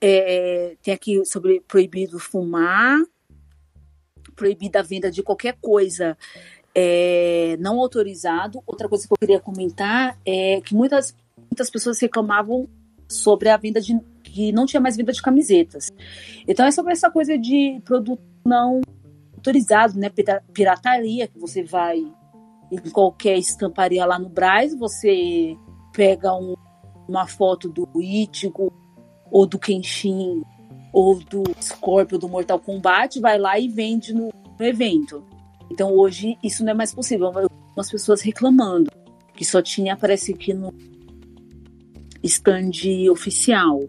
[0.00, 2.98] É, tem aqui sobre proibido fumar,
[4.34, 6.16] proibida a venda de qualquer coisa
[6.74, 8.62] é, não autorizado.
[8.66, 12.68] Outra coisa que eu queria comentar é que muitas, muitas pessoas reclamavam
[13.08, 15.90] sobre a venda de que não tinha mais venda de camisetas.
[16.46, 18.80] Então é sobre essa coisa de produto não
[19.40, 20.10] autorizado, né?
[20.10, 21.98] Pira- Pirataria, que você vai
[22.70, 25.56] em qualquer estamparia lá no Braz, você
[25.92, 26.54] pega um-
[27.08, 28.72] uma foto do Ichigo
[29.30, 30.42] ou do Kenshin
[30.92, 35.24] ou do Scorpio do Mortal Kombat, vai lá e vende no, no evento.
[35.70, 37.26] Então hoje isso não é mais possível.
[37.26, 38.90] Algumas pessoas reclamando
[39.34, 40.72] que só tinha, parece que no
[42.22, 42.70] stand
[43.10, 43.80] oficial.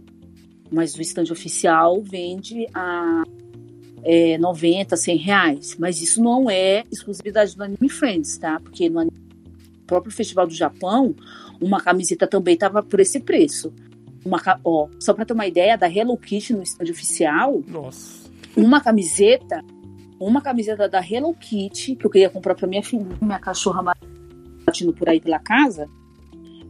[0.71, 3.23] Mas o stand oficial vende a
[4.03, 5.75] é, 90, 100 reais.
[5.79, 8.59] Mas isso não é exclusividade do Anime Friends, tá?
[8.59, 9.11] Porque no
[9.85, 11.15] próprio Festival do Japão,
[11.61, 13.73] uma camiseta também estava por esse preço.
[14.25, 18.29] Uma, ó, só para ter uma ideia, da Hello Kitty no stand oficial, Nossa.
[18.55, 19.63] uma camiseta,
[20.19, 23.93] uma camiseta da Hello Kitty, que eu queria comprar para minha filha, minha cachorra
[24.65, 25.87] latindo por aí pela casa,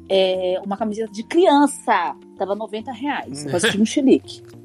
[0.10, 4.42] é uma camiseta de criança, tava 90 reais, quase tinha um chilique.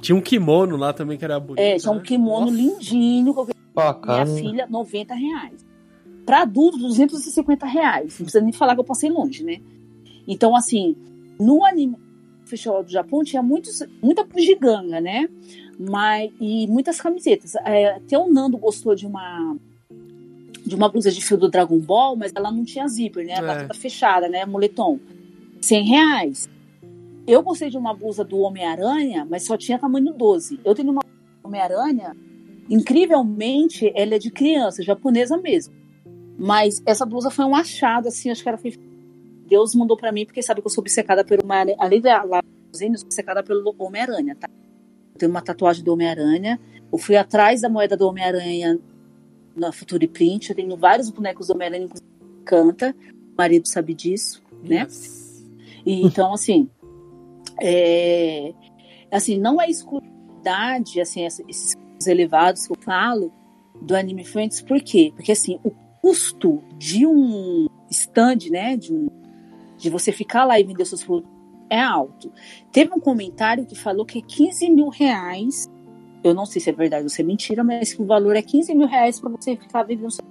[0.00, 1.60] Tinha um kimono lá também que era bonito.
[1.60, 2.02] É, tinha um né?
[2.02, 2.56] kimono Nossa.
[2.56, 5.64] lindinho, que eu Pá, minha filha, 90 reais.
[6.26, 8.18] Para adulto, 250 reais.
[8.18, 9.60] Não precisa nem falar que eu passei longe, né?
[10.26, 10.96] Então, assim,
[11.38, 11.96] no Anime
[12.44, 15.28] Festival do Japão tinha muitos, muita bugiganga, né?
[15.78, 17.54] Mas, e muitas camisetas.
[17.64, 19.56] É, até o Nando gostou de uma
[20.66, 23.32] de uma blusa de fio do Dragon Ball, mas ela não tinha zíper, né?
[23.32, 23.62] Ela É.
[23.62, 24.44] toda fechada, né?
[24.46, 25.00] Moletom.
[25.60, 26.48] 100 reais.
[27.26, 30.60] Eu gostei de uma blusa do Homem-Aranha, mas só tinha tamanho 12.
[30.64, 31.02] Eu tenho uma
[31.42, 32.16] Homem-Aranha,
[32.68, 35.74] incrivelmente, ela é de criança, japonesa mesmo.
[36.38, 38.72] Mas essa blusa foi um achado, assim, acho que ela foi.
[39.46, 41.76] Deus mandou pra mim, porque sabe que eu sou obcecada pelo Homem-Aranha.
[41.78, 42.42] Além da lá,
[42.72, 44.48] eu sou obcecada pelo Homem-Aranha, tá?
[45.12, 46.58] Eu tenho uma tatuagem do Homem-Aranha.
[46.90, 48.78] Eu fui atrás da moeda do Homem-Aranha
[49.54, 50.50] na Future Print.
[50.50, 52.08] Eu tenho vários bonecos do Homem-Aranha, inclusive
[52.44, 52.94] canta.
[53.34, 54.82] O marido sabe disso, né?
[54.82, 55.46] Yes.
[55.84, 56.68] E, então, assim,
[57.60, 58.52] é,
[59.10, 61.76] assim, não é exclusividade, assim, esses
[62.06, 63.32] elevados que eu falo
[63.80, 65.12] do Anime Friends, por quê?
[65.14, 65.70] Porque, assim, o
[66.00, 69.08] custo de um stand, né, de, um,
[69.76, 71.30] de você ficar lá e vender seus produtos
[71.68, 72.32] é alto.
[72.72, 75.70] Teve um comentário que falou que é 15 mil reais,
[76.24, 78.42] eu não sei se é verdade ou se é mentira, mas que o valor é
[78.42, 80.24] 15 mil reais para você ficar vendendo seu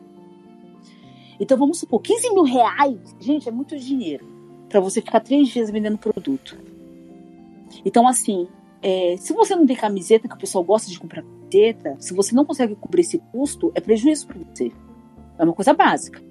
[1.39, 4.27] então vamos supor, 15 mil reais, gente, é muito dinheiro
[4.67, 6.57] para você ficar três dias vendendo produto.
[7.85, 8.47] Então, assim,
[8.81, 12.33] é, se você não tem camiseta, que o pessoal gosta de comprar camiseta, se você
[12.35, 14.71] não consegue cobrir esse custo, é prejuízo para você.
[15.37, 16.21] É uma coisa básica.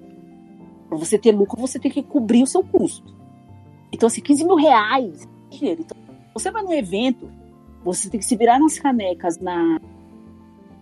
[0.87, 3.15] Para você ter lucro, você tem que cobrir o seu custo.
[3.91, 5.81] Então, assim, 15 mil reais é dinheiro.
[5.81, 5.97] Então,
[6.33, 7.29] você vai num evento,
[7.83, 9.79] você tem que se virar nas canecas, na,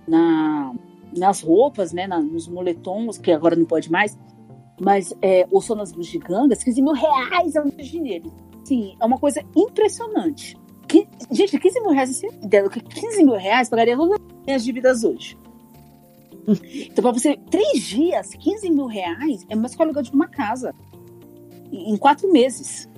[0.08, 0.74] na,
[1.16, 4.18] nas roupas, né, na- nos moletons, que agora não pode mais,
[4.80, 8.32] mas é, ou só nas bugigangas, 15 mil reais é muito dinheiro.
[8.64, 10.58] Sim, é uma coisa impressionante.
[10.88, 15.04] Que, gente, 15 mil reais, do que 15 mil reais pagaria todas as minhas dívidas
[15.04, 15.38] hoje.
[16.48, 20.30] Então, pra você, três dias, 15 mil reais é mais que o aluguel de uma
[20.30, 20.74] casa.
[21.70, 22.90] Em em quatro meses.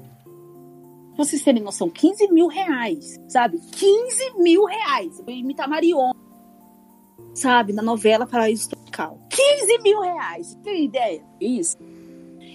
[1.16, 3.60] Pra vocês terem noção, 15 mil reais, sabe?
[3.72, 5.18] 15 mil reais.
[5.18, 6.12] Eu vou imitar Marion,
[7.34, 7.74] sabe?
[7.74, 9.20] Na novela Paraíso Tropical.
[9.30, 10.56] 15 mil reais.
[10.64, 11.24] Tem ideia?
[11.40, 11.78] Isso.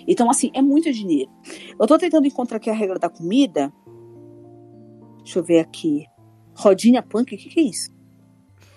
[0.07, 1.31] Então, assim, é muito dinheiro.
[1.79, 3.73] Eu tô tentando encontrar aqui a regra da comida.
[5.19, 6.05] Deixa eu ver aqui.
[6.55, 7.91] Rodinha punk, o que, que é isso?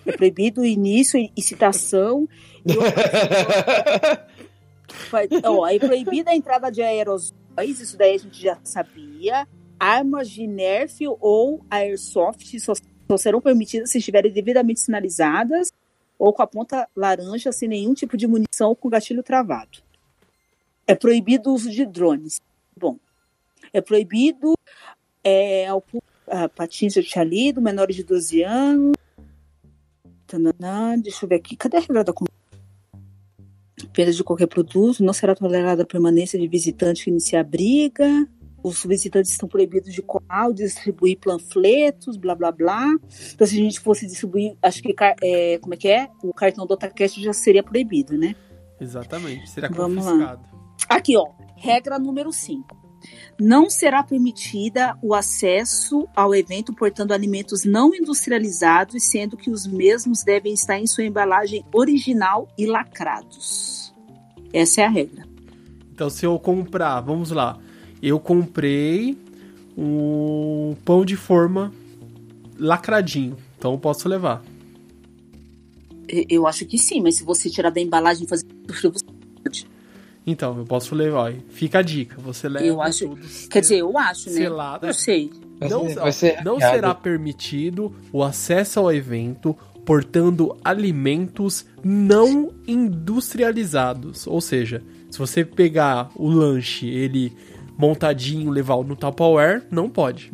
[0.06, 2.28] É proibido o início e citação.
[2.66, 2.72] E
[5.44, 9.46] Ó, é proibida a entrada de aerosóis, isso daí a gente já sabia.
[9.80, 15.72] Armas de Nerf ou Airsoft só, só serão permitidas se estiverem devidamente sinalizadas
[16.18, 19.80] ou com a ponta laranja sem nenhum tipo de munição ou com gatilho travado.
[20.86, 22.42] É proibido o uso de drones.
[22.80, 22.98] Bom,
[23.74, 24.54] é proibido
[25.24, 28.96] é, pu- ah, patins eu tinha lido, menores de 12 anos.
[30.26, 31.56] Tananã, deixa eu ver aqui.
[31.56, 32.14] Cadê a regra da?
[33.94, 38.28] Venda de qualquer produto, não será tolerada a permanência de visitante que iniciar briga.
[38.64, 42.96] Os visitantes estão proibidos de colar ou distribuir panfletos, blá blá blá.
[43.34, 46.10] Então, se a gente fosse distribuir, acho que é, como é que é?
[46.24, 48.36] O cartão do Otacast já seria proibido, né?
[48.80, 49.50] Exatamente.
[49.50, 50.12] Será Vamos lá.
[50.12, 50.46] confiscado.
[50.90, 51.26] Aqui, ó,
[51.56, 52.88] regra número 5.
[53.40, 60.24] Não será permitida o acesso ao evento portando alimentos não industrializados, sendo que os mesmos
[60.24, 63.94] devem estar em sua embalagem original e lacrados.
[64.52, 65.24] Essa é a regra.
[65.92, 67.60] Então, se eu comprar, vamos lá,
[68.02, 69.18] eu comprei
[69.78, 71.72] um pão de forma
[72.60, 73.38] lacradinho.
[73.58, 74.44] Então, eu posso levar.
[76.10, 78.90] E- Eu acho que sim, mas se você tirar da embalagem e fazer você
[79.44, 79.68] pode.
[80.26, 81.34] Então, eu posso levar.
[81.50, 82.18] Fica a dica.
[82.22, 83.22] Você leva Eu acho- tudo.
[83.50, 84.36] Quer dizer, eu acho, né?
[84.36, 84.88] Selado.
[84.88, 85.32] Eu sei.
[85.60, 85.86] Não,
[86.46, 89.56] não será permitido o acesso ao evento
[89.86, 94.28] portando alimentos não industrializados.
[94.28, 97.34] Ou seja, se você pegar o lanche, ele
[97.78, 100.32] montadinho, levar no Tupperware, não pode.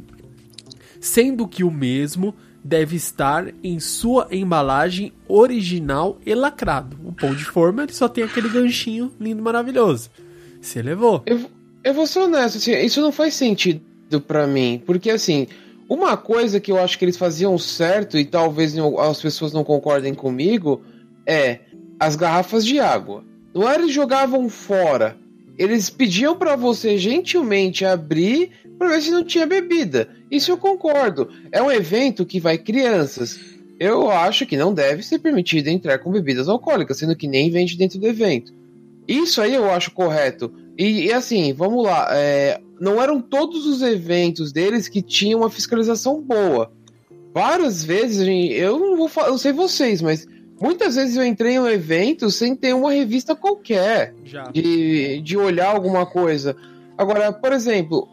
[0.99, 2.33] Sendo que o mesmo
[2.63, 6.97] deve estar em sua embalagem original e lacrado.
[7.03, 10.09] O pão de forma ele só tem aquele ganchinho lindo, maravilhoso.
[10.61, 11.21] Você levou.
[11.25, 11.49] Eu,
[11.83, 13.81] eu vou ser honesto, assim, isso não faz sentido
[14.25, 15.47] pra mim, porque assim,
[15.89, 20.13] uma coisa que eu acho que eles faziam certo e talvez as pessoas não concordem
[20.13, 20.81] comigo
[21.25, 21.59] é
[21.99, 23.23] as garrafas de água.
[23.53, 25.17] Não era eles jogavam fora,
[25.57, 30.09] eles pediam pra você gentilmente abrir pra ver se não tinha bebida.
[30.29, 31.29] Isso eu concordo.
[31.51, 33.39] É um evento que vai crianças.
[33.79, 37.77] Eu acho que não deve ser permitido entrar com bebidas alcoólicas, sendo que nem vende
[37.77, 38.53] dentro do evento.
[39.07, 40.51] Isso aí eu acho correto.
[40.77, 45.49] E, e assim, vamos lá, é, não eram todos os eventos deles que tinham uma
[45.49, 46.71] fiscalização boa.
[47.33, 50.27] Várias vezes, eu não vou eu não sei vocês, mas
[50.63, 54.43] muitas vezes eu entrei em um evento sem ter uma revista qualquer Já.
[54.43, 56.55] de, de olhar alguma coisa.
[56.97, 58.07] Agora, por exemplo,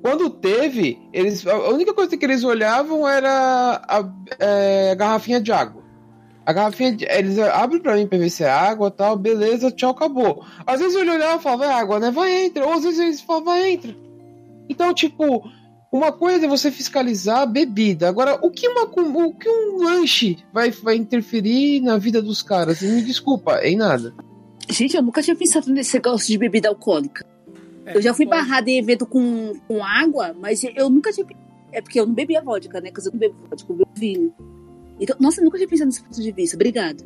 [0.00, 5.52] quando teve, eles, a única coisa que eles olhavam era a, é, a garrafinha de
[5.52, 5.84] água.
[6.46, 9.90] A garrafinha, de, eles abrem pra mim pra ver se é água tal, beleza, tchau,
[9.90, 10.46] acabou.
[10.66, 12.10] Às vezes eu olhava e falava, é água, né?
[12.10, 12.64] Vai, entra.
[12.64, 13.94] Ou às vezes eles falavam, vai, entra.
[14.66, 15.46] Então, tipo,
[15.96, 18.08] uma coisa é você fiscalizar a bebida.
[18.08, 22.80] Agora, o que, uma, o que um lanche vai, vai interferir na vida dos caras?
[22.82, 24.14] Me desculpa, em nada.
[24.68, 27.24] Gente, eu nunca tinha pensado nesse negócio de bebida alcoólica.
[27.84, 31.26] É, eu já fui pode- barrada em evento com, com água, mas eu nunca tinha.
[31.72, 32.90] É porque eu não bebia vodka, né?
[32.90, 34.34] Porque eu não bebo vodka, eu bebo vinho.
[34.98, 36.56] Então, nossa, eu nunca tinha pensado nesse ponto de vista.
[36.56, 37.04] Obrigada.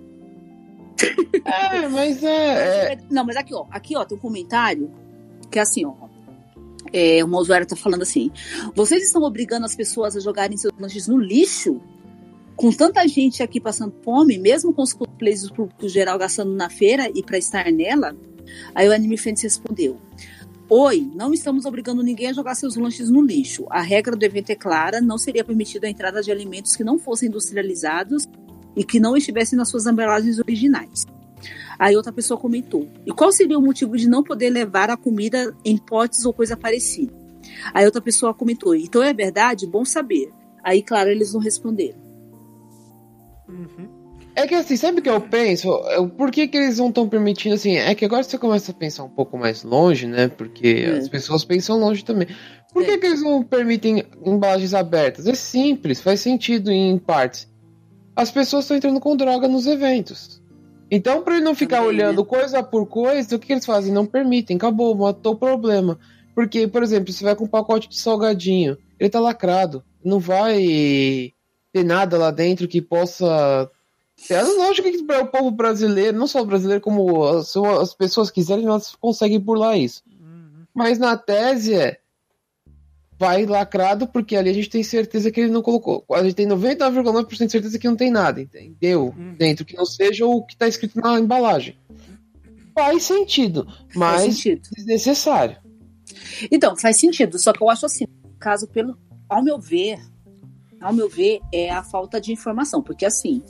[1.44, 2.92] É, mas é.
[2.94, 3.66] é Não, mas aqui, ó.
[3.70, 4.90] Aqui, ó, tem um comentário
[5.50, 5.92] que é assim, ó.
[6.92, 8.30] É, uma usuária tá falando assim:
[8.74, 11.80] vocês estão obrigando as pessoas a jogarem seus lanches no lixo?
[12.56, 16.68] Com tanta gente aqui passando fome, mesmo com os cosplays do público geral gastando na
[16.68, 18.14] feira e pra estar nela?
[18.74, 19.98] Aí o Anime Friends respondeu:
[20.68, 23.66] Oi, não estamos obrigando ninguém a jogar seus lanches no lixo.
[23.70, 26.98] A regra do evento é clara: não seria permitida a entrada de alimentos que não
[26.98, 28.28] fossem industrializados
[28.76, 31.04] e que não estivessem nas suas embalagens originais.
[31.80, 35.56] Aí outra pessoa comentou: E qual seria o motivo de não poder levar a comida
[35.64, 37.10] em potes ou coisa parecida?
[37.72, 39.66] Aí outra pessoa comentou: Então é verdade?
[39.66, 40.30] Bom saber.
[40.62, 41.96] Aí, claro, eles não responderam.
[43.48, 43.88] Uhum.
[44.36, 45.68] É que assim, sabe o que eu penso?
[46.16, 47.76] Por que, que eles não estão permitindo assim?
[47.76, 50.28] É que agora você começa a pensar um pouco mais longe, né?
[50.28, 50.98] Porque É.
[50.98, 52.28] as pessoas pensam longe também.
[52.72, 52.98] Por que, É.
[52.98, 55.26] que eles não permitem embalagens abertas?
[55.26, 57.48] É simples, faz sentido em partes.
[58.14, 60.39] As pessoas estão entrando com droga nos eventos.
[60.90, 62.04] Então, para ele não ficar Também, né?
[62.04, 63.92] olhando coisa por coisa, o que, que eles fazem?
[63.92, 65.98] Não permitem, acabou, matou o problema.
[66.34, 71.32] Porque, por exemplo, você vai com um pacote de salgadinho, ele tá lacrado, não vai
[71.72, 73.70] ter nada lá dentro que possa
[74.28, 78.30] é lógico que para o povo brasileiro, não só o brasileiro, como as, as pessoas
[78.30, 80.02] quiserem, elas conseguem burlar isso.
[80.06, 80.66] Uhum.
[80.74, 81.98] Mas na tese é.
[83.20, 86.02] Vai lacrado, porque ali a gente tem certeza que ele não colocou.
[86.10, 89.14] A gente tem 99,9% de certeza que não tem nada, entendeu?
[89.14, 89.34] Uhum.
[89.34, 91.76] Dentro que não seja o que está escrito na embalagem.
[92.74, 94.62] Faz sentido, Faz mas sentido.
[94.74, 95.58] desnecessário.
[96.50, 97.38] Então, faz sentido.
[97.38, 98.06] Só que eu acho assim,
[98.38, 98.96] caso pelo,
[99.28, 99.98] ao meu ver,
[100.80, 103.42] ao meu ver, é a falta de informação, porque assim,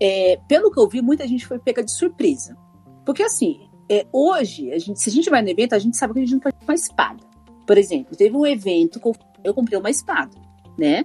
[0.00, 2.56] é, pelo que eu vi, muita gente foi pega de surpresa,
[3.04, 6.14] porque assim, é, hoje, a gente, se a gente vai no evento, a gente sabe
[6.14, 7.27] que a gente não pode ter uma espada.
[7.68, 9.14] Por exemplo, teve um evento que eu,
[9.54, 10.30] comprei uma espada,
[10.78, 11.04] né?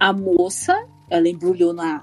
[0.00, 0.74] A moça,
[1.10, 2.02] ela embrulhou na,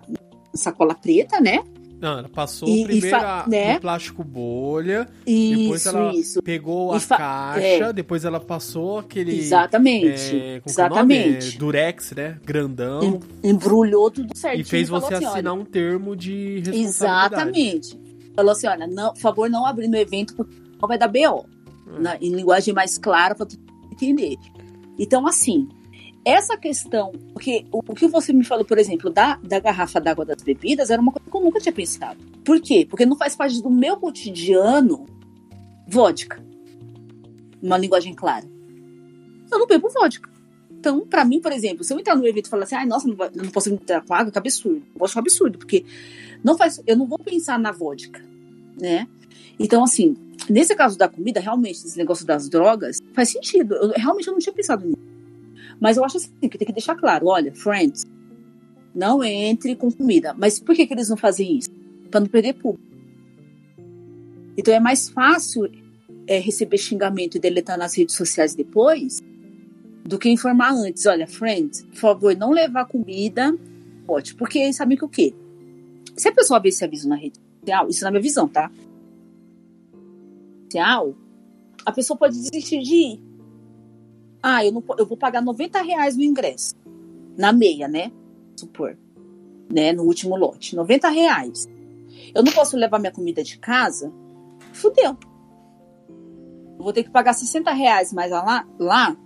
[0.53, 1.64] sacola preta, né?
[1.99, 3.74] Não, ela passou E- e primeiro a- né?
[3.74, 6.41] no plástico bolha, depois Isso, ela isso.
[6.44, 7.94] pegou E a caixa, é.
[7.94, 9.38] depois ela passou aquele.
[9.40, 10.06] Exatamente.
[10.07, 10.53] é, é nome?
[10.56, 11.57] É, exatamente.
[11.57, 12.38] Durex, né?
[12.45, 13.20] Grandão.
[13.44, 14.61] Em- Embrulhou tudo certinho.
[14.61, 16.80] E fez falou você assim, olha, assinar um termo de responsabilidade.
[17.34, 17.99] Exatamente.
[18.36, 21.45] Falou assim: olha, não, por favor, não abrir no evento porque não vai dar BO.
[21.86, 21.99] Hum.
[21.99, 23.48] Na- em linguagem mais clara para
[24.05, 24.38] entender.
[24.97, 25.67] Então, assim,
[26.26, 30.26] essa questão, porque o, o que você me falou, por exemplo, da, da garrafa d'água
[30.26, 32.19] das bebidas, era uma coisa que eu nunca tinha pensado.
[32.43, 32.85] Por quê?
[32.89, 35.05] Porque não faz parte do meu cotidiano
[35.88, 36.43] vodka.
[37.61, 38.45] Uma linguagem clara.
[39.51, 40.30] Eu não bebo vodka.
[40.71, 43.07] Então, pra mim, por exemplo, se eu entrar no evento e falar assim, ai, nossa,
[43.07, 44.81] não, vai- não posso entrar com água, que absurdo.
[44.97, 45.84] Eu acho um absurdo, porque
[46.43, 48.23] não faz, eu não vou pensar na vodka,
[48.80, 49.07] né?
[49.59, 50.15] Então, assim,
[50.49, 53.76] nesse caso da comida, realmente, esse negócio das drogas, faz sentido.
[53.76, 54.97] Eu realmente eu não tinha pensado nisso.
[55.80, 58.05] Mas eu acho assim, que tem que deixar claro, olha, friends,
[58.93, 60.34] não entre com comida.
[60.38, 61.69] Mas por que, que eles não fazem isso?
[62.09, 62.88] Pra não perder público.
[64.57, 65.71] Então é mais fácil
[66.27, 69.21] é, receber xingamento e deletar nas redes sociais depois
[70.03, 71.05] do que informar antes.
[71.05, 73.55] Olha, friends, por favor, não levar comida,
[74.05, 74.35] pode.
[74.35, 75.34] Porque sabem que o quê?
[76.17, 78.69] Se a pessoa vê esse aviso na rede social, isso na minha visão, tá?
[80.69, 81.15] Social,
[81.85, 83.23] a pessoa pode desistir de ir.
[84.41, 86.75] Ah, eu, não, eu vou pagar 90 reais no ingresso.
[87.37, 88.11] Na meia, né?
[88.55, 88.97] Supor.
[89.73, 89.91] Né?
[89.91, 90.75] No último lote.
[90.75, 91.67] 90 reais.
[92.33, 94.13] Eu não posso levar minha comida de casa?
[94.73, 95.17] Fudeu.
[96.77, 99.17] Eu vou ter que pagar 60 reais mais lá, lá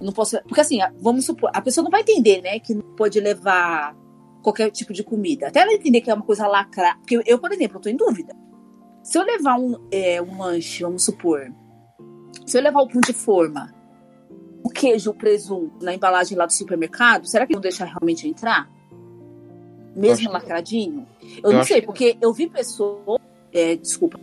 [0.00, 0.40] não posso.
[0.42, 3.96] Porque assim, vamos supor, a pessoa não vai entender, né, que não pode levar
[4.42, 5.48] qualquer tipo de comida.
[5.48, 6.98] Até ela entender que é uma coisa lacrar.
[6.98, 8.34] Porque eu, por exemplo, eu tô em dúvida.
[9.04, 11.52] Se eu levar um, é, um lanche, vamos supor.
[12.46, 13.72] Se eu levar o pão de forma,
[14.62, 18.68] o queijo, o presunto na embalagem lá do supermercado, será que não deixa realmente entrar?
[19.94, 21.06] Mesmo que- lacradinho?
[21.42, 23.20] Eu, Eu não sei, que- porque eu vi pessoas.
[23.52, 24.18] é, desculpa.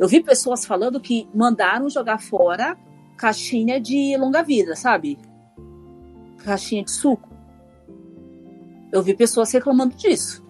[0.00, 2.76] Eu vi pessoas falando que mandaram jogar fora
[3.18, 5.18] caixinha de longa-vida, sabe?
[6.42, 7.28] Caixinha de suco.
[8.90, 10.42] Eu vi pessoas reclamando disso.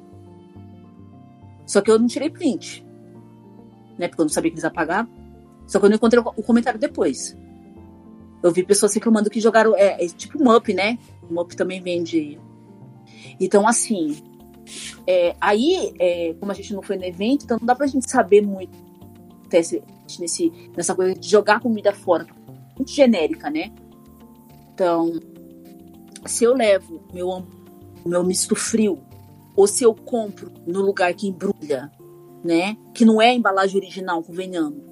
[1.67, 2.86] Só que eu não tirei print.
[3.99, 4.09] Né?
[4.09, 5.13] Porque eu não sabia que eles apagavam.
[5.67, 7.37] Só que eu não encontrei o comentário depois.
[8.43, 9.75] Eu vi pessoas reclamando que jogaram.
[9.77, 10.99] É, é tipo Mup, né?
[11.29, 12.39] Mup também vende.
[13.41, 14.17] Então, assim.
[15.07, 18.11] É, aí, é, como a gente não foi no evento, então não dá pra gente
[18.11, 18.77] saber muito
[20.19, 22.27] nesse, nessa coisa de jogar comida fora.
[22.77, 23.73] Muito genérica, né?
[24.73, 25.21] Então,
[26.27, 27.47] se eu levo meu,
[28.05, 28.99] meu misto frio,
[29.55, 31.91] ou se eu compro no lugar que embrulha,
[32.47, 32.77] né?
[32.95, 34.83] Que não é a embalagem original, convenhamos.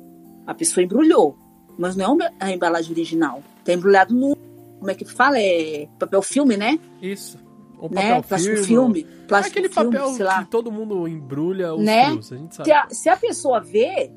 [0.47, 1.39] A pessoa embrulhou,
[1.78, 3.43] mas não é a embalagem original.
[3.64, 4.36] Tá embrulhado no.
[4.78, 5.39] Como é que fala?
[5.39, 6.78] É papel filme, né?
[7.01, 7.39] Isso.
[7.78, 8.02] Ou né?
[8.02, 8.22] papel né?
[8.22, 9.05] Plástico filme.
[9.26, 10.44] Plástico Aquele filme, papel sei lá.
[10.44, 12.10] que todo mundo embrulha os né?
[12.10, 12.68] fios, a gente sabe.
[12.68, 14.10] Se a, se a pessoa vê,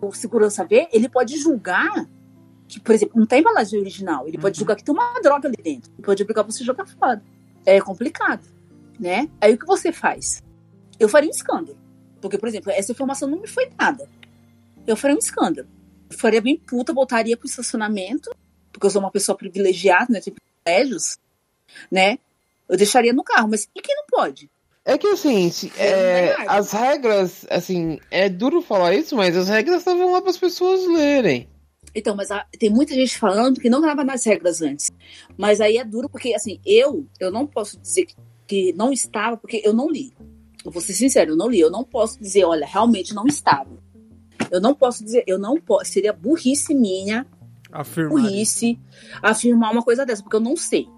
[0.00, 2.08] o segurança vê, ele pode julgar
[2.68, 4.26] que, por exemplo, não tem embalagem original.
[4.26, 4.42] Ele uhum.
[4.42, 5.90] pode julgar que tem uma droga ali dentro.
[5.92, 7.22] Ele pode obrigar você jogar fora.
[7.66, 8.44] É complicado,
[8.98, 9.28] né?
[9.40, 10.42] Aí o que você faz?
[10.98, 11.76] Eu faria um escândalo.
[12.22, 14.08] Porque, por exemplo, essa informação não me foi nada.
[14.86, 15.68] Eu faria um escândalo.
[16.08, 18.30] Eu faria bem puta, voltaria pro estacionamento,
[18.72, 20.20] porque eu sou uma pessoa privilegiada, né?
[20.20, 21.18] Tem privilégios,
[21.90, 22.18] né?
[22.68, 24.48] Eu deixaria no carro, mas e quem não pode?
[24.84, 29.78] É que assim, se, é, as regras, assim, é duro falar isso, mas as regras
[29.78, 31.48] estavam lá para as pessoas lerem.
[31.94, 34.90] Então, mas a, tem muita gente falando que não estava nas regras antes.
[35.36, 38.16] Mas aí é duro porque, assim, eu, eu não posso dizer que,
[38.46, 40.12] que não estava, porque eu não li.
[40.64, 41.60] Eu vou ser sincero, eu não li.
[41.60, 43.70] Eu não posso dizer, olha, realmente não estava.
[44.50, 45.90] Eu não posso dizer, eu não posso.
[45.90, 47.26] Seria burrice minha,
[47.70, 48.22] afirmar.
[48.22, 48.78] burrice,
[49.22, 50.88] afirmar uma coisa dessa, porque eu não sei.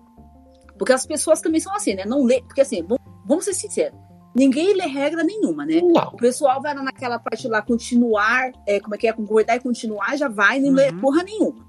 [0.78, 2.04] Porque as pessoas também são assim, né?
[2.04, 2.42] Não lê.
[2.42, 2.84] Porque assim,
[3.24, 3.98] vamos ser sinceros.
[4.34, 5.80] Ninguém lê regra nenhuma, né?
[5.80, 6.08] Não.
[6.08, 10.16] O pessoal vai naquela parte lá, continuar, é, como é que é, concordar e continuar,
[10.16, 10.76] já vai, nem uhum.
[10.76, 11.64] lê porra nenhuma.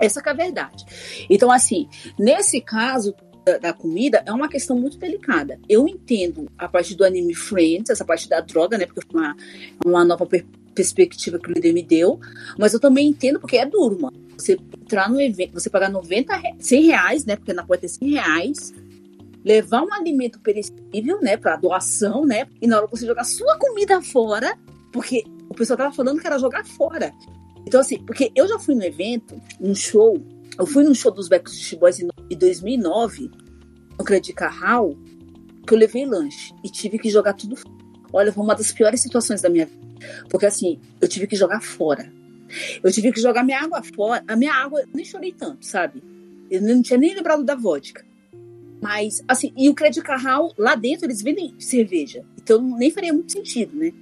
[0.00, 0.86] Essa é a verdade.
[1.28, 1.88] Então, assim,
[2.18, 5.58] nesse caso, da, da, comida é uma questão muito delicada.
[5.68, 8.86] Eu entendo a parte do anime Friends, essa parte da droga, né?
[8.86, 9.36] Porque uma,
[9.84, 10.44] uma nova per
[10.74, 12.18] perspectiva que o líder me deu.
[12.58, 14.16] Mas eu também entendo porque é duro, mano.
[14.38, 17.36] Você entrar no evento, você pagar 90, 100 reais, né?
[17.36, 18.74] Porque na porta é 100 reais.
[19.44, 21.36] Levar um alimento perecível, né?
[21.36, 22.46] Pra doação, né?
[22.60, 24.56] E na hora você jogar sua comida fora,
[24.90, 27.12] porque o pessoal tava falando que era jogar fora.
[27.66, 30.20] Então, assim, porque eu já fui no evento, num show,
[30.58, 33.30] eu fui num show dos Backstreet Boys em 2009,
[33.98, 34.96] no Credit Carral,
[35.66, 37.74] que eu levei lanche e tive que jogar tudo fora.
[38.12, 39.80] Olha, foi uma das piores situações da minha vida.
[40.28, 42.12] Porque assim, eu tive que jogar fora.
[42.82, 44.22] Eu tive que jogar minha água fora.
[44.28, 46.02] A minha água, nem chorei tanto, sabe?
[46.50, 48.04] Eu não tinha nem lembrado da vodka.
[48.82, 52.24] Mas, assim, e o Credit Carral, lá dentro, eles vendem cerveja.
[52.42, 53.92] Então nem faria muito sentido, né?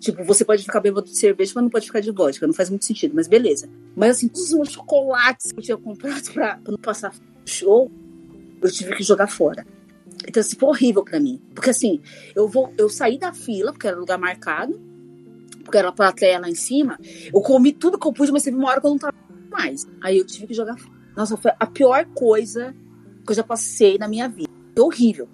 [0.00, 2.46] Tipo, você pode ficar bêbado de cerveja, mas não pode ficar de vodka.
[2.46, 3.68] Não faz muito sentido, mas beleza.
[3.94, 7.14] Mas assim, todos os meus chocolates que eu tinha comprado pra, pra não passar
[7.44, 7.90] show,
[8.62, 9.66] eu tive que jogar fora.
[10.26, 11.38] Então, assim, foi horrível pra mim.
[11.54, 12.00] Porque assim,
[12.34, 14.80] eu vou, eu saí da fila, porque era lugar marcado,
[15.62, 16.98] porque era a plateia lá em cima.
[17.32, 19.14] Eu comi tudo que eu pude, mas teve uma hora que eu não tava
[19.50, 19.86] mais.
[20.00, 20.98] Aí eu tive que jogar fora.
[21.14, 22.74] Nossa, foi a pior coisa
[23.26, 24.48] que eu já passei na minha vida.
[24.74, 25.28] Foi horrível.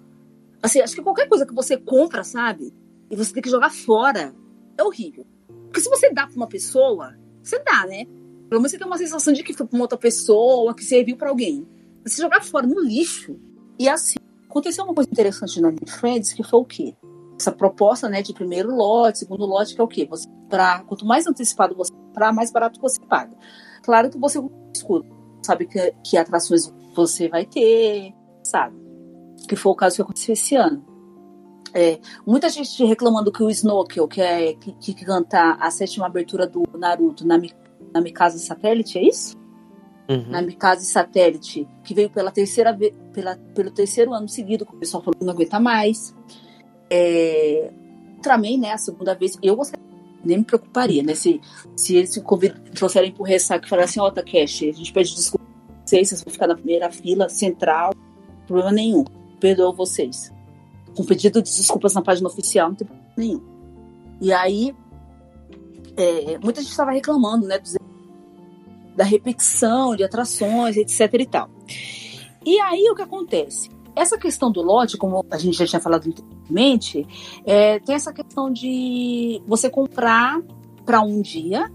[0.60, 2.74] Assim, acho que qualquer coisa que você compra, sabe?
[3.08, 4.34] E você tem que jogar fora
[4.76, 5.26] é horrível.
[5.64, 8.04] Porque se você dá pra uma pessoa, você dá, né?
[8.48, 11.16] Pelo menos você tem uma sensação de que foi pra uma outra pessoa, que serviu
[11.16, 11.66] para alguém.
[12.04, 13.36] Você jogar fora no lixo.
[13.78, 14.16] E assim,
[14.48, 16.96] aconteceu uma coisa interessante na Friends, que foi o quê?
[17.38, 20.06] Essa proposta, né, de primeiro lote, segundo lote, que é o quê?
[20.08, 23.36] Você pra, quanto mais antecipado você comprar, mais barato você paga.
[23.82, 24.40] Claro que você
[24.72, 25.08] escuta,
[25.42, 28.76] sabe que, que atrações você vai ter, sabe?
[29.48, 30.85] Que foi o caso que aconteceu esse ano.
[31.78, 36.46] É, muita gente reclamando que o Snorkel, que é que, que canta a sétima abertura
[36.46, 37.38] do Naruto na,
[37.92, 39.36] na Mikasa Satélite, é isso?
[40.08, 40.30] Uhum.
[40.30, 42.74] Na Mikasa Satélite, que veio pela terceira
[43.12, 46.14] pela, pelo terceiro ano seguido, que o pessoal falou que não aguenta mais.
[46.88, 47.70] É,
[48.58, 49.84] né, a segunda vez, eu gostaria,
[50.24, 51.42] nem me preocuparia, né, se,
[51.76, 52.22] se eles se
[52.74, 55.44] trouxerem pro ressaca e falarem assim, ó, oh, Takeshi, a gente pede desculpa
[55.84, 57.92] vocês, vocês vão ficar na primeira fila, central,
[58.46, 59.04] problema nenhum,
[59.38, 60.34] perdoa vocês
[60.96, 63.42] com pedido de desculpas na página oficial, não tem nenhum.
[64.20, 64.74] E aí,
[65.96, 67.60] é, muita gente estava reclamando, né,
[68.96, 71.50] da repetição de atrações, etc e tal.
[72.44, 73.70] E aí, o que acontece?
[73.94, 77.06] Essa questão do lote, como a gente já tinha falado anteriormente,
[77.44, 80.40] é, tem essa questão de você comprar
[80.84, 81.70] para um dia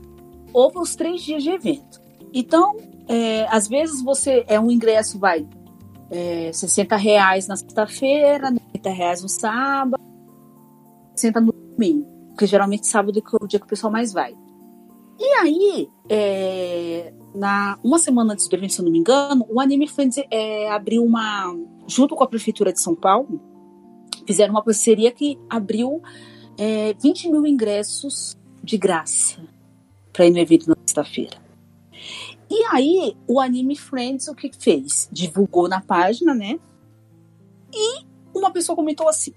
[0.53, 2.01] ou para os três dias de evento.
[2.33, 2.77] Então,
[3.07, 5.45] é, às vezes você é um ingresso, vai,
[6.09, 8.51] é, 60 reais na sexta-feira,
[8.81, 10.01] 90 reais no sábado,
[11.15, 14.35] 60 no domingo, porque geralmente sábado é o dia que o pessoal mais vai.
[15.19, 19.59] E aí, é, na uma semana antes do evento, se eu não me engano, o
[19.59, 21.55] Anime Friends é, abriu uma,
[21.87, 23.39] junto com a Prefeitura de São Paulo,
[24.25, 26.01] fizeram uma parceria que abriu
[26.57, 29.39] é, 20 mil ingressos de graça
[30.11, 31.37] para ir no evento na sexta-feira.
[32.49, 35.07] E aí, o Anime Friends o que fez?
[35.11, 36.59] Divulgou na página, né?
[37.73, 39.33] E uma pessoa comentou assim: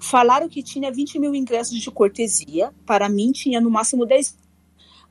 [0.00, 4.36] falaram que tinha 20 mil ingressos de cortesia, para mim tinha no máximo 10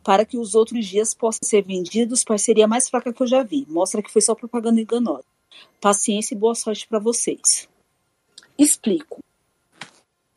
[0.04, 3.66] para que os outros dias possam ser vendidos, parceria mais fraca que eu já vi.
[3.68, 5.26] Mostra que foi só propaganda enganosa.
[5.82, 7.68] Paciência e boa sorte para vocês.
[8.58, 9.20] Explico.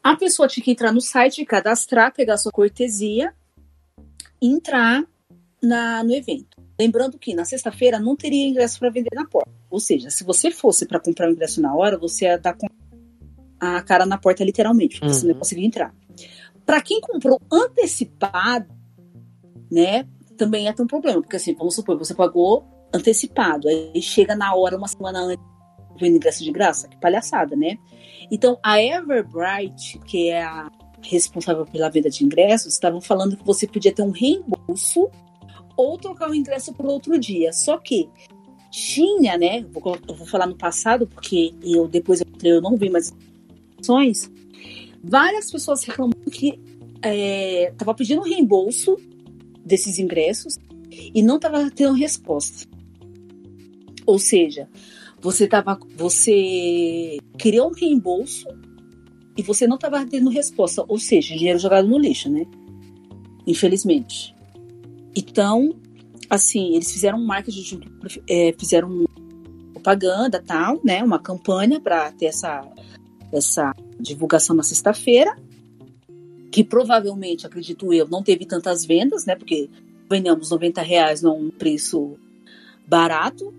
[0.02, 3.32] A pessoa tinha que entrar no site, cadastrar, pegar sua cortesia
[4.40, 5.04] entrar
[5.62, 6.60] na, no evento.
[6.78, 9.50] Lembrando que na sexta-feira não teria ingresso para vender na porta.
[9.68, 12.56] Ou seja, se você fosse para comprar o ingresso na hora, você ia dar
[13.60, 15.12] a cara na porta literalmente, porque uhum.
[15.12, 15.94] você não ia conseguir entrar.
[16.64, 18.72] Para quem comprou antecipado,
[19.70, 20.06] né,
[20.36, 24.76] também é um problema, porque assim, vamos supor, você pagou antecipado, aí chega na hora,
[24.76, 25.44] uma semana antes,
[25.98, 27.76] vendo ingresso de graça, que palhaçada, né?
[28.30, 30.70] Então, a Everbright, que é a
[31.02, 35.10] responsável pela venda de ingressos, estavam falando que você podia ter um reembolso
[35.76, 37.52] ou trocar o ingresso por outro dia.
[37.52, 38.08] Só que
[38.70, 39.64] tinha, né?
[39.72, 43.12] Vou, eu vou falar no passado, porque eu depois eu, eu não vi mais
[43.80, 44.30] informações.
[45.02, 46.60] Várias pessoas reclamando que
[47.02, 48.96] estava é, pedindo reembolso
[49.64, 50.58] desses ingressos
[50.90, 52.68] e não estava tendo resposta.
[54.06, 54.68] Ou seja,
[55.20, 58.46] você tava, você queria um reembolso
[59.36, 62.44] e você não estava tendo resposta, ou seja, dinheiro jogado no lixo, né?
[63.46, 64.34] Infelizmente.
[65.16, 65.74] Então,
[66.28, 67.80] assim, eles fizeram um marketing,
[68.28, 69.04] é, fizeram
[69.72, 71.02] propaganda, tal, né?
[71.02, 72.68] Uma campanha para ter essa
[73.32, 75.36] essa divulgação na sexta-feira
[76.50, 79.36] que provavelmente, acredito eu, não teve tantas vendas, né?
[79.36, 79.70] Porque
[80.10, 82.18] vendemos 90 reais não é um preço
[82.86, 83.54] barato.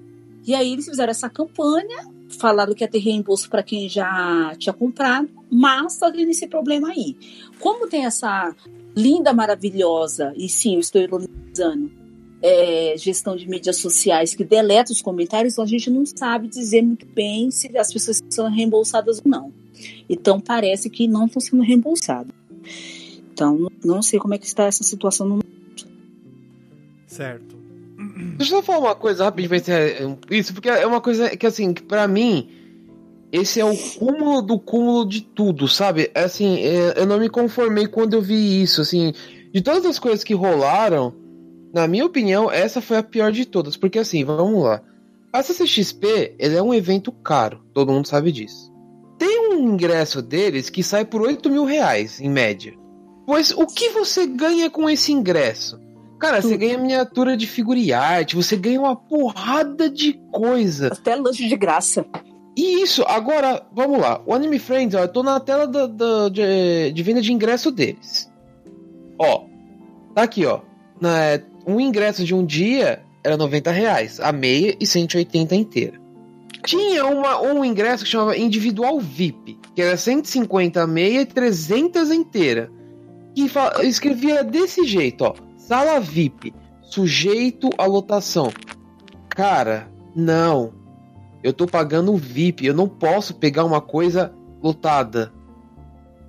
[0.46, 4.74] E aí eles fizeram essa campanha, falaram que ia ter reembolso para quem já tinha
[4.74, 7.16] comprado, mas tá tendo esse problema aí.
[7.60, 8.54] Como tem essa
[8.96, 11.90] linda, maravilhosa, e sim, eu estou ironizando,
[12.42, 16.82] é, gestão de mídias sociais que deleta os comentários, então a gente não sabe dizer
[16.82, 19.61] muito bem se as pessoas são reembolsadas ou não.
[20.10, 22.34] Então parece que não estão sendo reembolsadas.
[23.34, 25.46] Então, não sei como é que está essa situação no mundo.
[27.08, 27.56] Certo.
[28.38, 31.74] Deixa eu falar uma coisa rapidinho pra encerrar isso, porque é uma coisa que, assim,
[31.74, 32.50] que pra mim,
[33.32, 36.12] esse é o cúmulo do cúmulo de tudo, sabe?
[36.14, 39.14] É assim, é, eu não me conformei quando eu vi isso, assim,
[39.54, 41.14] de todas as coisas que rolaram,
[41.74, 44.82] na minha opinião, essa foi a pior de todas, porque assim, vamos lá.
[45.32, 48.71] A CCXP, ele é um evento caro, todo mundo sabe disso
[49.22, 52.74] tem um ingresso deles que sai por 8 mil reais, em média.
[53.28, 55.80] Pois o que você ganha com esse ingresso?
[56.20, 56.50] Cara, Tudo.
[56.50, 60.88] você ganha miniatura de figura e arte, você ganha uma porrada de coisa.
[60.88, 62.04] Até lanche de graça.
[62.58, 64.20] E isso, agora, vamos lá.
[64.26, 68.28] O Anime Friends, ó, eu tô na tela do, de, de, venda de ingresso deles.
[69.20, 69.46] Ó,
[70.16, 70.62] tá aqui, ó.
[71.00, 76.01] Na, um ingresso de um dia era 90 reais, a meia e 180 inteira.
[76.66, 82.72] Tinha uma, um ingresso que chamava individual VIP, que era 150 meia e 300 inteira.
[83.34, 83.50] Que
[83.88, 85.34] escrevia desse jeito, ó.
[85.58, 88.52] Sala VIP, sujeito à lotação.
[89.30, 90.74] Cara, não.
[91.44, 95.34] Eu tô pagando VIP, eu não posso pegar uma coisa lotada.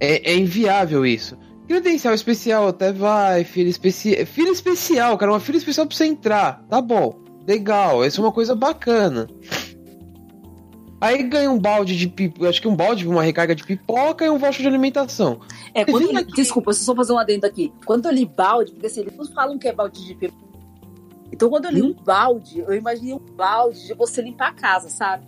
[0.01, 1.37] É, é inviável isso.
[1.69, 4.27] Credencial especial até vai, fila especial.
[4.27, 6.65] Fila especial, cara, uma fila especial pra você entrar.
[6.69, 9.29] Tá bom, legal, isso é uma coisa bacana.
[11.03, 14.31] Aí ganha um balde de pipoca, acho que um balde, uma recarga de pipoca e
[14.31, 15.41] um voucher de alimentação.
[15.75, 16.33] É, quando aqui...
[16.33, 17.73] desculpa, eu só fazer um adendo aqui.
[17.85, 20.53] Quando eu li balde, porque assim, eles falam que é balde de pipoca.
[21.33, 21.87] Então quando eu li hum?
[21.87, 25.27] um balde, eu imaginei um balde de você limpar a casa, sabe?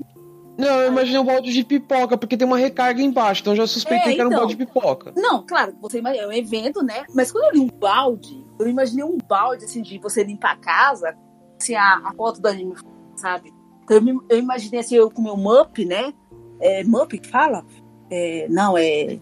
[0.56, 3.66] Não, eu imaginei um balde de pipoca, porque tem uma recarga embaixo, então eu já
[3.66, 4.46] suspeitei é, que era um então.
[4.46, 5.12] balde de pipoca.
[5.16, 7.04] Não, claro, você imagina, é um evento, né?
[7.12, 10.56] Mas quando eu li um balde, eu imaginei um balde, assim, de você limpar a
[10.56, 11.16] casa,
[11.60, 12.74] assim, a, a foto do anime,
[13.16, 13.52] sabe?
[13.88, 16.12] Eu, me, eu imaginei assim, eu com meu MUP, né?
[16.60, 17.64] É, MUP que fala?
[18.10, 19.18] É, não, é.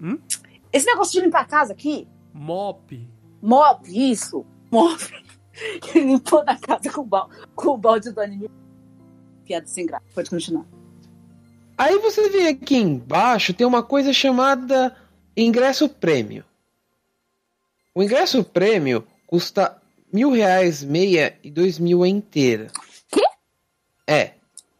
[0.00, 0.18] Hum?
[0.72, 2.08] Esse negócio de limpar a casa aqui?
[2.32, 3.08] Mop.
[3.40, 4.44] Mop, isso.
[4.70, 5.00] Mop.
[5.94, 8.50] Ele limpou na casa com o, balde, com o balde do anime.
[9.44, 10.04] Piada sem graça.
[10.14, 10.66] Pode continuar.
[11.76, 14.96] Aí você vê aqui embaixo, tem uma coisa chamada
[15.36, 16.44] ingresso prêmio.
[17.94, 19.80] O ingresso prêmio custa
[20.12, 22.68] mil reais meia e dois mil inteira.
[24.06, 24.32] É.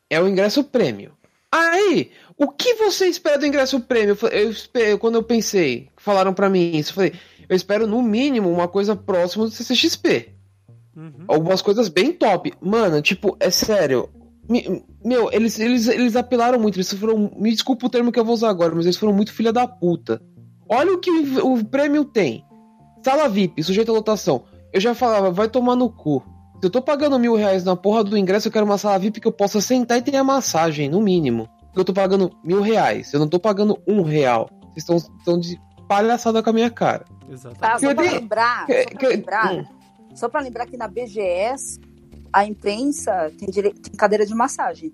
[0.08, 1.12] É o ingresso prêmio.
[1.50, 4.16] Aí, o que você espera do ingresso prêmio?
[4.30, 7.12] Eu, eu quando eu pensei, falaram para mim isso, eu falei,
[7.48, 10.30] eu espero no mínimo uma coisa próxima do CCXP.
[10.96, 11.24] Uhum.
[11.26, 12.52] Algumas coisas bem top.
[12.60, 14.08] Mano, tipo, é sério.
[15.04, 16.76] Meu, eles, eles, eles apelaram muito.
[16.76, 17.32] Eles foram.
[17.36, 19.66] Me desculpa o termo que eu vou usar agora, mas eles foram muito filha da
[19.66, 20.22] puta.
[20.68, 22.44] Olha o que o, o prêmio tem:
[23.02, 24.44] sala VIP, sujeito à lotação.
[24.72, 26.22] Eu já falava, vai tomar no cu.
[26.64, 29.20] Se eu tô pagando mil reais na porra do ingresso, eu quero uma sala VIP
[29.20, 31.46] que eu possa sentar e ter a massagem, no mínimo.
[31.76, 34.48] Eu tô pagando mil reais, eu não tô pagando um real.
[34.74, 37.04] Vocês estão de palhaçada com a minha cara.
[37.28, 37.60] Exatamente.
[37.60, 39.64] Tá, só pra lembrar, que- só pra que- lembrar, hum.
[40.14, 41.78] só pra lembrar que na BGS
[42.32, 43.74] a imprensa tem, dire...
[43.74, 44.90] tem cadeira de massagem.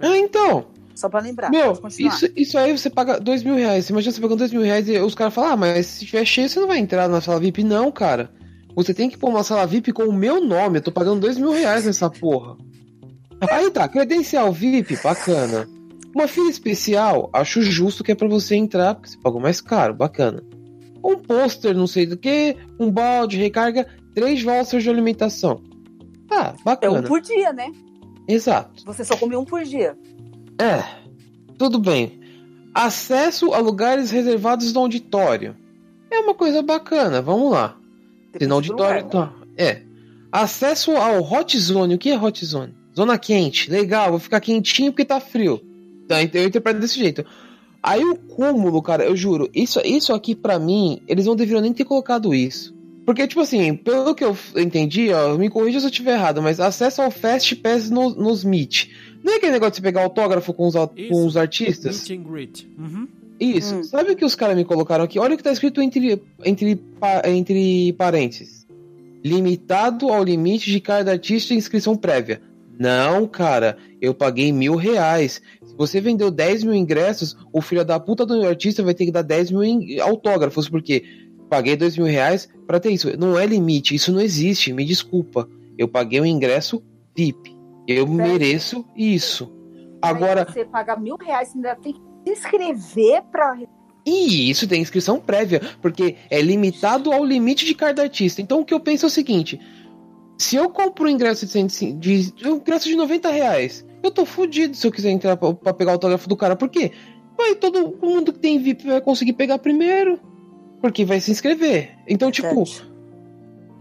[0.00, 0.66] Ah, então.
[0.94, 1.50] Só pra lembrar.
[1.50, 3.86] Meu, isso, isso aí você paga dois mil reais.
[3.86, 6.24] Você imagina você pagando dois mil reais e os caras falam, ah, mas se tiver
[6.24, 7.64] cheio, você não vai entrar na sala VIP.
[7.64, 8.30] Não, cara.
[8.74, 10.78] Você tem que pôr uma sala VIP com o meu nome.
[10.78, 12.56] Eu tô pagando dois mil reais nessa porra.
[13.50, 15.68] Aí tá, credencial VIP, bacana.
[16.14, 19.94] Uma fila especial, acho justo que é pra você entrar, porque você pagou mais caro,
[19.94, 20.42] bacana.
[21.02, 25.62] Um pôster, não sei do que, um balde, recarga, três vouchers de alimentação.
[26.28, 27.02] Tá, É um bacana.
[27.08, 27.70] por dia, né?
[28.28, 28.84] Exato.
[28.84, 29.96] Você só come um por dia.
[30.60, 30.84] É,
[31.56, 32.20] tudo bem.
[32.74, 35.56] Acesso a lugares reservados no auditório.
[36.10, 37.76] É uma coisa bacana, vamos lá.
[38.32, 39.04] Se Depende no do auditório.
[39.04, 39.28] lugar.
[39.28, 39.34] Tá.
[39.56, 39.82] É.
[40.32, 41.94] Acesso ao Hot Zone.
[41.94, 42.74] O que é Hot Zone?
[42.96, 43.70] Zona quente.
[43.70, 45.60] Legal, vou ficar quentinho porque tá frio.
[46.08, 47.24] Tá, então eu interpreto desse jeito.
[47.82, 51.72] Aí o cúmulo, cara, eu juro, isso, isso aqui pra mim, eles não deveriam nem
[51.72, 52.74] ter colocado isso.
[53.06, 56.60] Porque, tipo assim, pelo que eu entendi, ó, me corrija se eu estiver errado, mas
[56.60, 58.88] acesso ao Fast Pass no- nos Meet.
[59.24, 61.08] Não é aquele negócio de você pegar autógrafo com os, Isso.
[61.08, 62.06] com os artistas?
[62.08, 62.68] Meet and greet.
[62.78, 63.08] Uhum.
[63.40, 63.76] Isso.
[63.76, 63.82] Hum.
[63.82, 65.18] Sabe o que os caras me colocaram aqui?
[65.18, 66.78] Olha o que tá escrito entre, entre,
[67.24, 68.66] entre parênteses.
[69.24, 72.42] Limitado ao limite de cada artista e inscrição prévia.
[72.78, 73.78] Não, cara.
[74.00, 75.40] Eu paguei mil reais.
[75.64, 79.12] Se você vendeu 10 mil ingressos, o filho da puta do artista vai ter que
[79.12, 81.04] dar 10 mil autógrafos, porque
[81.48, 83.16] paguei 2 mil reais pra ter isso.
[83.18, 85.48] Não é limite, isso não existe, me desculpa.
[85.76, 86.82] Eu paguei um ingresso
[87.14, 87.56] VIP.
[87.86, 89.52] Eu mereço isso.
[90.00, 93.58] Agora, Aí você paga mil reais, você ainda tem que se inscrever pra.
[94.04, 98.40] E isso tem inscrição prévia, porque é limitado ao limite de cada artista.
[98.40, 99.60] Então o que eu penso é o seguinte:
[100.38, 104.10] se eu compro um ingresso de, 105 de, de um ingresso de 90 reais, eu
[104.10, 106.56] tô fudido se eu quiser entrar pra, pra pegar o autógrafo do cara.
[106.56, 106.92] Por quê?
[107.36, 110.18] Vai, todo mundo que tem VIP vai conseguir pegar primeiro.
[110.80, 111.90] Porque vai se inscrever.
[112.08, 112.64] Então, tipo,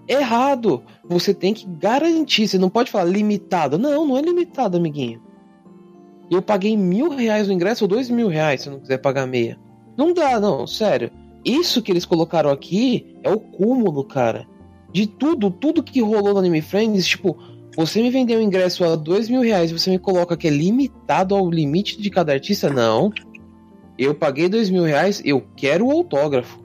[0.07, 0.83] errado.
[1.05, 2.47] Você tem que garantir.
[2.47, 3.77] Você não pode falar limitado.
[3.77, 5.21] Não, não é limitado, amiguinho.
[6.29, 9.25] Eu paguei mil reais no ingresso ou dois mil reais se eu não quiser pagar
[9.25, 9.57] meia.
[9.97, 11.11] Não dá, não, sério.
[11.43, 14.47] Isso que eles colocaram aqui é o cúmulo, cara.
[14.93, 17.37] De tudo, tudo que rolou no Anime Friends, tipo,
[17.75, 20.51] você me vendeu o ingresso a dois mil reais e você me coloca que é
[20.51, 22.69] limitado ao limite de cada artista?
[22.69, 23.11] Não.
[23.97, 26.59] Eu paguei dois mil reais, eu quero o autógrafo.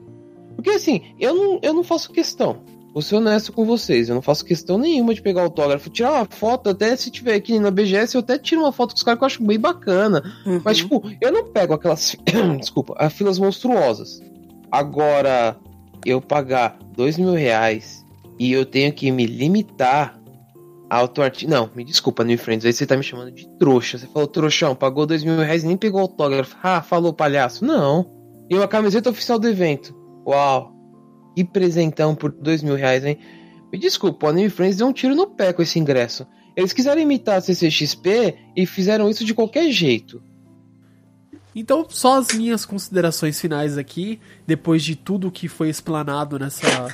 [0.55, 2.63] Porque assim, eu não, eu não faço questão.
[2.95, 5.89] Vou ser honesto com vocês, eu não faço questão nenhuma de pegar autógrafo.
[5.89, 8.95] Tirar uma foto, até se tiver aqui na BGS, eu até tiro uma foto com
[8.95, 10.23] os caras que eu acho bem bacana.
[10.45, 10.61] Uhum.
[10.63, 12.15] Mas, tipo, eu não pego aquelas.
[12.57, 14.21] Desculpa, as filas monstruosas.
[14.71, 15.57] Agora,
[16.05, 18.05] eu pagar dois mil reais
[18.39, 20.17] e eu tenho que me limitar
[20.89, 21.53] auto-artista.
[21.53, 23.97] Não, me desculpa, New Friends, aí você tá me chamando de trouxa.
[23.97, 26.55] Você falou, trouxão, pagou dois mil reais e nem pegou autógrafo.
[26.63, 27.65] Ah, falou, palhaço.
[27.65, 28.09] Não.
[28.49, 29.93] E uma camiseta oficial do evento.
[30.25, 30.74] Uau.
[31.35, 33.17] Que presentão por dois mil reais, hein?
[33.71, 36.25] Me desculpa, o Anime Friends deu um tiro no pé com esse ingresso.
[36.55, 40.23] Eles quiseram imitar a CCXP e fizeram isso de qualquer jeito.
[41.53, 46.93] Então, só as minhas considerações finais aqui, depois de tudo que foi explanado nessa,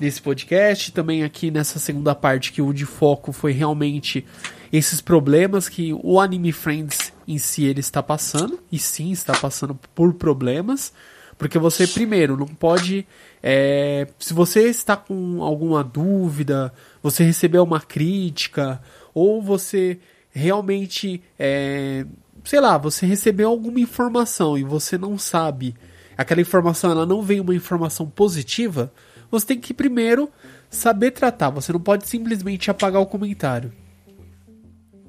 [0.00, 4.26] nesse podcast, também aqui nessa segunda parte que o de foco foi realmente
[4.72, 9.78] esses problemas que o Anime Friends em si ele está passando, e sim está passando
[9.94, 10.92] por problemas,
[11.40, 13.06] porque você primeiro não pode,
[13.42, 16.70] é, se você está com alguma dúvida,
[17.02, 18.78] você recebeu uma crítica,
[19.14, 19.98] ou você
[20.30, 22.04] realmente é,
[22.44, 25.74] sei lá, você recebeu alguma informação e você não sabe,
[26.14, 28.92] aquela informação ela não vem uma informação positiva,
[29.30, 30.28] você tem que primeiro
[30.68, 33.72] saber tratar, você não pode simplesmente apagar o comentário.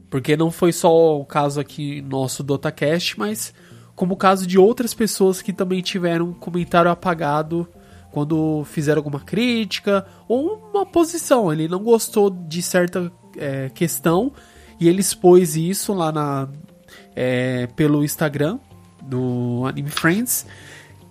[0.10, 3.54] Porque não foi só o caso aqui nosso do Otacast, mas
[4.02, 7.68] como o caso de outras pessoas que também tiveram um comentário apagado
[8.12, 11.54] quando fizeram alguma crítica ou uma posição.
[11.54, 14.34] Ele não gostou de certa é, questão
[14.80, 16.50] e ele expôs isso lá na,
[17.16, 18.58] é, pelo Instagram
[19.04, 20.48] do Anime Friends.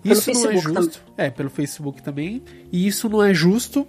[0.03, 1.01] Pelo Isso não é Facebook justo.
[1.15, 2.43] É, pelo Facebook também.
[2.73, 3.87] E isso não é justo.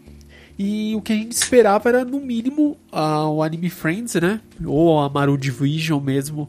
[0.56, 4.40] E o que a gente esperava era, no mínimo, a, o Anime Friends, né?
[4.64, 6.48] Ou a Maru Division mesmo,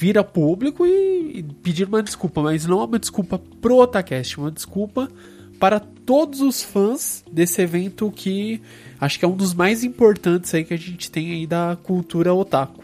[0.00, 2.40] vir a público e, e pedir uma desculpa.
[2.40, 5.10] Mas não uma desculpa pro Otacast, uma desculpa
[5.58, 8.62] para todos os fãs desse evento que
[8.98, 12.32] acho que é um dos mais importantes aí que a gente tem aí da cultura
[12.32, 12.82] otaku.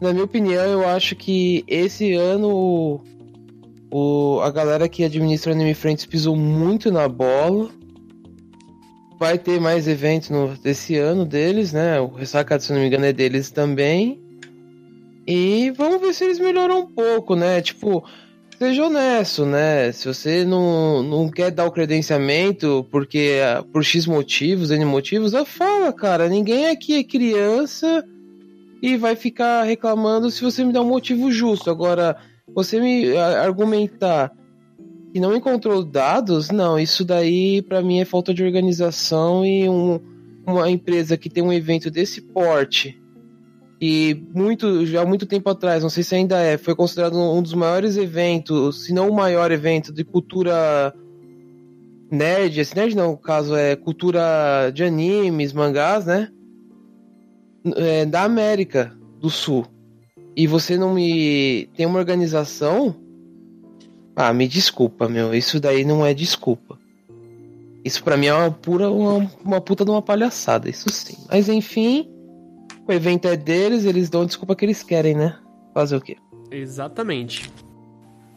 [0.00, 3.02] Na minha opinião, eu acho que esse ano
[3.90, 7.70] o, a galera que administra o Anime Friends pisou muito na bola.
[9.18, 11.98] vai ter mais eventos no, desse ano deles, né?
[11.98, 14.27] O Ressaca, se não me engano, é deles também.
[15.30, 17.60] E vamos ver se eles melhoram um pouco, né?
[17.60, 18.02] Tipo,
[18.58, 19.92] seja honesto, né?
[19.92, 23.36] Se você não, não quer dar o credenciamento porque
[23.70, 26.30] por X motivos, N motivos, fala, cara.
[26.30, 28.02] Ninguém aqui é criança
[28.80, 31.70] e vai ficar reclamando se você me dá um motivo justo.
[31.70, 32.16] Agora,
[32.54, 34.32] você me argumentar
[35.12, 40.00] que não encontrou dados, não, isso daí para mim é falta de organização e um,
[40.46, 42.98] uma empresa que tem um evento desse porte
[43.80, 47.54] e muito já muito tempo atrás, não sei se ainda é, foi considerado um dos
[47.54, 50.92] maiores eventos, se não o maior evento de cultura
[52.10, 56.28] nerd, esse nerd não, no caso é cultura de animes, mangás, né?
[57.76, 59.66] É, da América do Sul.
[60.36, 62.94] E você não me tem uma organização?
[64.16, 66.78] Ah, me desculpa, meu, isso daí não é desculpa.
[67.84, 71.16] Isso para mim é uma pura uma, uma puta de uma palhaçada, isso sim.
[71.28, 72.08] Mas enfim,
[72.88, 75.38] o evento é deles, eles dão a desculpa que eles querem, né?
[75.74, 76.16] Fazer o quê?
[76.50, 77.52] Exatamente.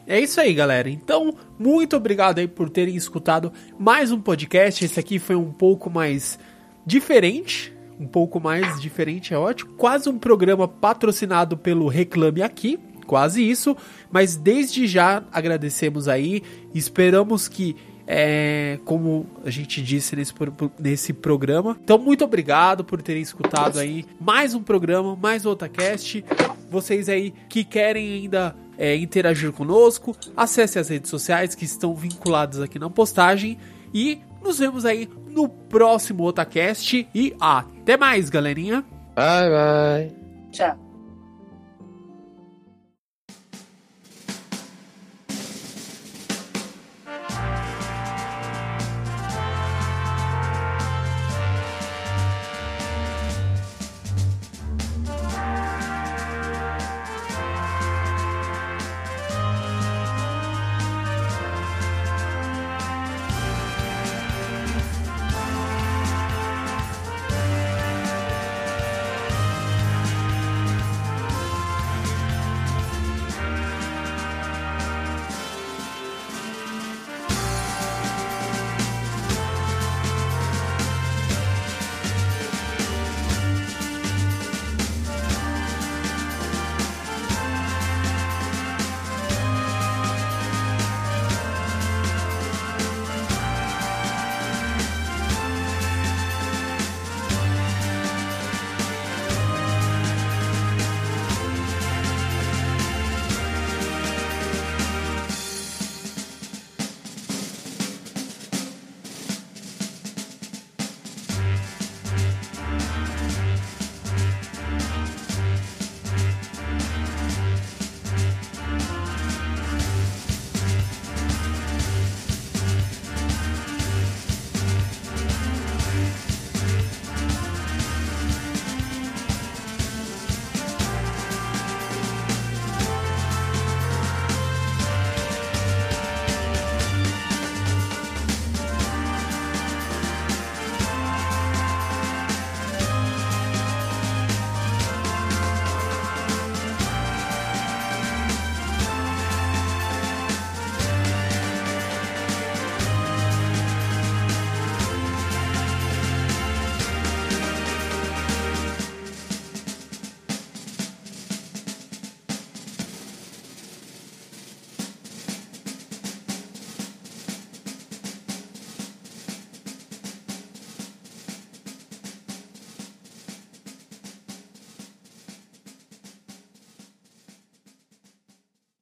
[0.05, 0.89] É isso aí, galera.
[0.89, 4.83] Então, muito obrigado aí por terem escutado mais um podcast.
[4.83, 6.37] Esse aqui foi um pouco mais
[6.85, 7.73] diferente.
[7.97, 9.73] Um pouco mais diferente, é ótimo.
[9.77, 12.77] Quase um programa patrocinado pelo Reclame Aqui.
[13.07, 13.77] Quase isso.
[14.11, 16.43] Mas desde já agradecemos aí.
[16.73, 17.77] Esperamos que
[18.13, 20.33] é, como a gente disse nesse,
[20.77, 21.77] nesse programa.
[21.81, 26.21] Então, muito obrigado por terem escutado aí mais um programa, mais um Otacast.
[26.69, 32.59] Vocês aí que querem ainda é, interagir conosco, acesse as redes sociais que estão vinculadas
[32.59, 33.57] aqui na postagem
[33.93, 38.83] e nos vemos aí no próximo Otacast e até mais, galerinha.
[39.15, 40.11] Bye, bye.
[40.51, 40.90] Tchau.